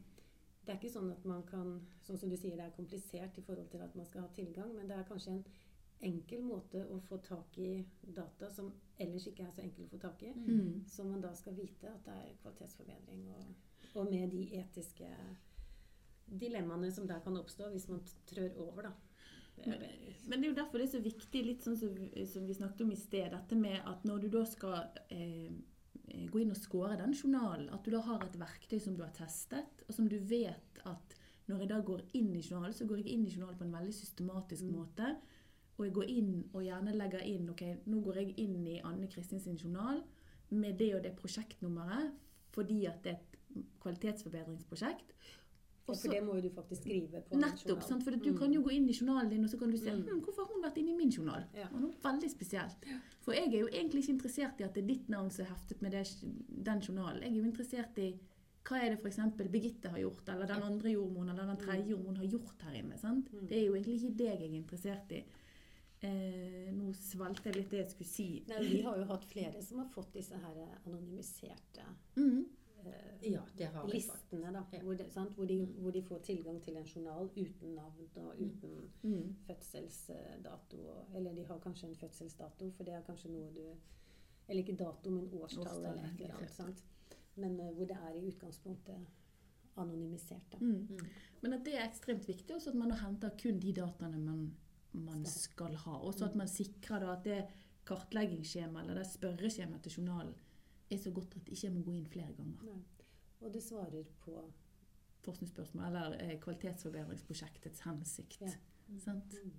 Det 0.67 0.75
er 0.75 0.79
ikke 0.81 0.93
sånn 1.01 1.11
at 1.13 1.25
man 1.25 1.43
kan 1.49 1.81
Sånn 2.03 2.19
som 2.19 2.29
du 2.29 2.37
sier, 2.37 2.57
det 2.57 2.61
er 2.67 2.71
komplisert 2.77 3.39
i 3.39 3.41
forhold 3.41 3.71
til 3.71 3.81
at 3.81 3.95
man 3.97 4.05
skal 4.07 4.21
ha 4.21 4.29
tilgang, 4.29 4.75
men 4.77 4.87
det 4.89 4.97
er 4.99 5.05
kanskje 5.05 5.29
en 5.33 5.45
enkel 6.03 6.43
måte 6.43 6.85
å 6.91 7.01
få 7.01 7.17
tak 7.23 7.59
i 7.59 7.87
data 8.15 8.51
som 8.51 8.73
ellers 8.99 9.27
ikke 9.27 9.47
er 9.47 9.51
så 9.53 9.63
enkel 9.63 9.85
å 9.85 9.89
få 9.89 9.99
tak 9.99 10.23
i. 10.23 10.33
Mm. 10.33 10.85
Så 10.87 11.05
man 11.05 11.21
da 11.21 11.33
skal 11.35 11.55
vite 11.55 11.89
at 11.89 12.05
det 12.05 12.13
er 12.15 12.37
kvalitetsforbedring, 12.43 13.29
og, 13.29 13.55
og 13.95 14.11
med 14.11 14.31
de 14.31 14.43
etiske 14.61 15.09
dilemmaene 16.31 16.91
som 16.93 17.07
der 17.09 17.23
kan 17.25 17.37
oppstå 17.41 17.71
hvis 17.73 17.89
man 17.89 18.03
trør 18.29 18.59
over, 18.67 18.91
da. 18.91 18.93
Det 19.59 19.75
er. 19.75 19.97
Men 20.29 20.39
det 20.39 20.47
er 20.47 20.53
jo 20.53 20.59
derfor 20.61 20.79
det 20.79 20.87
er 20.87 20.93
så 20.93 21.03
viktig, 21.03 21.41
litt 21.43 21.65
sånn 21.67 21.77
som, 21.79 21.95
som 22.31 22.47
vi 22.47 22.55
snakket 22.55 22.85
om 22.85 22.93
i 22.95 22.99
sted, 23.01 23.33
dette 23.33 23.59
med 23.59 23.81
at 23.91 24.05
når 24.07 24.23
du 24.23 24.29
da 24.37 24.45
skal 24.47 24.77
eh, 25.11 25.51
gå 26.31 26.43
inn 26.43 26.53
og 26.55 26.61
score 26.61 26.99
den 27.01 27.15
journalen, 27.17 27.69
at 27.75 27.83
du 27.85 27.91
da 27.91 28.03
har 28.07 28.23
et 28.25 28.39
verktøy 28.39 28.79
som 28.81 28.95
du 28.97 29.03
har 29.03 29.15
testet, 29.17 29.83
og 29.89 29.97
som 29.97 30.07
du 30.09 30.19
vet 30.31 30.83
at 30.87 31.17
når 31.49 31.65
jeg 31.65 31.71
da 31.71 31.81
går 31.81 32.05
inn 32.19 32.31
i 32.37 32.45
journalen, 32.45 32.77
så 32.77 32.87
går 32.87 33.01
jeg 33.01 33.15
inn 33.15 33.27
i 33.27 33.33
journalen 33.33 33.59
på 33.59 33.65
en 33.65 33.77
veldig 33.79 33.95
systematisk 33.97 34.65
Mm. 34.69 34.73
måte. 34.77 35.17
Og 35.79 35.85
jeg 35.87 35.95
går 35.95 36.09
inn 36.11 36.33
og 36.53 36.63
gjerne 36.63 36.95
legger 36.97 37.23
inn 37.25 37.51
ok, 37.51 37.63
nå 37.87 38.01
går 38.03 38.17
jeg 38.21 38.35
inn 38.39 38.67
i 38.67 38.81
Anne 38.85 39.07
Kristin 39.09 39.41
sin 39.41 39.57
journal 39.57 40.03
med 40.51 40.79
det 40.79 40.95
og 40.95 41.03
det 41.05 41.17
prosjektnummeret 41.17 42.13
fordi 42.51 42.85
at 42.87 43.03
det 43.05 43.13
er 43.13 43.17
et 43.17 43.65
kvalitetsforbedringsprosjekt. 43.81 45.13
Ja, 45.89 45.93
Og 45.95 45.99
for 46.03 46.13
det 46.13 46.23
må 46.25 46.35
jo 46.37 46.41
du 46.45 46.51
faktisk 46.55 46.83
skrive 46.83 47.23
på. 47.25 47.37
Nettopp. 47.41 47.83
Sant? 47.83 48.03
For 48.05 48.11
du 48.11 48.31
Mm. 48.33 48.39
kan 48.39 48.53
jo 48.53 48.61
gå 48.63 48.71
inn 48.77 48.89
i 48.89 48.93
journalen 48.93 49.31
din 49.31 49.45
og 49.45 49.51
så 49.51 49.59
kan 49.59 49.71
du 49.71 49.77
se 49.79 49.91
Mm. 49.91 50.05
hm, 50.05 50.21
hvorfor 50.21 50.45
har 50.47 50.53
hun 50.55 50.63
vært 50.63 50.77
inne 50.79 50.91
i 50.91 50.97
min 50.97 51.11
journal. 51.11 51.45
Ja. 51.55 51.69
Det 51.73 51.81
noe 51.81 51.93
veldig 52.03 52.31
spesielt. 52.31 52.77
For 53.23 53.33
jeg 53.33 53.49
er 53.55 53.59
jo 53.61 53.69
egentlig 53.69 54.03
ikke 54.05 54.13
interessert 54.19 54.61
i 54.61 54.65
at 54.65 54.75
det 54.75 54.85
er 54.85 54.87
ditt 54.95 55.09
navn 55.09 55.31
som 55.31 55.45
er 55.47 55.49
heftet 55.55 55.81
med 55.83 55.93
det, 55.93 56.07
den 56.65 56.81
journalen. 56.81 57.23
Jeg 57.23 57.33
er 57.33 57.37
jo 57.37 57.45
interessert 57.51 57.99
i 57.99 58.19
hva 58.65 58.77
er 58.85 58.91
det 58.91 58.99
f.eks. 59.01 59.17
Birgitte 59.51 59.89
har 59.89 59.99
gjort, 59.99 60.29
eller 60.29 60.47
den 60.47 60.63
andre 60.63 60.91
jordmoren 60.93 61.31
eller 61.31 61.47
den 61.47 61.57
tredje 61.57 61.89
jordmoren 61.89 62.17
har 62.17 62.27
gjort 62.27 62.61
her 62.63 62.75
inne. 62.75 62.99
sant? 62.99 63.33
Mm. 63.33 63.47
Det 63.49 63.57
er 63.57 63.67
jo 63.67 63.73
egentlig 63.75 64.03
ikke 64.03 64.17
deg 64.17 64.41
jeg 64.41 64.51
er 64.51 64.63
interessert 64.63 65.13
i. 65.13 65.25
Eh, 66.01 66.71
nå 66.73 66.93
svelget 66.95 67.45
jeg 67.45 67.57
litt 67.57 67.71
det 67.71 67.79
jeg 67.79 67.91
skulle 67.91 68.07
si. 68.09 68.45
Nei, 68.47 68.59
vi 68.61 68.83
har 68.83 68.97
jo 68.97 69.05
hatt 69.05 69.25
flere 69.25 69.61
som 69.63 69.79
har 69.79 69.89
fått 69.89 70.13
disse 70.13 70.33
her 70.35 70.79
anonymiserte 70.87 71.83
Mm. 72.17 72.45
Eh, 72.87 73.31
Ja, 73.33 73.43
det 73.59 73.67
har 73.75 73.87
listene, 73.89 74.53
da. 74.53 74.63
Ja. 74.73 74.81
Hvor, 74.83 74.95
de, 74.95 75.11
sant? 75.11 75.35
Hvor, 75.35 75.45
de, 75.47 75.57
hvor 75.79 75.91
de 75.91 76.03
får 76.03 76.19
tilgang 76.19 76.61
til 76.63 76.77
en 76.77 76.85
journal 76.87 77.31
uten 77.37 77.75
navn 77.75 78.09
og 78.17 78.35
uten 78.41 78.91
Mm. 79.03 79.35
fødselsdato. 79.47 80.77
Eller 81.15 81.35
de 81.35 81.45
har 81.47 81.59
kanskje 81.59 81.89
en 81.89 81.97
fødselsdato, 81.97 82.71
for 82.71 82.85
det 82.85 82.95
er 82.95 83.03
kanskje 83.07 83.31
noe 83.31 83.51
du 83.55 83.65
Eller 84.49 84.63
ikke 84.63 84.77
dato, 84.85 85.11
men 85.11 85.27
årstall 85.33 85.61
Årstall, 85.67 85.85
eller 85.85 86.05
et 86.05 86.21
eller 86.21 86.35
annet. 86.39 86.51
sant? 86.51 86.85
Men 87.37 87.61
uh, 87.61 87.75
hvor 87.77 87.85
det 87.85 87.97
er 87.97 88.15
i 88.17 88.27
utgangspunktet 88.31 89.07
anonymisert. 89.77 90.47
Da. 90.53 90.59
Mm. 90.61 90.87
Mm. 90.91 90.99
Men 91.43 91.53
at 91.53 91.65
det 91.67 91.75
er 91.77 91.85
ekstremt 91.89 92.27
viktig, 92.29 92.55
også 92.57 92.71
at 92.71 92.77
man 92.81 92.91
henter 92.91 93.31
kun 93.43 93.61
de 93.61 93.73
dataene 93.77 94.19
man, 94.19 94.57
man 94.93 95.25
skal 95.27 95.75
ha. 95.77 95.99
Også 96.01 96.25
at 96.25 96.35
man 96.35 96.49
sikrer 96.49 96.99
da 97.05 97.13
at 97.13 97.25
det 97.25 97.45
kartleggingsskjemaet 97.85 98.83
eller 98.89 99.03
det 99.03 99.07
spørreskjemaet 99.13 99.83
til 99.83 99.93
journalen 99.99 100.35
er 100.91 100.99
så 100.99 101.11
godt 101.11 101.37
at 101.37 101.49
ikke 101.49 101.67
jeg 101.67 101.73
må 101.75 101.83
gå 101.85 101.93
inn 101.99 102.07
flere 102.07 102.33
ganger. 102.37 102.63
Nei. 102.65 102.83
Og 103.41 103.53
det 103.55 103.63
svarer 103.63 104.05
på 104.25 104.53
Forskningsspørsmål 105.23 105.85
eller 105.87 106.17
eh, 106.25 106.37
kvalitetsforbedringsprosjektets 106.41 107.81
hensikt. 107.87 108.39
Ja. 108.41 108.53
Sant? 109.05 109.35
mm. 109.45 109.51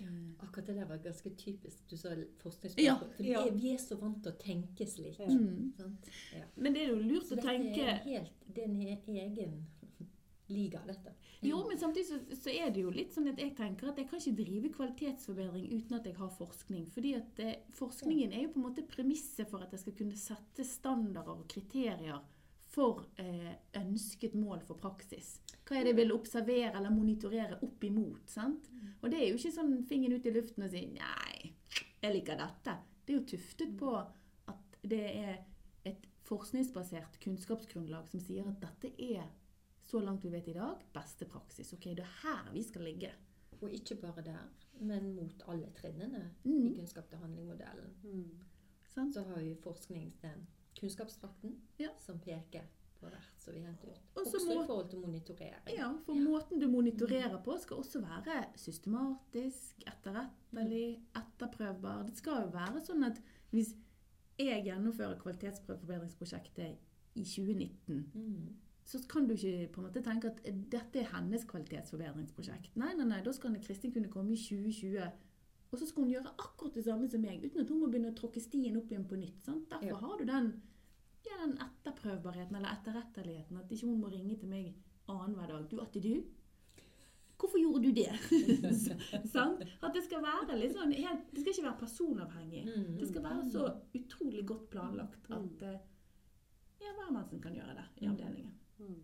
Eh, 0.00 0.06
Akkurat 0.46 0.66
det 0.66 0.76
der 0.78 0.86
var 0.88 0.96
ganske 1.04 1.30
typisk. 1.36 1.82
Du 1.90 1.96
sa 1.96 2.08
Ja, 2.14 2.24
forskningsspørsmål. 2.40 3.10
For 3.16 3.22
ja. 3.26 3.42
er- 3.46 3.52
vi 3.58 3.72
er 3.74 3.78
så 3.82 3.96
vant 4.00 4.22
til 4.24 4.32
å 4.32 4.36
tenke 4.40 4.86
slik. 4.88 5.18
Ja. 5.20 5.26
Mm. 5.28 5.72
Sant? 5.76 6.08
Men 6.56 6.72
det 6.74 6.82
er 6.82 6.88
jo 6.94 7.02
lurt 7.02 7.26
Så 7.28 7.36
å 7.36 7.42
tenke 7.44 7.82
er 7.84 7.98
helt, 8.06 8.32
det 8.54 8.64
er 8.64 8.68
en 8.70 8.80
egen 8.80 9.66
liga, 10.50 10.80
dette. 10.86 11.14
Jo, 11.40 11.62
men 11.68 11.78
samtidig 11.78 12.06
så, 12.08 12.18
så 12.36 12.52
er 12.52 12.72
det 12.74 12.82
jo 12.82 12.92
litt 12.94 13.14
sånn 13.14 13.30
at 13.30 13.38
jeg 13.40 13.54
tenker 13.58 13.90
at 13.90 14.00
jeg 14.00 14.08
kan 14.10 14.20
ikke 14.20 14.42
drive 14.42 14.72
kvalitetsforbedring 14.74 15.70
uten 15.70 15.96
at 15.96 16.08
jeg 16.10 16.18
har 16.18 16.34
forskning. 16.36 16.84
Fordi 16.94 17.14
at 17.16 17.40
eh, 17.44 17.54
forskningen 17.78 18.34
er 18.34 18.44
jo 18.44 18.52
på 18.54 18.60
en 18.60 18.66
måte 18.66 18.84
premisset 18.90 19.48
for 19.50 19.64
at 19.64 19.72
jeg 19.74 19.84
skal 19.84 19.96
kunne 20.02 20.18
sette 20.20 20.66
standarder 20.66 21.38
og 21.38 21.48
kriterier 21.50 22.20
for 22.70 23.06
eh, 23.18 23.54
ønsket 23.80 24.36
mål 24.38 24.62
for 24.66 24.78
praksis. 24.78 25.38
Hva 25.66 25.78
er 25.78 25.86
det 25.86 25.94
jeg 25.94 26.00
vil 26.02 26.14
observere 26.14 26.76
eller 26.78 26.94
monitorere 26.94 27.58
opp 27.66 27.84
imot? 27.86 28.30
sant? 28.30 28.70
Og 29.00 29.10
det 29.10 29.20
er 29.20 29.30
jo 29.30 29.40
ikke 29.40 29.56
sånn 29.56 29.74
fingeren 29.88 30.20
ut 30.20 30.28
i 30.28 30.34
luften 30.34 30.66
og 30.66 30.72
si 30.72 30.84
'nei, 30.86 31.54
jeg 32.02 32.14
liker 32.14 32.38
dette'. 32.38 32.78
Det 33.04 33.14
er 33.14 33.18
jo 33.18 33.30
tuftet 33.32 33.76
på 33.78 33.96
at 34.52 34.78
det 34.82 35.06
er 35.08 35.38
et 35.88 36.06
forskningsbasert 36.28 37.18
kunnskapsgrunnlag 37.22 38.08
som 38.10 38.22
sier 38.22 38.46
at 38.46 38.60
dette 38.62 38.92
er 39.02 39.24
så 39.90 40.00
langt 40.04 40.24
vi 40.24 40.30
vet 40.32 40.48
i 40.48 40.52
dag, 40.56 40.82
beste 40.94 41.26
praksis. 41.26 41.72
Ok, 41.74 41.84
det 41.96 42.04
er 42.06 42.16
her 42.22 42.50
vi 42.54 42.62
skal 42.62 42.82
ligge. 42.86 43.10
Og 43.60 43.70
ikke 43.76 43.96
bare 44.00 44.22
der, 44.24 44.48
men 44.80 45.14
mot 45.16 45.42
alle 45.48 45.68
trinnene 45.76 46.30
i 46.44 46.48
Mm. 46.48 46.74
kunnskap 46.76 47.08
til 47.10 47.18
handling-modellen. 47.18 47.90
Mm. 48.04 49.10
Så 49.12 49.22
har 49.24 49.40
vi 49.42 49.54
forsknings 49.62 50.16
den 50.22 50.46
kunnskapsdrakten 50.80 51.58
Ja. 51.78 51.88
som 51.98 52.18
peker 52.18 52.62
på 53.00 53.08
hvert 53.08 53.34
som 53.40 53.54
vi 53.54 53.60
henter 53.60 53.88
ut. 53.88 54.00
Også, 54.14 54.36
Også 54.36 54.46
må- 54.46 54.62
i 54.62 54.66
forhold 54.66 54.90
til 54.90 54.98
monitorering. 54.98 55.68
Ja, 55.76 55.92
for 56.04 56.14
måten 56.14 56.60
du 56.60 56.68
monitorerer 56.68 57.42
på 57.44 57.58
skal 57.60 57.76
også 57.76 58.00
være 58.00 58.46
systematisk, 58.56 59.82
etterrettelig, 59.86 61.00
etterprøvbar. 61.16 62.06
Det 62.06 62.16
skal 62.16 62.42
jo 62.42 62.48
være 62.50 62.80
sånn 62.84 63.04
at 63.06 63.20
hvis 63.52 63.74
jeg 64.38 64.64
gjennomfører 64.64 65.18
kvalitetsforbedringsprosjektet 65.18 66.76
i 67.14 67.24
2019, 67.24 68.10
Mm. 68.14 68.56
Så 68.84 68.98
kan 69.08 69.26
du 69.28 69.34
ikke 69.34 69.68
på 69.72 69.80
en 69.80 69.86
måte 69.86 70.02
tenke 70.02 70.26
at 70.32 70.40
dette 70.72 70.98
er 71.02 71.10
hennes 71.14 71.44
kvalitetsforbedringsprosjekt. 71.46 72.76
Nei, 72.80 72.94
nei, 72.98 73.04
nei, 73.06 73.20
da 73.22 73.32
skal 73.32 73.54
Kristin 73.62 73.92
kunne 73.94 74.08
komme 74.10 74.32
i 74.34 74.40
2020, 74.40 75.10
og 75.70 75.78
så 75.78 75.86
skal 75.86 76.02
hun 76.02 76.10
gjøre 76.10 76.32
akkurat 76.42 76.74
det 76.74 76.84
samme 76.84 77.06
som 77.08 77.22
meg, 77.22 77.44
uten 77.44 77.60
at 77.62 77.68
hun 77.70 77.78
må 77.80 77.86
begynne 77.92 78.10
å 78.10 78.16
tråkke 78.18 78.40
stien 78.42 78.76
opp 78.80 78.90
igjen 78.90 79.06
på 79.06 79.16
nytt. 79.20 79.44
Sant? 79.46 79.68
Derfor 79.70 79.86
Ja. 79.86 80.00
har 80.02 80.18
du 80.18 80.24
den, 80.24 80.50
ja, 81.28 81.36
den 81.46 81.56
etterprøvbarheten 81.62 82.56
eller 82.56 82.72
etterretteligheten, 82.74 83.56
at 83.60 83.70
ikke 83.70 83.86
hun 83.86 84.00
må 84.00 84.10
ringe 84.10 84.36
til 84.40 84.48
meg 84.48 84.74
annenhver 85.08 85.46
dag. 85.46 85.68
Du, 85.70 85.78
Atte, 85.80 86.00
du, 86.02 86.24
hvorfor 87.38 87.58
gjorde 87.62 87.82
du 87.84 87.92
det? 87.92 88.10
Sant? 89.34 89.62
At 89.82 89.94
det 89.94 90.02
skal 90.04 90.22
være 90.24 90.58
litt 90.58 90.74
sånn, 90.74 90.92
helt, 90.92 91.30
det 91.32 91.40
skal 91.44 91.52
ikke 91.54 91.66
være 91.68 91.80
personavhengig. 91.84 92.64
Mm. 92.66 92.96
Det 92.98 93.08
skal 93.08 93.22
være 93.22 93.46
så 93.50 93.68
utrolig 93.94 94.44
godt 94.46 94.66
planlagt 94.74 95.30
at 95.30 95.62
eh, 95.62 95.78
ja, 96.80 96.92
hvermannsen 96.98 97.40
kan 97.40 97.54
gjøre 97.54 97.76
det 97.78 97.86
i 98.02 98.06
Mm. 98.08 98.12
avdelingen. 98.16 98.56
Mm. 98.80 99.00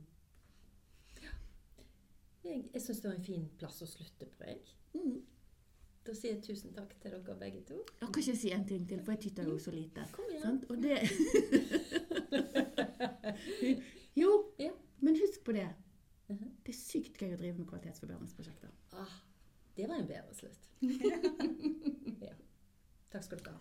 Jeg, 2.47 2.61
jeg 2.73 2.83
syns 2.83 3.01
det 3.03 3.09
var 3.11 3.17
en 3.19 3.25
fin 3.27 3.47
plass 3.59 3.81
å 3.83 3.87
slutte 3.91 4.27
på, 4.39 4.45
jeg. 4.47 4.61
Mm. 4.95 5.17
Da 6.07 6.13
sier 6.15 6.33
jeg 6.37 6.43
tusen 6.47 6.71
takk 6.77 6.93
til 7.03 7.11
dere 7.17 7.35
begge 7.41 7.63
to. 7.67 7.75
Jeg 8.01 8.09
kan 8.15 8.23
ikke 8.23 8.37
si 8.39 8.53
en 8.55 8.67
ting 8.69 8.85
til, 8.89 9.01
for 9.03 9.13
jeg 9.17 9.23
tytter 9.27 9.45
jo 9.51 9.57
så 9.59 9.71
lite. 9.75 10.05
Kom 10.15 10.29
igjen. 10.31 10.45
Sant? 10.45 10.63
Og 10.71 10.77
det 10.83 10.97
Jo, 14.23 14.31
Ja. 14.63 14.71
men 15.01 15.17
husk 15.19 15.43
på 15.45 15.53
det. 15.53 15.69
Mhm. 16.29 16.51
Det 16.67 16.73
er 16.75 16.79
sykt 16.79 17.19
gøy 17.23 17.35
å 17.35 17.39
drive 17.39 17.59
med 17.59 17.67
kvalitetsforbedringsprosjekter. 17.71 18.71
Ah, 18.99 19.13
det 19.77 19.87
var 19.91 19.97
en 20.01 20.09
bedre 20.09 20.35
slutt. 20.35 20.63
ja. 22.27 22.33
Takk 23.13 23.25
skal 23.27 23.39
dere 23.43 23.53
ha. 23.53 23.59